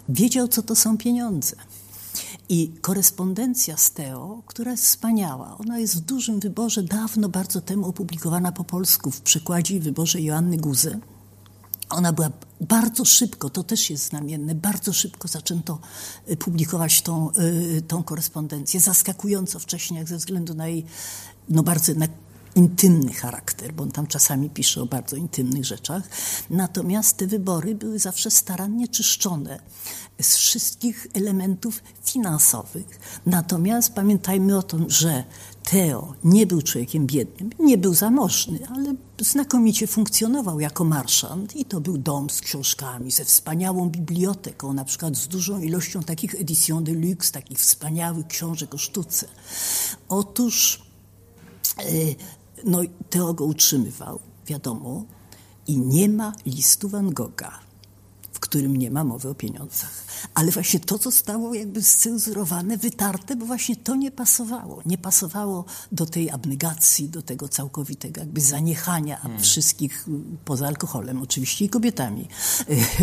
wiedział, 0.10 0.48
co 0.48 0.64
to 0.64 0.76
są 0.76 0.98
pieniądze. 0.98 1.56
I 2.50 2.72
korespondencja 2.82 3.78
z 3.78 3.92
Teo, 3.92 4.44
która 4.46 4.72
jest 4.72 4.84
wspaniała, 4.84 5.58
ona 5.58 5.80
jest 5.80 5.96
w 5.96 6.00
dużym 6.00 6.40
wyborze, 6.40 6.84
dawno, 6.84 7.30
bardzo 7.30 7.62
temu 7.62 7.88
opublikowana 7.88 8.52
po 8.52 8.64
polsku 8.64 9.12
w 9.12 9.22
przekładzie 9.22 9.76
i 9.76 9.80
wyborze 9.80 10.22
Joanny 10.22 10.58
Guze. 10.58 11.00
Ona 11.90 12.14
była 12.14 12.30
bardzo 12.64 13.06
szybko, 13.06 13.50
to 13.50 13.64
też 13.64 13.90
jest 13.90 14.10
znamienne, 14.10 14.56
bardzo 14.56 14.94
szybko 14.94 15.28
zaczęto 15.28 15.80
y, 16.30 16.38
publikować 16.38 17.02
tą, 17.02 17.32
y, 17.32 17.82
tą 17.88 18.04
korespondencję, 18.04 18.80
zaskakująco 18.80 19.60
wcześnie, 19.60 19.98
jak 19.98 20.08
ze 20.08 20.18
względu 20.18 20.54
na 20.54 20.68
jej 20.68 20.86
no 21.50 21.64
bardzo 21.64 21.92
intymny 22.56 23.14
charakter, 23.14 23.74
bo 23.74 23.84
on 23.84 23.92
tam 23.92 24.08
czasami 24.08 24.50
pisze 24.50 24.82
o 24.82 24.86
bardzo 24.86 25.16
intymnych 25.16 25.66
rzeczach. 25.66 26.04
Natomiast 26.50 27.18
te 27.18 27.28
wybory 27.28 27.76
były 27.76 28.00
zawsze 28.00 28.32
starannie 28.32 28.88
czyszczone 28.88 29.60
z 30.22 30.36
wszystkich 30.36 31.08
elementów 31.14 31.84
finansowych. 32.06 33.22
Natomiast 33.26 33.94
pamiętajmy 33.94 34.58
o 34.58 34.64
tym, 34.64 34.90
że 34.90 35.24
Teo 35.64 36.14
nie 36.24 36.48
był 36.48 36.62
człowiekiem 36.62 37.08
biednym, 37.08 37.50
nie 37.60 37.78
był 37.78 37.94
zamożny, 37.94 38.60
ale 38.76 38.96
znakomicie 39.22 39.88
funkcjonował 39.88 40.60
jako 40.60 40.84
marszant 40.84 41.56
i 41.56 41.66
to 41.66 41.82
był 41.82 41.98
dom 41.98 42.30
z 42.30 42.42
książkami, 42.42 43.12
ze 43.12 43.26
wspaniałą 43.26 43.90
biblioteką, 43.90 44.74
na 44.74 44.86
przykład 44.86 45.18
z 45.18 45.28
dużą 45.28 45.62
ilością 45.62 46.04
takich 46.04 46.36
edition 46.36 46.84
de 46.84 46.94
luxe, 46.94 47.32
takich 47.32 47.58
wspaniałych 47.58 48.28
książek 48.28 48.74
o 48.74 48.78
sztuce. 48.78 49.28
Otóż 50.10 50.84
e, 51.80 51.84
no, 52.64 52.80
Teo 53.10 53.34
go 53.34 53.46
utrzymywał, 53.46 54.20
wiadomo, 54.48 55.06
i 55.68 55.78
nie 55.78 56.10
ma 56.10 56.34
listu 56.46 56.90
Van 56.90 57.14
Gogha 57.14 57.60
którym 58.44 58.78
nie 58.78 58.92
ma 58.92 59.04
mowy 59.04 59.30
o 59.30 59.36
pieniądzach. 59.36 60.06
Ale 60.34 60.52
właśnie 60.52 60.80
to 60.80 60.98
zostało 60.98 61.54
jakby 61.54 61.84
scenzurowane, 61.84 62.78
wytarte, 62.78 63.36
bo 63.36 63.46
właśnie 63.46 63.76
to 63.76 63.96
nie 63.96 64.12
pasowało. 64.12 64.82
Nie 64.86 64.98
pasowało 64.98 65.66
do 65.92 66.06
tej 66.06 66.30
abnegacji, 66.30 67.10
do 67.10 67.22
tego 67.22 67.50
całkowitego 67.50 68.22
jakby 68.22 68.42
zaniechania 68.42 69.18
hmm. 69.18 69.42
wszystkich, 69.42 70.06
poza 70.46 70.68
alkoholem 70.68 71.22
oczywiście 71.22 71.66
i 71.66 71.70
kobietami, 71.70 72.28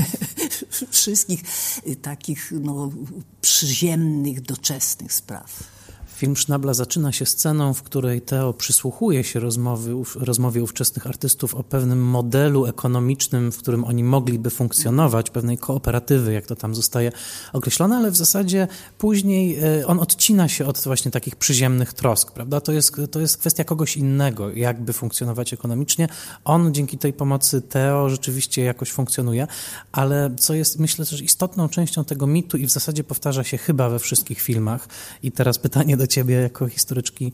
wszystkich 0.91 1.43
takich 2.03 2.53
no, 2.61 2.91
przyziemnych, 3.41 4.41
doczesnych 4.41 5.13
spraw. 5.13 5.80
Film 6.21 6.37
Sznabla 6.37 6.75
zaczyna 6.75 7.13
się 7.13 7.27
sceną, 7.27 7.75
w 7.75 7.83
której 7.83 8.21
Teo 8.23 8.53
przysłuchuje 8.53 9.25
się 9.25 9.41
rozmowy, 9.41 9.95
rozmowie 10.15 10.63
ówczesnych 10.63 11.07
artystów 11.07 11.55
o 11.55 11.63
pewnym 11.63 12.05
modelu 12.05 12.67
ekonomicznym, 12.67 13.53
w 13.53 13.59
którym 13.59 13.85
oni 13.85 14.05
mogliby 14.05 14.51
funkcjonować, 14.51 15.31
pewnej 15.31 15.59
kooperatywy, 15.59 16.33
jak 16.33 16.47
to 16.47 16.57
tam 16.57 16.75
zostaje 16.75 17.13
określone, 17.53 17.97
ale 17.97 18.11
w 18.11 18.17
zasadzie 18.17 18.69
później 18.99 19.59
e, 19.59 19.87
on 19.87 20.01
odcina 20.01 20.49
się 20.49 20.67
od 20.67 20.79
właśnie 20.79 21.11
takich 21.11 21.37
przyziemnych 21.37 21.93
trosk, 21.93 22.33
prawda? 22.33 22.61
To 22.61 22.73
jest, 22.73 22.97
to 23.11 23.21
jest 23.21 23.39
kwestia 23.39 23.65
kogoś 23.65 23.97
innego, 23.97 24.51
jakby 24.51 24.93
funkcjonować 24.93 25.53
ekonomicznie. 25.53 26.09
On 26.45 26.75
dzięki 26.75 26.99
tej 26.99 27.13
pomocy 27.13 27.63
Teo 27.63 28.09
rzeczywiście 28.09 28.63
jakoś 28.63 28.91
funkcjonuje, 28.91 29.47
ale 29.93 30.35
co 30.39 30.55
jest, 30.55 30.79
myślę, 30.79 31.07
też 31.07 31.23
istotną 31.23 31.69
częścią 31.69 32.05
tego 32.05 32.27
mitu 32.27 32.57
i 32.57 32.67
w 32.67 32.71
zasadzie 32.71 33.05
powtarza 33.05 33.45
się 33.45 33.59
chyba 33.59 33.89
we 33.89 33.99
wszystkich 33.99 34.41
filmach. 34.41 34.89
I 35.23 35.33
teraz 35.33 35.59
pytanie 35.59 35.97
do 35.97 36.10
ciebie 36.11 36.35
jako 36.35 36.69
historyczki 36.69 37.33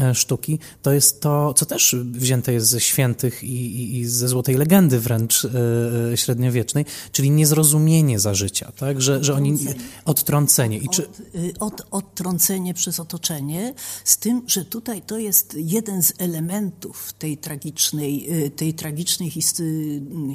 e, 0.00 0.14
sztuki, 0.14 0.58
to 0.82 0.92
jest 0.92 1.20
to, 1.20 1.54
co 1.54 1.66
też 1.66 1.96
wzięte 2.12 2.52
jest 2.52 2.66
ze 2.66 2.80
świętych 2.80 3.44
i, 3.44 3.46
i, 3.46 3.98
i 3.98 4.06
ze 4.06 4.28
złotej 4.28 4.54
legendy 4.54 5.00
wręcz 5.00 5.44
e, 5.44 6.16
średniowiecznej, 6.16 6.84
czyli 7.12 7.30
niezrozumienie 7.30 8.18
za 8.18 8.34
życia, 8.34 8.72
tak? 8.76 9.02
że, 9.02 9.24
że 9.24 9.34
oni 9.34 9.58
odtrącenie. 10.04 10.78
I 10.78 10.88
czy... 10.88 11.08
od, 11.08 11.20
y, 11.20 11.52
od, 11.60 11.86
odtrącenie 11.90 12.74
przez 12.74 13.00
otoczenie, 13.00 13.74
z 14.04 14.16
tym, 14.16 14.42
że 14.46 14.64
tutaj 14.64 15.02
to 15.02 15.18
jest 15.18 15.56
jeden 15.58 16.02
z 16.02 16.12
elementów 16.18 17.12
tej 17.12 17.36
tragicznej, 17.36 18.44
y, 18.44 18.50
tej 18.50 18.74
tragicznej 18.74 19.32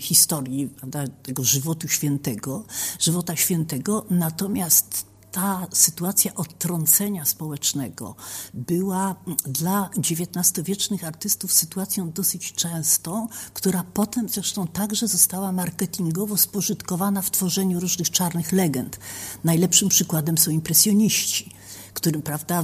historii, 0.02 0.68
prawda, 0.68 1.08
tego 1.24 1.44
żywotu 1.44 1.88
świętego, 1.88 2.64
żywota 3.00 3.36
świętego, 3.36 4.06
natomiast 4.10 5.09
ta 5.32 5.68
sytuacja 5.74 6.36
odtrącenia 6.36 7.26
społecznego 7.26 8.16
była 8.54 9.16
dla 9.46 9.90
XIX-wiecznych 9.98 11.04
artystów 11.04 11.54
sytuacją 11.54 12.12
dosyć 12.12 12.54
częstą, 12.54 13.28
która 13.54 13.84
potem 13.94 14.30
zresztą 14.30 14.68
także 14.68 15.08
została 15.08 15.52
marketingowo 15.52 16.38
spożytkowana 16.38 17.22
w 17.22 17.32
tworzeniu 17.32 17.80
różnych 17.80 18.10
czarnych 18.10 18.52
legend. 18.52 19.00
Najlepszym 19.44 19.90
przykładem 19.90 20.38
są 20.38 20.52
impresjoniści, 20.52 21.52
którym, 21.94 22.22
prawda, 22.22 22.64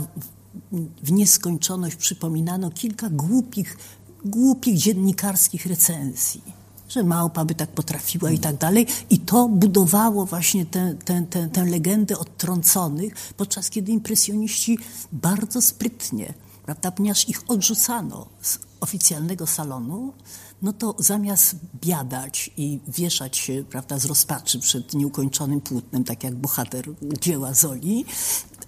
w 1.04 1.12
nieskończoność 1.12 1.96
przypominano 1.96 2.72
kilka 2.72 3.10
głupich, 3.10 3.78
głupich 4.26 4.78
dziennikarskich 4.78 5.66
recenzji 5.66 6.65
że 6.90 7.04
małpa 7.04 7.46
by 7.46 7.56
tak 7.56 7.70
potrafiła 7.70 8.32
i 8.32 8.40
tak 8.40 8.58
dalej. 8.58 8.88
I 9.10 9.20
to 9.20 9.48
budowało 9.50 10.26
właśnie 10.26 10.66
tę, 10.66 10.96
tę, 11.06 11.26
tę, 11.30 11.50
tę 11.50 11.66
legendę 11.66 12.18
odtrąconych, 12.18 13.34
podczas 13.38 13.70
kiedy 13.70 13.92
impresjoniści 13.92 14.78
bardzo 15.12 15.62
sprytnie, 15.62 16.34
prawda, 16.66 16.92
ponieważ 16.92 17.30
ich 17.30 17.42
odrzucano 17.48 18.28
z 18.42 18.60
oficjalnego 18.80 19.48
salonu, 19.48 20.14
no 20.62 20.74
to 20.74 20.96
zamiast 21.00 21.56
biadać 21.82 22.52
i 22.58 22.80
wieszać 22.88 23.38
się 23.38 23.64
prawda, 23.70 24.00
z 24.00 24.06
rozpaczy 24.06 24.60
przed 24.60 24.94
nieukończonym 24.94 25.62
płótnem, 25.62 26.04
tak 26.04 26.24
jak 26.24 26.36
bohater 26.36 26.86
dzieła 27.22 27.54
Zoli, 27.54 28.06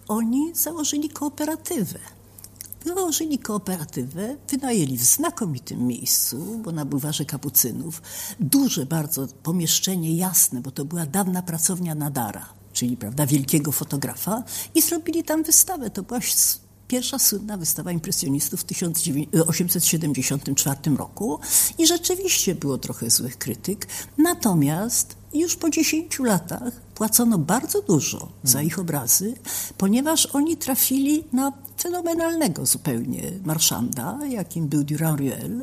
oni 0.07 0.55
założyli 0.55 1.09
kooperatywę. 1.09 1.99
Założyli 2.87 3.39
kooperatywę, 3.39 4.37
wynajęli 4.49 4.97
w 4.97 5.03
znakomitym 5.03 5.87
miejscu, 5.87 6.59
bo 6.63 6.71
na 6.71 6.85
bulwarze 6.85 7.25
Kapucynów, 7.25 8.01
duże 8.39 8.85
bardzo 8.85 9.27
pomieszczenie 9.43 10.17
jasne, 10.17 10.61
bo 10.61 10.71
to 10.71 10.85
była 10.85 11.05
dawna 11.05 11.41
pracownia 11.41 11.95
Nadara, 11.95 12.45
czyli 12.73 12.97
prawda, 12.97 13.25
wielkiego 13.25 13.71
fotografa 13.71 14.43
i 14.75 14.81
zrobili 14.81 15.23
tam 15.23 15.43
wystawę. 15.43 15.89
To 15.89 16.03
była 16.03 16.19
pierwsza 16.87 17.19
słynna 17.19 17.57
wystawa 17.57 17.91
impresjonistów 17.91 18.61
w 18.61 18.63
1874 18.63 20.95
roku 20.97 21.39
i 21.77 21.87
rzeczywiście 21.87 22.55
było 22.55 22.77
trochę 22.77 23.09
złych 23.09 23.37
krytyk. 23.37 23.87
Natomiast 24.17 25.15
już 25.33 25.55
po 25.55 25.69
10 25.69 26.19
latach 26.19 26.73
płacono 26.95 27.37
bardzo 27.37 27.81
dużo 27.81 28.27
za 28.43 28.61
ich 28.61 28.79
obrazy, 28.79 29.33
ponieważ 29.77 30.25
oni 30.25 30.57
trafili 30.57 31.23
na 31.33 31.66
fenomenalnego 31.81 32.65
zupełnie. 32.65 33.31
Marszanda, 33.45 34.19
jakim 34.29 34.67
był 34.67 34.83
Durand-Ruel, 34.83 35.61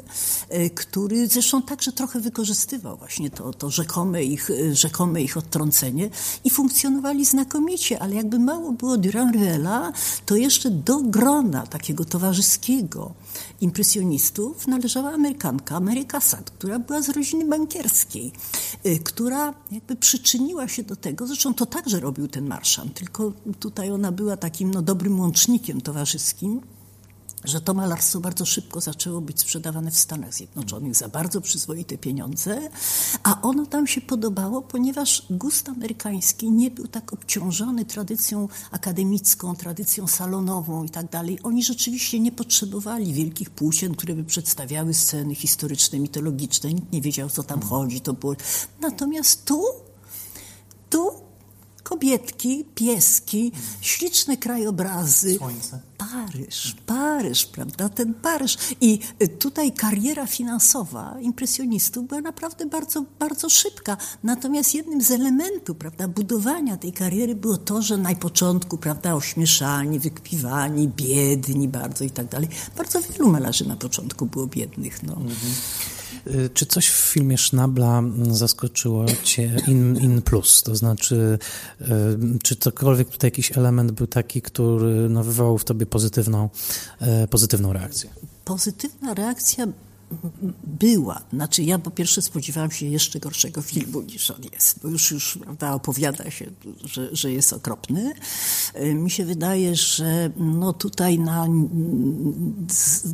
e, 0.49 0.71
który 0.71 1.29
zresztą 1.29 1.63
także 1.63 1.93
trochę 1.93 2.21
wykorzystywał 2.21 2.97
właśnie 2.97 3.31
to, 3.31 3.53
to 3.53 3.71
rzekome, 3.71 4.25
ich, 4.25 4.51
e, 4.51 4.75
rzekome 4.75 5.23
ich 5.23 5.37
odtrącenie 5.37 6.11
i 6.45 6.51
funkcjonowali 6.51 7.25
znakomicie, 7.25 8.03
ale 8.03 8.15
jakby 8.15 8.39
mało 8.39 8.73
było 8.73 8.99
Durand-Ruela, 8.99 9.93
to 10.27 10.37
jeszcze 10.37 10.71
do 10.71 11.01
grona 11.01 11.67
takiego 11.67 12.05
towarzyskiego 12.05 13.15
impresjonistów 13.61 14.67
należała 14.67 15.13
Amerykanka 15.13 15.81
Mary 15.81 16.05
Cassatt, 16.05 16.51
która 16.51 16.79
była 16.79 17.03
z 17.03 17.09
rodziny 17.09 17.45
bankierskiej, 17.45 18.33
e, 18.85 18.99
która 18.99 19.55
jakby 19.73 19.97
przyczyniła 19.97 20.69
się 20.69 20.83
do 20.83 20.97
tego, 20.97 21.27
zresztą 21.27 21.55
to 21.55 21.67
także 21.67 22.01
robił 22.01 22.29
ten 22.29 22.47
marszant, 22.47 22.95
tylko 22.95 23.33
tutaj 23.61 23.91
ona 23.91 24.13
była 24.13 24.37
takim 24.37 24.71
no, 24.71 24.83
dobrym 24.83 25.21
łącznikiem 25.21 25.81
towarzyskim, 26.05 26.61
że 27.45 27.61
to 27.61 27.75
malarstwo 27.75 28.21
bardzo 28.21 28.45
szybko 28.45 28.81
zaczęło 28.81 29.21
być 29.21 29.41
sprzedawane 29.41 29.91
w 29.91 29.99
Stanach 29.99 30.35
Zjednoczonych 30.35 30.95
za 30.95 31.09
bardzo 31.09 31.41
przyzwoite 31.41 31.99
pieniądze, 31.99 32.71
a 33.23 33.43
ono 33.43 33.67
tam 33.67 33.87
się 33.87 34.01
podobało, 34.01 34.63
ponieważ 34.63 35.27
gust 35.31 35.69
amerykański 35.69 36.51
nie 36.51 36.71
był 36.71 36.89
tak 36.89 37.13
obciążony 37.13 37.85
tradycją 37.85 38.49
akademicką, 38.71 39.57
tradycją 39.57 40.07
salonową 40.07 40.85
i 40.85 40.91
tak 40.91 41.11
dalej. 41.11 41.39
Oni 41.43 41.63
rzeczywiście 41.65 42.21
nie 42.21 42.33
potrzebowali 42.33 43.13
wielkich 43.13 43.51
płócien, 43.51 43.95
które 43.95 44.15
by 44.15 44.25
przedstawiały 44.25 44.95
sceny 44.95 45.35
historyczne, 45.35 45.99
mitologiczne. 45.99 46.75
Nikt 46.75 46.93
nie 46.93 47.01
wiedział, 47.01 47.31
co 47.31 47.43
tam 47.43 47.63
chodzi. 47.63 48.01
To 48.01 48.13
było... 48.13 48.37
Natomiast 48.81 49.45
tu, 49.45 49.63
kobietki, 52.05 52.65
pieski, 52.75 53.53
śliczne 53.81 54.37
krajobrazy. 54.37 55.35
Słońce. 55.35 55.81
Paryż, 55.99 56.77
Paryż, 56.87 57.47
prawda? 57.47 57.89
Ten 57.89 58.15
Paryż. 58.15 58.57
I 58.81 58.99
tutaj 59.39 59.73
kariera 59.73 60.27
finansowa 60.27 61.17
impresjonistów 61.21 62.09
była 62.09 62.21
naprawdę 62.21 62.67
bardzo, 62.67 63.05
bardzo 63.19 63.51
szybka. 63.51 63.97
Natomiast 64.23 64.75
jednym 64.75 65.03
z 65.03 65.11
elementów, 65.11 65.77
prawda, 65.77 66.09
budowania 66.09 66.77
tej 66.77 66.93
kariery 66.93 67.35
było 67.35 67.57
to, 67.57 67.83
że 67.83 67.97
na 67.97 68.15
początku, 68.15 68.79
prawda, 68.79 69.15
ośmieszani, 69.15 69.99
wykpiwani, 69.99 70.89
biedni 70.89 71.69
bardzo 71.69 72.05
i 72.05 72.11
tak 72.11 72.29
dalej. 72.29 72.49
Bardzo 72.77 73.01
wielu 73.01 73.29
malarzy 73.29 73.69
na 73.69 73.77
początku 73.77 74.27
było 74.27 74.47
biednych, 74.47 75.03
no. 75.03 75.13
Mhm. 75.13 75.35
Y, 76.27 76.51
czy 76.55 76.67
coś 76.67 76.89
w 76.89 76.97
filmie 77.13 77.39
Sznabla 77.39 78.03
zaskoczyło 78.31 79.07
Cię 79.23 79.57
in, 79.67 79.97
in 79.97 80.23
plus? 80.23 80.63
To 80.63 80.77
znaczy, 80.77 81.39
y, 81.81 81.87
czy 82.43 82.57
cokolwiek 82.57 83.09
tutaj 83.09 83.29
jakiś 83.29 83.59
element 83.59 83.93
był 83.93 84.07
taki, 84.07 84.43
który 84.43 85.09
no, 85.09 85.25
wywołał 85.25 85.59
w 85.59 85.65
Tobie 85.65 85.87
pozytywną, 85.87 86.49
y, 87.25 87.29
pozytywną 87.29 87.73
reakcję? 87.73 88.11
Pozytywna 88.45 89.15
reakcja 89.15 89.67
była. 90.65 91.21
Znaczy 91.33 91.63
ja 91.63 91.79
po 91.79 91.91
pierwsze 91.91 92.23
spodziewałam 92.23 92.71
się 92.71 92.87
jeszcze 92.87 93.21
gorszego 93.21 93.63
filmu 93.63 94.03
niż 94.03 94.31
on 94.31 94.41
jest, 94.53 94.81
bo 94.83 94.89
już, 94.89 95.11
już 95.11 95.39
prawda, 95.43 95.75
opowiada 95.75 96.31
się, 96.31 96.51
że, 96.85 97.17
że 97.17 97.33
jest 97.33 97.53
okropny. 97.53 98.15
Mi 98.95 99.11
się 99.11 99.25
wydaje, 99.25 99.77
że 99.77 100.31
no 100.37 100.73
tutaj 100.73 101.19
na 101.19 101.47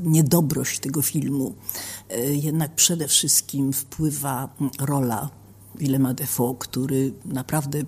niedobrość 0.03 0.79
tego 0.79 1.03
filmu 1.03 1.55
jednak 2.31 2.75
przede 2.75 3.09
wszystkim 3.09 3.73
wpływa 3.73 4.49
rola 4.81 5.40
Willema 5.75 6.15
Defoe, 6.15 6.55
który 6.59 7.13
naprawdę 7.25 7.83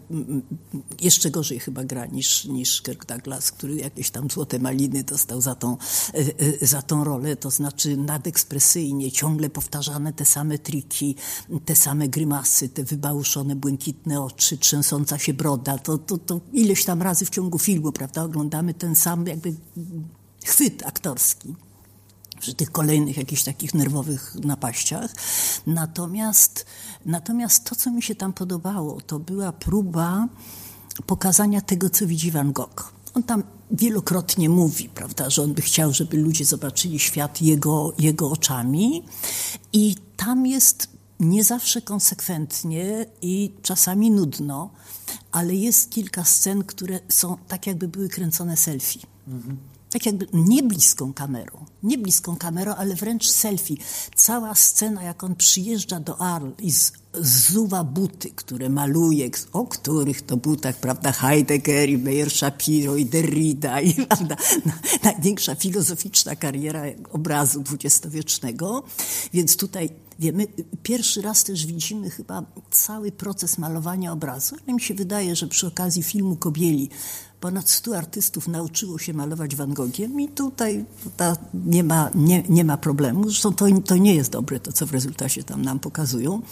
jeszcze 1.01 1.31
gorzej 1.31 1.61
chyba 1.61 1.85
gra 1.85 2.07
niż, 2.07 2.45
niż 2.45 2.83
Kirk 2.83 3.07
Douglas, 3.07 3.53
który 3.53 3.77
jakieś 3.77 4.11
tam 4.11 4.31
złote 4.31 4.59
maliny 4.59 5.05
dostał 5.05 5.41
za 5.41 5.55
tą, 5.55 5.77
e, 6.15 6.19
e, 6.63 6.67
za 6.67 6.83
tą 6.83 7.05
rolę, 7.05 7.37
to 7.37 7.51
znaczy 7.51 7.97
nadekspresyjnie, 7.97 9.13
ciągle 9.13 9.51
powtarzane 9.51 10.13
te 10.13 10.25
same 10.25 10.59
triki, 10.59 11.17
te 11.65 11.77
same 11.77 12.09
grymasy, 12.09 12.69
te 12.69 12.85
wybałuszone, 12.85 13.57
błękitne 13.57 14.23
oczy, 14.23 14.59
trzęsąca 14.59 15.19
się 15.19 15.35
broda, 15.35 15.79
to, 15.79 15.99
to, 15.99 16.19
to 16.19 16.41
ileś 16.53 16.85
tam 16.85 17.03
razy 17.03 17.25
w 17.25 17.31
ciągu 17.31 17.59
filmu, 17.59 17.93
prawda, 17.93 18.23
oglądamy 18.23 18.75
ten 18.75 18.97
sam 18.97 19.27
jakby 19.27 19.55
chwyt 20.45 20.87
aktorski 20.87 21.55
przy 22.43 22.55
tych 22.55 22.73
kolejnych 22.73 23.17
jakichś 23.17 23.43
takich 23.43 23.75
nerwowych 23.75 24.35
napaściach. 24.35 25.11
Natomiast, 25.67 26.67
natomiast 27.07 27.65
to, 27.65 27.75
co 27.77 27.91
mi 27.91 28.03
się 28.03 28.15
tam 28.15 28.33
podobało, 28.33 29.01
to 29.01 29.19
była 29.19 29.53
próba 29.53 30.29
pokazania 31.07 31.61
tego, 31.61 31.91
co 31.91 32.07
widzi 32.07 32.31
Van 32.31 32.53
Gogh. 32.53 32.93
On 33.15 33.23
tam 33.23 33.43
wielokrotnie 33.71 34.49
mówi, 34.49 34.89
prawda, 34.89 35.31
że 35.31 35.43
on 35.43 35.55
by 35.55 35.63
chciał, 35.63 35.93
żeby 35.93 36.17
ludzie 36.17 36.45
zobaczyli 36.45 36.99
świat 36.99 37.43
jego, 37.43 37.93
jego 37.99 38.31
oczami 38.31 39.05
i 39.73 39.95
tam 40.17 40.47
jest 40.47 40.89
nie 41.21 41.45
zawsze 41.45 41.83
konsekwentnie 41.83 43.07
i 43.23 43.53
czasami 43.63 44.11
nudno, 44.11 44.71
ale 45.33 45.55
jest 45.55 45.91
kilka 45.91 46.25
scen, 46.25 46.65
które 46.65 47.01
są 47.09 47.37
tak, 47.49 47.67
jakby 47.67 47.89
były 47.89 48.09
kręcone 48.09 48.57
selfie. 48.57 49.01
Mhm 49.29 49.72
tak 49.93 50.07
jakby 50.07 50.27
nie 50.33 50.63
bliską 50.63 51.13
kamerą, 51.13 51.65
nie 51.83 51.99
kamerą, 52.39 52.75
ale 52.75 52.95
wręcz 52.95 53.29
selfie. 53.29 53.77
Cała 54.17 54.55
scena, 54.55 55.03
jak 55.03 55.25
on 55.25 55.37
przyjeżdża 55.37 56.01
do 56.01 56.21
Arl 56.21 56.51
i 56.59 56.73
z, 56.73 56.93
zuwa 57.21 57.85
buty, 57.85 58.31
które 58.31 58.69
maluje, 58.69 59.31
o 59.53 59.67
których 59.67 60.23
to 60.23 60.37
butach, 60.37 60.77
prawda, 60.77 61.13
Heidegger 61.13 61.89
i 61.89 61.99
Meyer 61.99 62.31
Shapiro 62.31 62.97
i 62.97 63.07
Derrida 63.07 63.81
i 63.81 63.95
prawda, 64.07 64.37
największa 65.03 65.55
filozoficzna 65.55 66.37
kariera 66.37 66.83
obrazu 67.13 67.61
dwudziestowiecznego, 67.61 68.83
więc 69.33 69.57
tutaj 69.57 69.91
wiemy, 70.19 70.47
pierwszy 70.83 71.23
raz 71.23 71.45
też 71.45 71.67
widzimy 71.67 72.11
chyba 72.11 72.43
cały 72.71 73.13
proces 73.13 73.59
malowania 73.59 74.13
obrazu, 74.13 74.57
ale 74.65 74.75
mi 74.75 74.81
się 74.81 74.95
wydaje, 74.95 75.37
że 75.37 75.47
przy 75.47 75.67
okazji 75.67 76.03
filmu 76.03 76.37
Kobieli 76.37 76.91
ponad 77.43 77.71
100 77.71 77.97
artystów 77.97 78.49
nauczyło 78.49 78.99
się 78.99 79.15
malować 79.15 79.57
Van 79.57 79.75
Gogiem 79.75 80.21
i 80.21 80.29
tutaj 80.29 80.85
ta, 81.17 81.37
nie, 81.55 81.85
ma, 81.85 82.11
nie, 82.15 82.43
nie 82.49 82.65
ma 82.65 82.77
problemu. 82.77 83.25
Zresztą 83.25 83.55
to, 83.55 83.67
to 83.85 83.97
nie 83.97 84.15
jest 84.15 84.31
dobre, 84.31 84.61
to 84.61 84.73
co 84.73 84.87
w 84.87 84.93
rezultacie 84.93 85.45
tam 85.45 85.63
nam 85.63 85.79
pokazują. 85.79 86.43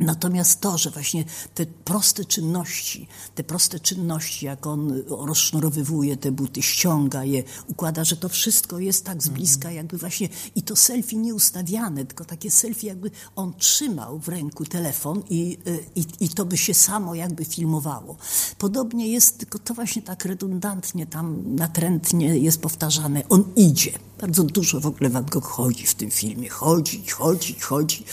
Natomiast 0.00 0.60
to, 0.60 0.78
że 0.78 0.90
właśnie 0.90 1.24
te 1.54 1.66
proste 1.66 2.24
czynności, 2.24 3.08
te 3.34 3.44
proste 3.44 3.80
czynności, 3.80 4.46
jak 4.46 4.66
on 4.66 5.02
rozsznurowywuje 5.08 6.16
te 6.16 6.32
buty, 6.32 6.62
ściąga 6.62 7.24
je, 7.24 7.42
układa, 7.66 8.04
że 8.04 8.16
to 8.16 8.28
wszystko 8.28 8.78
jest 8.78 9.04
tak 9.04 9.22
z 9.22 9.28
bliska, 9.28 9.70
jakby 9.70 9.98
właśnie 9.98 10.28
i 10.54 10.62
to 10.62 10.76
selfie 10.76 11.16
nie 11.16 11.34
ustawiane, 11.34 12.04
tylko 12.04 12.24
takie 12.24 12.50
selfie, 12.50 12.86
jakby 12.86 13.10
on 13.36 13.54
trzymał 13.54 14.18
w 14.18 14.28
ręku 14.28 14.64
telefon 14.64 15.22
i, 15.30 15.58
i, 15.94 16.06
i 16.20 16.28
to 16.28 16.44
by 16.44 16.56
się 16.56 16.74
samo 16.74 17.14
jakby 17.14 17.44
filmowało. 17.44 18.16
Podobnie 18.58 19.08
jest, 19.08 19.38
tylko 19.38 19.58
to 19.58 19.74
właśnie 19.74 20.02
tak 20.02 20.24
redundantnie 20.24 21.06
tam 21.06 21.54
natrętnie 21.54 22.38
jest 22.38 22.60
powtarzane. 22.60 23.22
On 23.28 23.44
idzie. 23.56 23.92
Bardzo 24.20 24.44
dużo 24.44 24.80
w 24.80 24.86
ogóle 24.86 25.10
Van 25.10 25.24
Gogh 25.24 25.46
chodzi 25.46 25.86
w 25.86 25.94
tym 25.94 26.10
filmie. 26.10 26.48
Chodzi, 26.48 27.06
chodzi, 27.06 27.60
chodzi. 27.60 28.04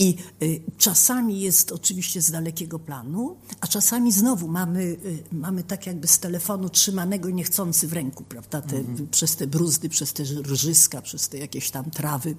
I 0.00 0.16
y, 0.42 0.62
czasami 0.78 1.40
jest 1.40 1.72
oczywiście 1.72 2.22
z 2.22 2.30
dalekiego 2.30 2.78
planu, 2.78 3.36
a 3.60 3.66
czasami 3.66 4.12
znowu 4.12 4.48
mamy, 4.48 4.82
y, 4.82 5.24
mamy 5.32 5.62
tak 5.62 5.86
jakby 5.86 6.08
z 6.08 6.18
telefonu 6.18 6.68
trzymanego 6.68 7.30
niechcący 7.30 7.88
w 7.88 7.92
ręku, 7.92 8.24
prawda? 8.24 8.62
Te, 8.62 8.76
mhm. 8.76 9.08
Przez 9.08 9.36
te 9.36 9.46
bruzdy, 9.46 9.88
przez 9.88 10.12
te 10.12 10.24
rżyska, 10.24 11.02
przez 11.02 11.28
te 11.28 11.38
jakieś 11.38 11.70
tam 11.70 11.90
trawy, 11.90 12.34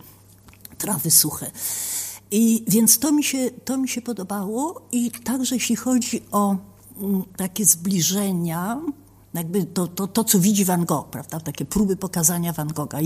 trawy 0.78 1.12
suche. 1.12 1.52
I 2.32 2.64
więc 2.68 3.00
to 3.00 3.12
mi 3.12 3.24
się, 3.24 3.52
to 3.66 3.78
mi 3.78 3.90
się 3.90 4.02
podobało 4.02 4.88
i 4.92 5.12
także 5.12 5.56
jeśli 5.56 5.76
chodzi 5.76 6.22
o 6.32 6.58
mm, 7.02 7.24
takie 7.38 7.66
zbliżenia, 7.66 8.82
jakby 9.34 9.66
to, 9.66 9.88
to, 9.88 10.08
to, 10.08 10.24
co 10.24 10.40
widzi 10.40 10.66
Van 10.66 10.86
Gogh, 10.86 11.10
prawda? 11.10 11.40
Takie 11.40 11.66
próby 11.66 11.96
pokazania 11.96 12.54
Van 12.54 12.68
Gogha, 12.68 12.98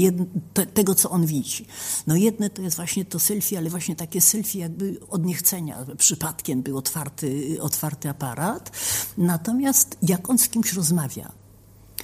te, 0.54 0.66
tego, 0.66 0.96
co 0.96 1.10
on 1.10 1.26
widzi. 1.26 1.66
No 2.08 2.16
jedne 2.16 2.50
to 2.50 2.62
jest 2.62 2.76
właśnie 2.76 3.06
to 3.06 3.20
selfie, 3.20 3.58
ale 3.58 3.70
właśnie 3.70 3.96
takie 3.96 4.22
selfie 4.22 4.60
jakby 4.60 5.00
od 5.10 5.26
niechcenia. 5.26 5.86
Przypadkiem 5.98 6.62
był 6.62 6.78
otwarty, 6.78 7.58
otwarty 7.62 8.10
aparat. 8.10 8.72
Natomiast 9.18 9.98
jak 10.02 10.30
on 10.30 10.38
z 10.38 10.50
kimś 10.50 10.74
rozmawia, 10.74 11.32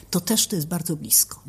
to 0.10 0.22
też 0.22 0.48
to 0.48 0.56
jest 0.56 0.68
bardzo 0.68 0.96
blisko. 0.96 1.44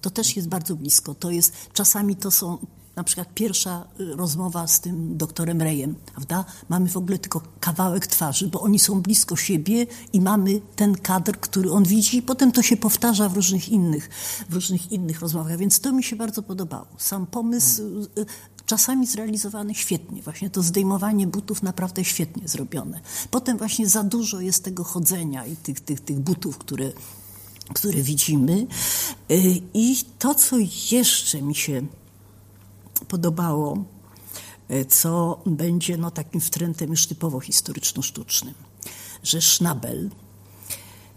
To 0.00 0.10
też 0.10 0.36
jest 0.36 0.48
bardzo 0.48 0.76
blisko. 0.76 1.14
To 1.14 1.30
jest, 1.30 1.52
czasami 1.72 2.16
to 2.16 2.30
są 2.30 2.58
na 2.98 3.04
przykład 3.04 3.34
pierwsza 3.34 3.84
y, 4.00 4.16
rozmowa 4.16 4.66
z 4.66 4.80
tym 4.80 5.16
doktorem 5.16 5.62
Rejem, 5.62 5.94
prawda? 5.94 6.44
Mamy 6.68 6.88
w 6.88 6.96
ogóle 6.96 7.18
tylko 7.18 7.42
kawałek 7.60 8.06
twarzy, 8.06 8.48
bo 8.48 8.60
oni 8.60 8.78
są 8.78 9.02
blisko 9.02 9.36
siebie 9.36 9.86
i 10.12 10.20
mamy 10.20 10.60
ten 10.76 10.94
kadr, 10.94 11.32
który 11.40 11.72
on 11.72 11.84
widzi 11.84 12.16
i 12.16 12.22
potem 12.22 12.52
to 12.52 12.62
się 12.62 12.76
powtarza 12.76 13.28
w 13.28 13.36
różnych 13.36 13.68
innych, 13.68 14.10
w 14.48 14.54
różnych 14.54 14.92
innych 14.92 15.20
rozmowach, 15.20 15.58
więc 15.58 15.80
to 15.80 15.92
mi 15.92 16.04
się 16.04 16.16
bardzo 16.16 16.42
podobało. 16.42 16.86
Sam 16.98 17.26
pomysł 17.26 17.82
y, 18.18 18.26
czasami 18.66 19.06
zrealizowany 19.06 19.74
świetnie. 19.74 20.22
Właśnie 20.22 20.50
to 20.50 20.62
zdejmowanie 20.62 21.26
butów 21.26 21.62
naprawdę 21.62 22.04
świetnie 22.04 22.48
zrobione. 22.48 23.00
Potem 23.30 23.58
właśnie 23.58 23.88
za 23.88 24.02
dużo 24.02 24.40
jest 24.40 24.64
tego 24.64 24.84
chodzenia 24.84 25.46
i 25.46 25.56
tych, 25.56 25.80
tych, 25.80 26.00
tych 26.00 26.18
butów, 26.18 26.58
które, 26.58 26.92
które 27.74 28.02
widzimy. 28.02 28.66
Y, 29.30 29.60
I 29.74 29.96
to, 30.18 30.34
co 30.34 30.56
jeszcze 30.90 31.42
mi 31.42 31.54
się 31.54 31.82
podobało, 33.04 33.84
y, 34.70 34.84
co 34.84 35.42
będzie 35.46 35.96
no, 35.96 36.10
takim 36.10 36.40
wtrętem 36.40 36.90
już 36.90 37.06
typowo 37.06 37.40
historyczno-sztucznym, 37.40 38.54
że 39.22 39.40
Schnabel 39.40 40.10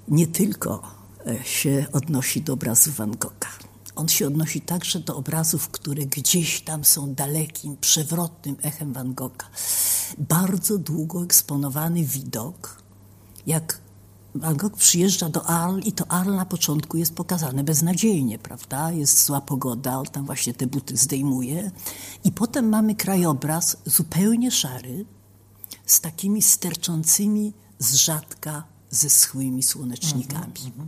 nie 0.07 0.27
tylko 0.27 0.91
y, 1.27 1.43
się 1.43 1.85
odnosi 1.91 2.41
do 2.41 2.53
obrazu 2.53 2.91
Van 2.91 3.11
Gogha, 3.11 3.49
on 3.95 4.07
się 4.07 4.27
odnosi 4.27 4.61
także 4.61 4.99
do 4.99 5.15
obrazów, 5.15 5.69
które 5.69 6.05
gdzieś 6.05 6.61
tam 6.61 6.85
są 6.85 7.13
dalekim, 7.13 7.77
przewrotnym 7.77 8.55
echem 8.61 8.93
Van 8.93 9.13
Gogha. 9.13 9.49
Bardzo 10.17 10.77
długo 10.77 11.23
eksponowany 11.23 12.03
widok, 12.03 12.81
jak 13.47 13.81
Van 14.35 14.57
Gogh 14.57 14.77
przyjeżdża 14.77 15.29
do 15.29 15.45
Arles 15.45 15.85
i 15.85 15.91
to 15.91 16.11
Arles 16.11 16.35
na 16.35 16.45
początku 16.45 16.97
jest 16.97 17.15
pokazane 17.15 17.63
beznadziejnie, 17.63 18.39
prawda? 18.39 18.91
Jest 18.91 19.25
zła 19.25 19.41
pogoda, 19.41 19.97
on 19.97 20.05
tam 20.05 20.25
właśnie 20.25 20.53
te 20.53 20.67
buty 20.67 20.97
zdejmuje. 20.97 21.71
I 22.23 22.31
potem 22.31 22.69
mamy 22.69 22.95
krajobraz 22.95 23.77
zupełnie 23.85 24.51
szary, 24.51 25.05
z 25.85 26.01
takimi 26.01 26.41
sterczącymi 26.41 27.53
z 27.79 27.93
rzadka 27.93 28.63
zeschłymi 28.89 29.63
słonecznikami. 29.63 30.53
Mm 30.65 30.71
-hmm. 30.71 30.85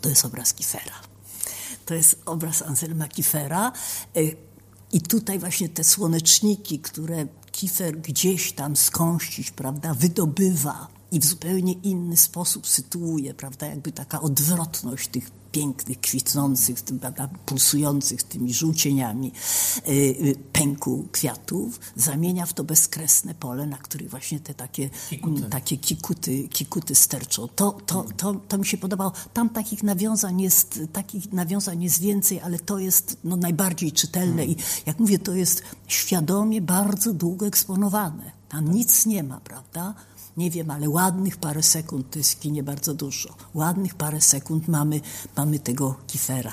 To 0.00 0.08
jest 0.08 0.24
obraz 0.24 0.54
Kiefera. 0.54 0.94
To 1.86 1.94
jest 1.94 2.22
obraz 2.26 2.62
Anselma 2.62 3.08
Kiefera. 3.08 3.72
Y, 4.16 4.36
I 4.92 5.00
tutaj 5.00 5.38
właśnie 5.38 5.68
te 5.68 5.84
słoneczniki, 5.84 6.78
które 6.78 7.26
Kiefer 7.52 8.00
gdzieś 8.00 8.52
tam 8.52 8.76
skąścić, 8.76 9.50
prawda, 9.50 9.94
wydobywa 9.94 10.97
i 11.12 11.20
w 11.20 11.24
zupełnie 11.24 11.72
inny 11.72 12.16
sposób 12.16 12.66
sytuuje, 12.66 13.34
prawda, 13.34 13.66
jakby 13.66 13.92
taka 13.92 14.20
odwrotność 14.20 15.08
tych 15.08 15.30
pięknych, 15.52 16.00
kwitnących, 16.00 16.78
pulsujących 17.46 18.22
tymi 18.22 18.54
żółcieniami 18.54 19.32
y, 19.88 19.92
y, 19.92 20.36
pęku 20.52 21.08
kwiatów, 21.12 21.80
zamienia 21.96 22.46
w 22.46 22.52
to 22.52 22.64
bezkresne 22.64 23.34
pole, 23.34 23.66
na 23.66 23.76
których 23.76 24.10
właśnie 24.10 24.40
te 24.40 24.54
takie 24.54 24.90
kikuty, 25.10 25.42
takie 25.42 25.76
kikuty, 25.76 26.48
kikuty 26.48 26.94
sterczą. 26.94 27.48
To, 27.48 27.78
to, 27.86 28.04
to, 28.16 28.34
to 28.48 28.58
mi 28.58 28.66
się 28.66 28.78
podobało. 28.78 29.12
Tam 29.32 29.48
takich 29.48 29.82
nawiązań 29.82 30.40
jest, 30.40 30.80
takich 30.92 31.32
nawiązań 31.32 31.82
jest 31.82 32.00
więcej, 32.00 32.40
ale 32.40 32.58
to 32.58 32.78
jest 32.78 33.16
no, 33.24 33.36
najbardziej 33.36 33.92
czytelne 33.92 34.46
i 34.46 34.56
jak 34.86 34.98
mówię, 34.98 35.18
to 35.18 35.34
jest 35.34 35.62
świadomie 35.86 36.62
bardzo 36.62 37.12
długo 37.12 37.46
eksponowane. 37.46 38.32
Tam 38.48 38.72
nic 38.72 39.06
nie 39.06 39.22
ma, 39.22 39.40
prawda? 39.40 39.94
Nie 40.38 40.50
wiem, 40.50 40.70
ale 40.70 40.88
ładnych 40.88 41.36
parę 41.36 41.62
sekund, 41.62 42.10
to 42.10 42.18
jest 42.18 42.34
w 42.34 42.40
kinie 42.40 42.62
bardzo 42.62 42.94
dużo. 42.94 43.34
Ładnych 43.54 43.94
parę 43.94 44.20
sekund 44.20 44.68
mamy, 44.68 45.00
mamy 45.36 45.58
tego 45.58 45.94
kifera. 46.06 46.52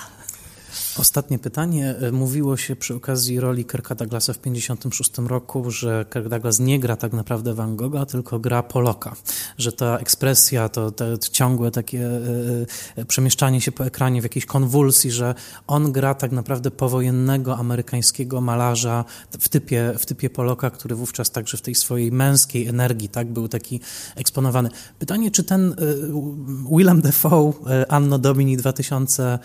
Ostatnie 0.98 1.38
pytanie. 1.38 1.94
Mówiło 2.12 2.56
się 2.56 2.76
przy 2.76 2.94
okazji 2.94 3.40
roli 3.40 3.64
Kirka 3.64 3.94
Douglasa 3.94 4.32
w 4.32 4.38
1956 4.38 5.28
roku, 5.28 5.70
że 5.70 6.06
Kirk 6.12 6.28
Douglas 6.28 6.58
nie 6.58 6.80
gra 6.80 6.96
tak 6.96 7.12
naprawdę 7.12 7.54
Van 7.54 7.76
Gogha, 7.76 8.06
tylko 8.06 8.38
gra 8.38 8.62
Poloka. 8.62 9.16
Że 9.58 9.72
ta 9.72 9.98
ekspresja, 9.98 10.68
to 10.68 10.90
te 10.90 11.18
ciągłe 11.18 11.70
takie 11.70 12.06
y, 12.98 13.04
przemieszczanie 13.08 13.60
się 13.60 13.72
po 13.72 13.86
ekranie 13.86 14.20
w 14.20 14.24
jakiejś 14.24 14.46
konwulsji, 14.46 15.10
że 15.10 15.34
on 15.66 15.92
gra 15.92 16.14
tak 16.14 16.32
naprawdę 16.32 16.70
powojennego 16.70 17.56
amerykańskiego 17.56 18.40
malarza 18.40 19.04
w 19.40 19.48
typie, 19.48 19.92
w 19.98 20.06
typie 20.06 20.30
Poloka, 20.30 20.70
który 20.70 20.94
wówczas 20.94 21.30
także 21.30 21.56
w 21.56 21.62
tej 21.62 21.74
swojej 21.74 22.12
męskiej 22.12 22.66
energii 22.66 23.08
tak 23.08 23.32
był 23.32 23.48
taki 23.48 23.80
eksponowany. 24.14 24.68
Pytanie, 24.98 25.30
czy 25.30 25.44
ten 25.44 25.72
y, 25.72 25.76
Willem 26.76 27.00
Dafoe 27.00 27.52
Anno 27.88 28.18
Domini 28.18 28.56
2000 28.56 29.38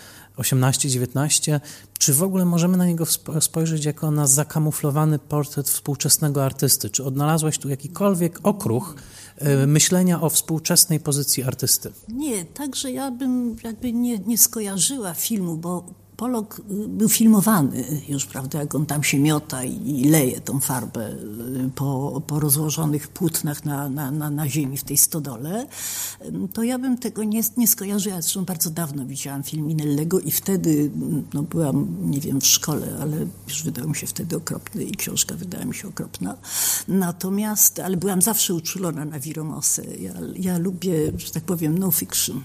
18-19, 1.42 1.60
czy 1.98 2.14
w 2.14 2.22
ogóle 2.22 2.44
możemy 2.44 2.76
na 2.76 2.86
niego 2.86 3.04
spojrzeć 3.40 3.84
jako 3.84 4.10
na 4.10 4.26
zakamuflowany 4.26 5.18
portret 5.18 5.68
współczesnego 5.70 6.44
artysty? 6.44 6.90
Czy 6.90 7.04
odnalazłaś 7.04 7.58
tu 7.58 7.68
jakikolwiek 7.68 8.38
okruch 8.42 8.94
e, 9.38 9.66
myślenia 9.66 10.20
o 10.20 10.30
współczesnej 10.30 11.00
pozycji 11.00 11.42
artysty? 11.42 11.92
Nie, 12.08 12.44
także 12.44 12.90
ja 12.90 13.10
bym 13.10 13.56
jakby 13.64 13.92
nie, 13.92 14.18
nie 14.18 14.38
skojarzyła 14.38 15.14
filmu, 15.14 15.56
bo 15.56 15.84
Polok 16.22 16.60
y, 16.70 16.88
był 16.88 17.08
filmowany 17.08 17.84
już, 18.08 18.26
prawda, 18.26 18.58
jak 18.58 18.74
on 18.74 18.86
tam 18.86 19.04
się 19.04 19.18
miota 19.18 19.64
i 19.64 20.04
leje 20.04 20.40
tą 20.40 20.60
farbę 20.60 21.10
y, 21.10 21.70
po, 21.74 22.22
po 22.26 22.40
rozłożonych 22.40 23.08
płótnach 23.08 23.64
na, 23.64 23.88
na, 23.88 24.10
na, 24.10 24.30
na 24.30 24.48
ziemi 24.48 24.76
w 24.76 24.84
tej 24.84 24.96
stodole, 24.96 25.66
to 26.52 26.62
ja 26.62 26.78
bym 26.78 26.98
tego 26.98 27.24
nie, 27.24 27.40
nie 27.56 27.68
skojarzyła. 27.68 28.22
Zresztą 28.22 28.44
bardzo 28.44 28.70
dawno 28.70 29.06
widziałam 29.06 29.42
film 29.42 29.66
Minellego 29.66 30.20
i 30.20 30.30
wtedy, 30.30 30.90
no 31.34 31.42
byłam, 31.42 31.96
nie 32.00 32.20
wiem, 32.20 32.40
w 32.40 32.46
szkole, 32.46 32.86
ale 33.00 33.16
już 33.48 33.62
wydał 33.62 33.88
mi 33.88 33.96
się 33.96 34.06
wtedy 34.06 34.36
okropny 34.36 34.84
i 34.84 34.96
książka 34.96 35.34
wydała 35.34 35.64
mi 35.64 35.74
się 35.74 35.88
okropna. 35.88 36.36
Natomiast, 36.88 37.78
ale 37.78 37.96
byłam 37.96 38.22
zawsze 38.22 38.54
uczulona 38.54 39.04
na 39.04 39.18
Wiromosę. 39.18 39.84
Ja, 40.00 40.12
ja 40.36 40.58
lubię, 40.58 41.12
że 41.16 41.32
tak 41.32 41.42
powiem, 41.42 41.78
no 41.78 41.90
fiction. 41.90 42.42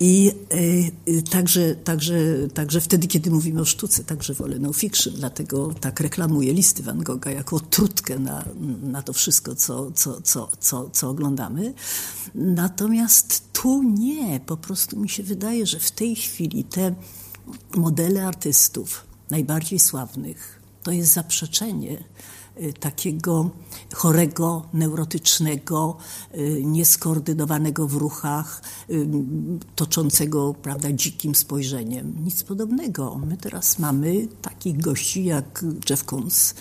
I 0.00 0.32
y, 0.54 0.92
y, 1.08 1.22
także, 1.22 1.74
także, 1.74 2.14
także 2.54 2.80
wtedy, 2.80 3.06
kiedy 3.08 3.30
mówimy 3.30 3.60
o 3.60 3.64
sztuce, 3.64 4.04
także 4.04 4.34
wolę 4.34 4.58
no 4.58 4.72
fiction, 4.72 5.14
dlatego 5.14 5.74
tak 5.80 6.00
reklamuję 6.00 6.52
listy 6.52 6.82
Van 6.82 7.02
Gogha 7.02 7.30
jako 7.30 7.60
trutkę 7.60 8.18
na, 8.18 8.44
na 8.82 9.02
to 9.02 9.12
wszystko, 9.12 9.54
co, 9.54 9.92
co, 9.92 10.20
co, 10.20 10.50
co, 10.60 10.90
co 10.90 11.10
oglądamy. 11.10 11.74
Natomiast 12.34 13.52
tu 13.52 13.82
nie, 13.82 14.40
po 14.46 14.56
prostu 14.56 15.00
mi 15.00 15.08
się 15.08 15.22
wydaje, 15.22 15.66
że 15.66 15.78
w 15.78 15.90
tej 15.90 16.16
chwili 16.16 16.64
te 16.64 16.94
modele 17.76 18.26
artystów 18.26 19.06
najbardziej 19.30 19.78
sławnych 19.78 20.60
to 20.82 20.90
jest 20.90 21.12
zaprzeczenie 21.12 22.04
takiego 22.80 23.50
chorego, 23.94 24.66
neurotycznego, 24.74 25.96
y, 26.34 26.62
nieskoordynowanego 26.64 27.88
w 27.88 27.94
ruchach, 27.94 28.62
y, 28.90 29.06
toczącego 29.76 30.54
prawda, 30.54 30.92
dzikim 30.92 31.34
spojrzeniem. 31.34 32.24
Nic 32.24 32.42
podobnego. 32.42 33.20
My 33.26 33.36
teraz 33.36 33.78
mamy 33.78 34.28
takich 34.42 34.80
gości 34.80 35.24
jak 35.24 35.64
Jeff 35.90 36.04
Koons, 36.04 36.54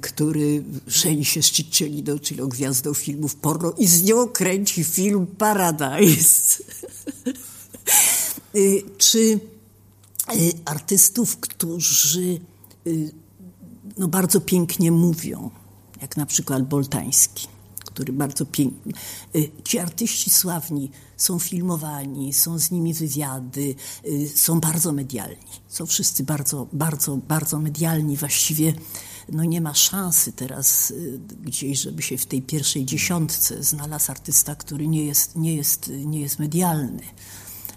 który 0.00 0.64
żeni 0.86 1.24
się 1.24 1.42
z 1.42 1.50
Ciccioliną, 1.50 2.18
czyli 2.18 2.48
gwiazdą 2.48 2.94
filmów 2.94 3.34
porno 3.34 3.72
i 3.78 3.86
z 3.86 4.02
nią 4.02 4.28
kręci 4.28 4.84
film 4.84 5.26
Paradise. 5.26 6.62
Czy 8.98 9.40
artystów, 10.64 11.36
którzy 11.36 12.40
no, 13.98 14.08
bardzo 14.08 14.40
pięknie 14.40 14.92
mówią, 14.92 15.50
jak 16.02 16.16
na 16.16 16.26
przykład 16.26 16.68
Boltański, 16.68 17.46
który 17.84 18.12
bardzo 18.12 18.46
pięknie. 18.46 18.92
Y, 19.36 19.50
ci 19.64 19.78
artyści 19.78 20.30
sławni 20.30 20.90
są 21.16 21.38
filmowani, 21.38 22.32
są 22.32 22.58
z 22.58 22.70
nimi 22.70 22.94
wywiady, 22.94 23.74
y, 24.06 24.28
są 24.34 24.60
bardzo 24.60 24.92
medialni. 24.92 25.36
Są 25.68 25.86
wszyscy 25.86 26.24
bardzo, 26.24 26.66
bardzo, 26.72 27.16
bardzo 27.16 27.58
medialni. 27.58 28.16
Właściwie 28.16 28.74
no 29.28 29.44
nie 29.44 29.60
ma 29.60 29.74
szansy 29.74 30.32
teraz 30.32 30.90
y, 30.90 31.20
gdzieś, 31.42 31.80
żeby 31.80 32.02
się 32.02 32.18
w 32.18 32.26
tej 32.26 32.42
pierwszej 32.42 32.84
dziesiątce 32.84 33.62
znalazł 33.62 34.10
artysta, 34.10 34.54
który 34.54 34.88
nie 34.88 35.04
jest, 35.04 35.36
nie 35.36 35.56
jest, 35.56 35.90
nie 36.04 36.20
jest 36.20 36.38
medialny 36.38 37.02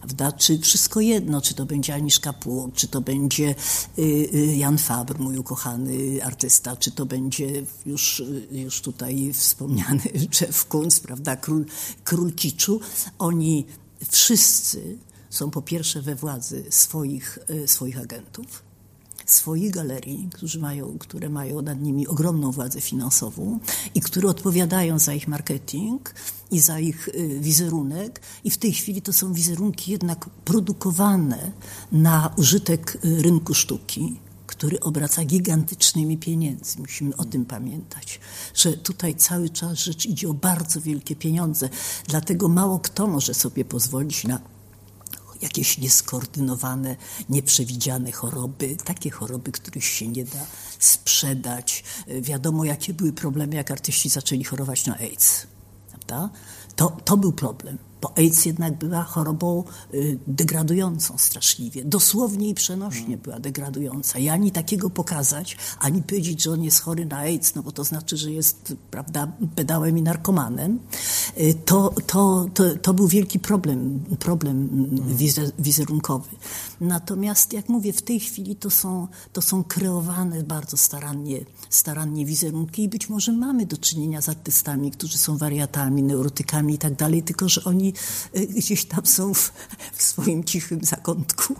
prawda? 0.03 0.31
Czy 0.31 0.59
wszystko 0.59 0.99
jedno, 0.99 1.41
czy 1.41 1.53
to 1.53 1.65
będzie 1.65 1.95
Aniszka 1.95 2.33
Pług, 2.33 2.75
czy 2.75 2.87
to 2.87 3.01
będzie 3.01 3.55
y, 3.99 4.01
y, 4.01 4.55
Jan 4.55 4.77
Fabr, 4.77 5.19
mój 5.19 5.37
ukochany 5.37 6.23
artysta, 6.23 6.75
czy 6.75 6.91
to 6.91 7.05
będzie 7.05 7.63
już, 7.85 8.19
y, 8.19 8.47
już 8.51 8.81
tutaj 8.81 9.33
wspomniany 9.33 10.01
Jeff 10.41 10.67
Koons, 10.67 10.99
prawda, 10.99 11.35
król, 11.35 11.65
król 12.03 12.33
kiczu. 12.33 12.79
Oni 13.19 13.65
wszyscy 14.11 14.97
są 15.29 15.49
po 15.49 15.61
pierwsze 15.61 16.01
we 16.01 16.15
władzy 16.15 16.63
swoich, 16.69 17.39
swoich 17.65 17.99
agentów, 17.99 18.63
swoich 19.25 19.71
galerii, 19.71 20.29
którzy 20.33 20.59
mają, 20.59 20.97
które 20.99 21.29
mają 21.29 21.61
nad 21.61 21.81
nimi 21.81 22.07
ogromną 22.07 22.51
władzę 22.51 22.81
finansową 22.81 23.59
i 23.95 24.01
które 24.01 24.29
odpowiadają 24.29 24.99
za 24.99 25.13
ich 25.13 25.27
marketing 25.27 26.13
i 26.51 26.59
za 26.59 26.79
ich 26.79 27.07
y, 27.07 27.39
wizerunek. 27.39 28.21
I 28.43 28.49
w 28.51 28.57
tej 28.57 28.73
chwili 28.73 29.01
to 29.01 29.13
są 29.13 29.33
wizerunki 29.33 29.91
jednak 29.91 30.29
produkowane 30.29 31.51
na 31.91 32.33
użytek 32.37 32.97
y, 33.05 33.21
rynku 33.21 33.53
sztuki 33.53 34.19
który 34.47 34.79
obraca 34.79 35.25
gigantycznymi 35.25 36.17
pieniędzmi. 36.17 36.81
Musimy 36.81 37.15
o 37.17 37.25
tym 37.25 37.45
pamiętać, 37.45 38.19
że 38.55 38.73
tutaj 38.73 39.15
cały 39.15 39.49
czas 39.49 39.77
rzecz 39.77 40.05
idzie 40.05 40.29
o 40.29 40.33
bardzo 40.33 40.81
wielkie 40.81 41.15
pieniądze. 41.15 41.69
Dlatego 42.07 42.47
mało 42.47 42.79
kto 42.79 43.07
może 43.07 43.33
sobie 43.33 43.65
pozwolić 43.65 44.23
na 44.23 44.39
jakieś 45.43 45.77
nieskoordynowane, 45.77 46.95
nieprzewidziane 47.29 48.11
choroby, 48.11 48.75
takie 48.85 49.09
choroby, 49.09 49.51
których 49.51 49.85
się 49.85 50.07
nie 50.07 50.25
da 50.25 50.45
sprzedać. 50.79 51.83
Wiadomo, 52.07 52.65
jakie 52.65 52.93
były 52.93 53.13
problemy, 53.13 53.55
jak 53.55 53.71
artyści 53.71 54.09
zaczęli 54.09 54.43
chorować 54.43 54.85
na 54.85 54.97
AIDS. 54.97 55.47
Prawda? 55.89 56.29
To, 56.75 56.97
to 57.05 57.17
był 57.17 57.33
problem 57.33 57.77
bo 58.03 58.17
AIDS 58.17 58.45
jednak 58.45 58.77
była 58.77 59.03
chorobą 59.03 59.63
y, 59.93 60.19
degradującą 60.27 61.17
straszliwie. 61.17 61.85
Dosłownie 61.85 62.49
i 62.49 62.53
przenośnie 62.53 63.17
była 63.17 63.39
degradująca. 63.39 64.19
I 64.19 64.29
ani 64.29 64.51
takiego 64.51 64.89
pokazać, 64.89 65.57
ani 65.79 66.03
powiedzieć, 66.03 66.43
że 66.43 66.51
on 66.51 66.63
jest 66.63 66.79
chory 66.79 67.05
na 67.05 67.17
AIDS, 67.17 67.55
no 67.55 67.63
bo 67.63 67.71
to 67.71 67.83
znaczy, 67.83 68.17
że 68.17 68.31
jest, 68.31 68.73
prawda, 68.91 69.27
pedałem 69.55 69.97
i 69.97 70.01
narkomanem, 70.01 70.79
y, 71.37 71.53
to, 71.65 71.93
to, 72.07 72.45
to, 72.53 72.63
to 72.81 72.93
był 72.93 73.07
wielki 73.07 73.39
problem, 73.39 73.99
problem 74.19 74.69
wizerunkowy. 75.59 76.29
Natomiast, 76.81 77.53
jak 77.53 77.69
mówię, 77.69 77.93
w 77.93 78.01
tej 78.01 78.19
chwili 78.19 78.55
to 78.55 78.69
są, 78.69 79.07
to 79.33 79.41
są 79.41 79.63
kreowane 79.63 80.43
bardzo 80.43 80.77
starannie, 80.77 81.39
starannie 81.69 82.25
wizerunki 82.25 82.83
i 82.83 82.89
być 82.89 83.09
może 83.09 83.31
mamy 83.31 83.65
do 83.65 83.77
czynienia 83.77 84.21
z 84.21 84.29
artystami, 84.29 84.91
którzy 84.91 85.17
są 85.17 85.37
wariatami, 85.37 86.03
neurotykami 86.03 86.73
i 86.73 86.77
tak 86.77 86.95
dalej, 86.95 87.23
tylko 87.23 87.49
że 87.49 87.63
oni 87.63 87.92
Y, 88.37 88.47
gdzieś 88.47 88.85
tam 88.85 89.05
są 89.05 89.33
w, 89.33 89.53
w 89.93 90.03
swoim 90.03 90.43
cichym 90.43 90.83
zakątku. 90.83 91.55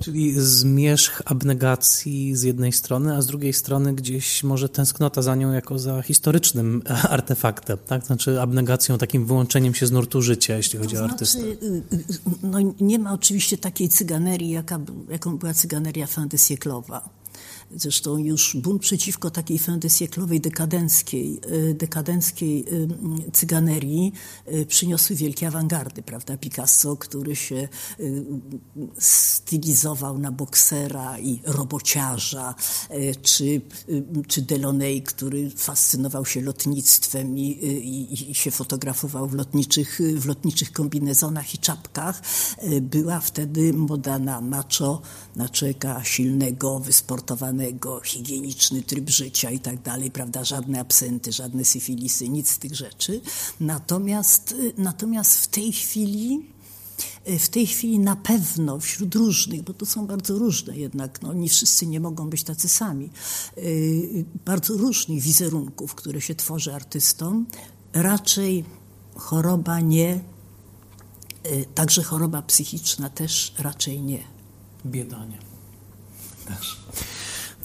Czyli 0.00 0.34
zmierzch 0.36 1.22
abnegacji 1.24 2.36
z 2.36 2.42
jednej 2.42 2.72
strony, 2.72 3.16
a 3.16 3.22
z 3.22 3.26
drugiej 3.26 3.52
strony 3.52 3.94
gdzieś 3.94 4.42
może 4.42 4.68
tęsknota 4.68 5.22
za 5.22 5.34
nią 5.34 5.52
jako 5.52 5.78
za 5.78 6.02
historycznym 6.02 6.82
artefaktem, 7.16 7.78
tak? 7.86 8.06
Znaczy 8.06 8.40
abnegacją, 8.40 8.98
takim 8.98 9.26
wyłączeniem 9.26 9.74
się 9.74 9.86
z 9.86 9.92
nurtu 9.92 10.22
życia, 10.22 10.56
jeśli 10.56 10.78
chodzi 10.78 10.96
to 10.96 11.04
o 11.04 11.06
znaczy, 11.06 11.12
artystę. 11.12 11.40
Y, 11.40 11.82
y, 11.92 12.04
no, 12.42 12.58
nie 12.80 12.98
ma 12.98 13.12
oczywiście 13.12 13.58
takiej 13.58 13.88
cyganerii, 13.88 14.50
jaka, 14.50 14.80
jaką 15.10 15.38
była 15.38 15.54
cyganeria 15.54 16.06
fantasieklowa 16.06 17.08
Zresztą 17.76 18.16
już 18.16 18.56
bunt 18.56 18.82
przeciwko 18.82 19.30
takiej 19.30 19.58
fendesieklowej 19.58 20.40
dekadenckiej, 20.40 21.40
e, 21.70 21.74
dekadenckiej 21.74 22.64
e, 23.28 23.30
cyganerii 23.32 24.12
e, 24.46 24.66
przyniosły 24.66 25.16
wielkie 25.16 25.46
awangardy, 25.46 26.02
prawda? 26.02 26.36
Picasso, 26.36 26.96
który 26.96 27.36
się 27.36 27.68
stylizował 28.98 30.18
na 30.18 30.32
boksera 30.32 31.18
i 31.18 31.40
robociarza, 31.44 32.54
czy, 33.22 33.60
czy 34.28 34.42
Delaunay, 34.42 35.02
który 35.02 35.50
fascynował 35.50 36.24
się 36.26 36.40
lotnictwem 36.40 37.38
i, 37.38 37.42
i, 37.42 38.30
i 38.30 38.34
się 38.34 38.50
fotografował 38.50 39.28
w 39.28 39.34
lotniczych, 39.34 40.00
w 40.16 40.26
lotniczych 40.26 40.72
kombinezonach 40.72 41.54
i 41.54 41.58
czapkach. 41.58 42.22
Była 42.80 43.20
wtedy 43.20 43.72
moda 43.72 44.18
na 44.18 44.40
macho, 44.40 45.02
na 45.36 45.48
człowieka 45.48 46.04
silnego, 46.04 46.78
wysportowanego, 46.78 47.63
higieniczny 48.04 48.82
tryb 48.82 49.10
życia 49.10 49.50
i 49.50 49.58
tak 49.58 49.82
dalej, 49.82 50.10
prawda, 50.10 50.44
żadne 50.44 50.80
absenty, 50.80 51.32
żadne 51.32 51.64
syfilisy, 51.64 52.28
nic 52.28 52.50
z 52.50 52.58
tych 52.58 52.74
rzeczy. 52.74 53.20
Natomiast, 53.60 54.52
y, 54.52 54.72
natomiast 54.78 55.38
w 55.38 55.46
tej 55.46 55.72
chwili 55.72 56.46
y, 57.28 57.38
w 57.38 57.48
tej 57.48 57.66
chwili 57.66 57.98
na 57.98 58.16
pewno 58.16 58.80
wśród 58.80 59.14
różnych, 59.14 59.62
bo 59.62 59.74
to 59.74 59.86
są 59.86 60.06
bardzo 60.06 60.38
różne 60.38 60.78
jednak, 60.78 61.22
no, 61.22 61.32
nie 61.32 61.48
wszyscy 61.48 61.86
nie 61.86 62.00
mogą 62.00 62.30
być 62.30 62.42
tacy 62.42 62.68
sami, 62.68 63.10
yy, 63.56 64.24
bardzo 64.44 64.76
różnych 64.76 65.22
wizerunków, 65.22 65.94
które 65.94 66.20
się 66.20 66.34
tworzy 66.34 66.74
artystom, 66.74 67.46
raczej 67.92 68.64
choroba 69.14 69.80
nie, 69.80 70.20
także 71.74 72.02
choroba 72.02 72.42
psychiczna 72.42 73.10
też 73.10 73.54
raczej 73.58 74.02
nie. 74.02 74.24
Biedanie. 74.86 75.38
Też. 76.46 76.80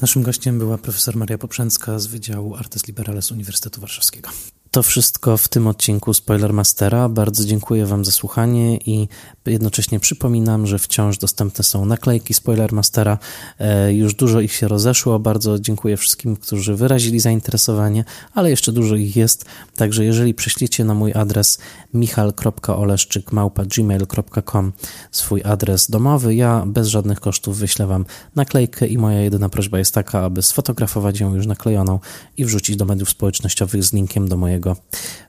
Naszym 0.01 0.23
gościem 0.23 0.59
była 0.59 0.77
profesor 0.77 1.15
Maria 1.15 1.37
Poprzęcka 1.37 1.99
z 1.99 2.07
Wydziału 2.07 2.55
Artes 2.55 2.87
Liberales 2.87 3.31
Uniwersytetu 3.31 3.81
Warszawskiego. 3.81 4.29
To 4.71 4.83
wszystko 4.83 5.37
w 5.37 5.47
tym 5.47 5.67
odcinku 5.67 6.13
Spoilermastera. 6.13 7.09
Bardzo 7.09 7.45
dziękuję 7.45 7.85
Wam 7.85 8.05
za 8.05 8.11
słuchanie 8.11 8.77
i 8.77 9.07
jednocześnie 9.45 9.99
przypominam, 9.99 10.67
że 10.67 10.79
wciąż 10.79 11.17
dostępne 11.17 11.63
są 11.63 11.85
naklejki 11.85 12.33
Spoilermastera. 12.33 13.17
E, 13.59 13.93
już 13.93 14.13
dużo 14.13 14.41
ich 14.41 14.53
się 14.53 14.67
rozeszło. 14.67 15.19
Bardzo 15.19 15.59
dziękuję 15.59 15.97
wszystkim, 15.97 16.35
którzy 16.35 16.75
wyrazili 16.75 17.19
zainteresowanie, 17.19 18.05
ale 18.33 18.49
jeszcze 18.49 18.71
dużo 18.71 18.95
ich 18.95 19.15
jest. 19.15 19.45
Także 19.75 20.05
jeżeli 20.05 20.33
prześliecie 20.33 20.83
na 20.83 20.93
mój 20.93 21.13
adres 21.13 21.59
michal.oleszczyk.gmail.com 21.93 24.73
swój 25.11 25.43
adres 25.43 25.89
domowy, 25.89 26.35
ja 26.35 26.63
bez 26.65 26.87
żadnych 26.87 27.19
kosztów 27.19 27.57
wyślę 27.57 27.87
Wam 27.87 28.05
naklejkę 28.35 28.87
i 28.87 28.97
moja 28.97 29.21
jedyna 29.21 29.49
prośba 29.49 29.79
jest 29.79 29.93
taka, 29.93 30.21
aby 30.21 30.41
sfotografować 30.41 31.19
ją 31.19 31.35
już 31.35 31.45
naklejoną 31.45 31.99
i 32.37 32.45
wrzucić 32.45 32.75
do 32.75 32.85
mediów 32.85 33.09
społecznościowych 33.09 33.83
z 33.83 33.93
linkiem 33.93 34.27
do 34.27 34.37
mojego 34.37 34.58
mojego 34.59 34.75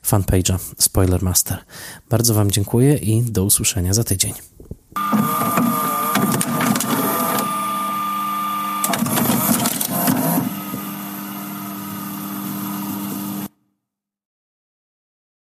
fanpage'a 0.03 0.57
Spoilermaster. 0.77 1.57
Bardzo 2.09 2.33
Wam 2.33 2.51
dziękuję 2.51 2.97
i 2.97 3.21
do 3.21 3.43
usłyszenia 3.43 3.93
za 3.93 4.03
tydzień. 4.03 4.33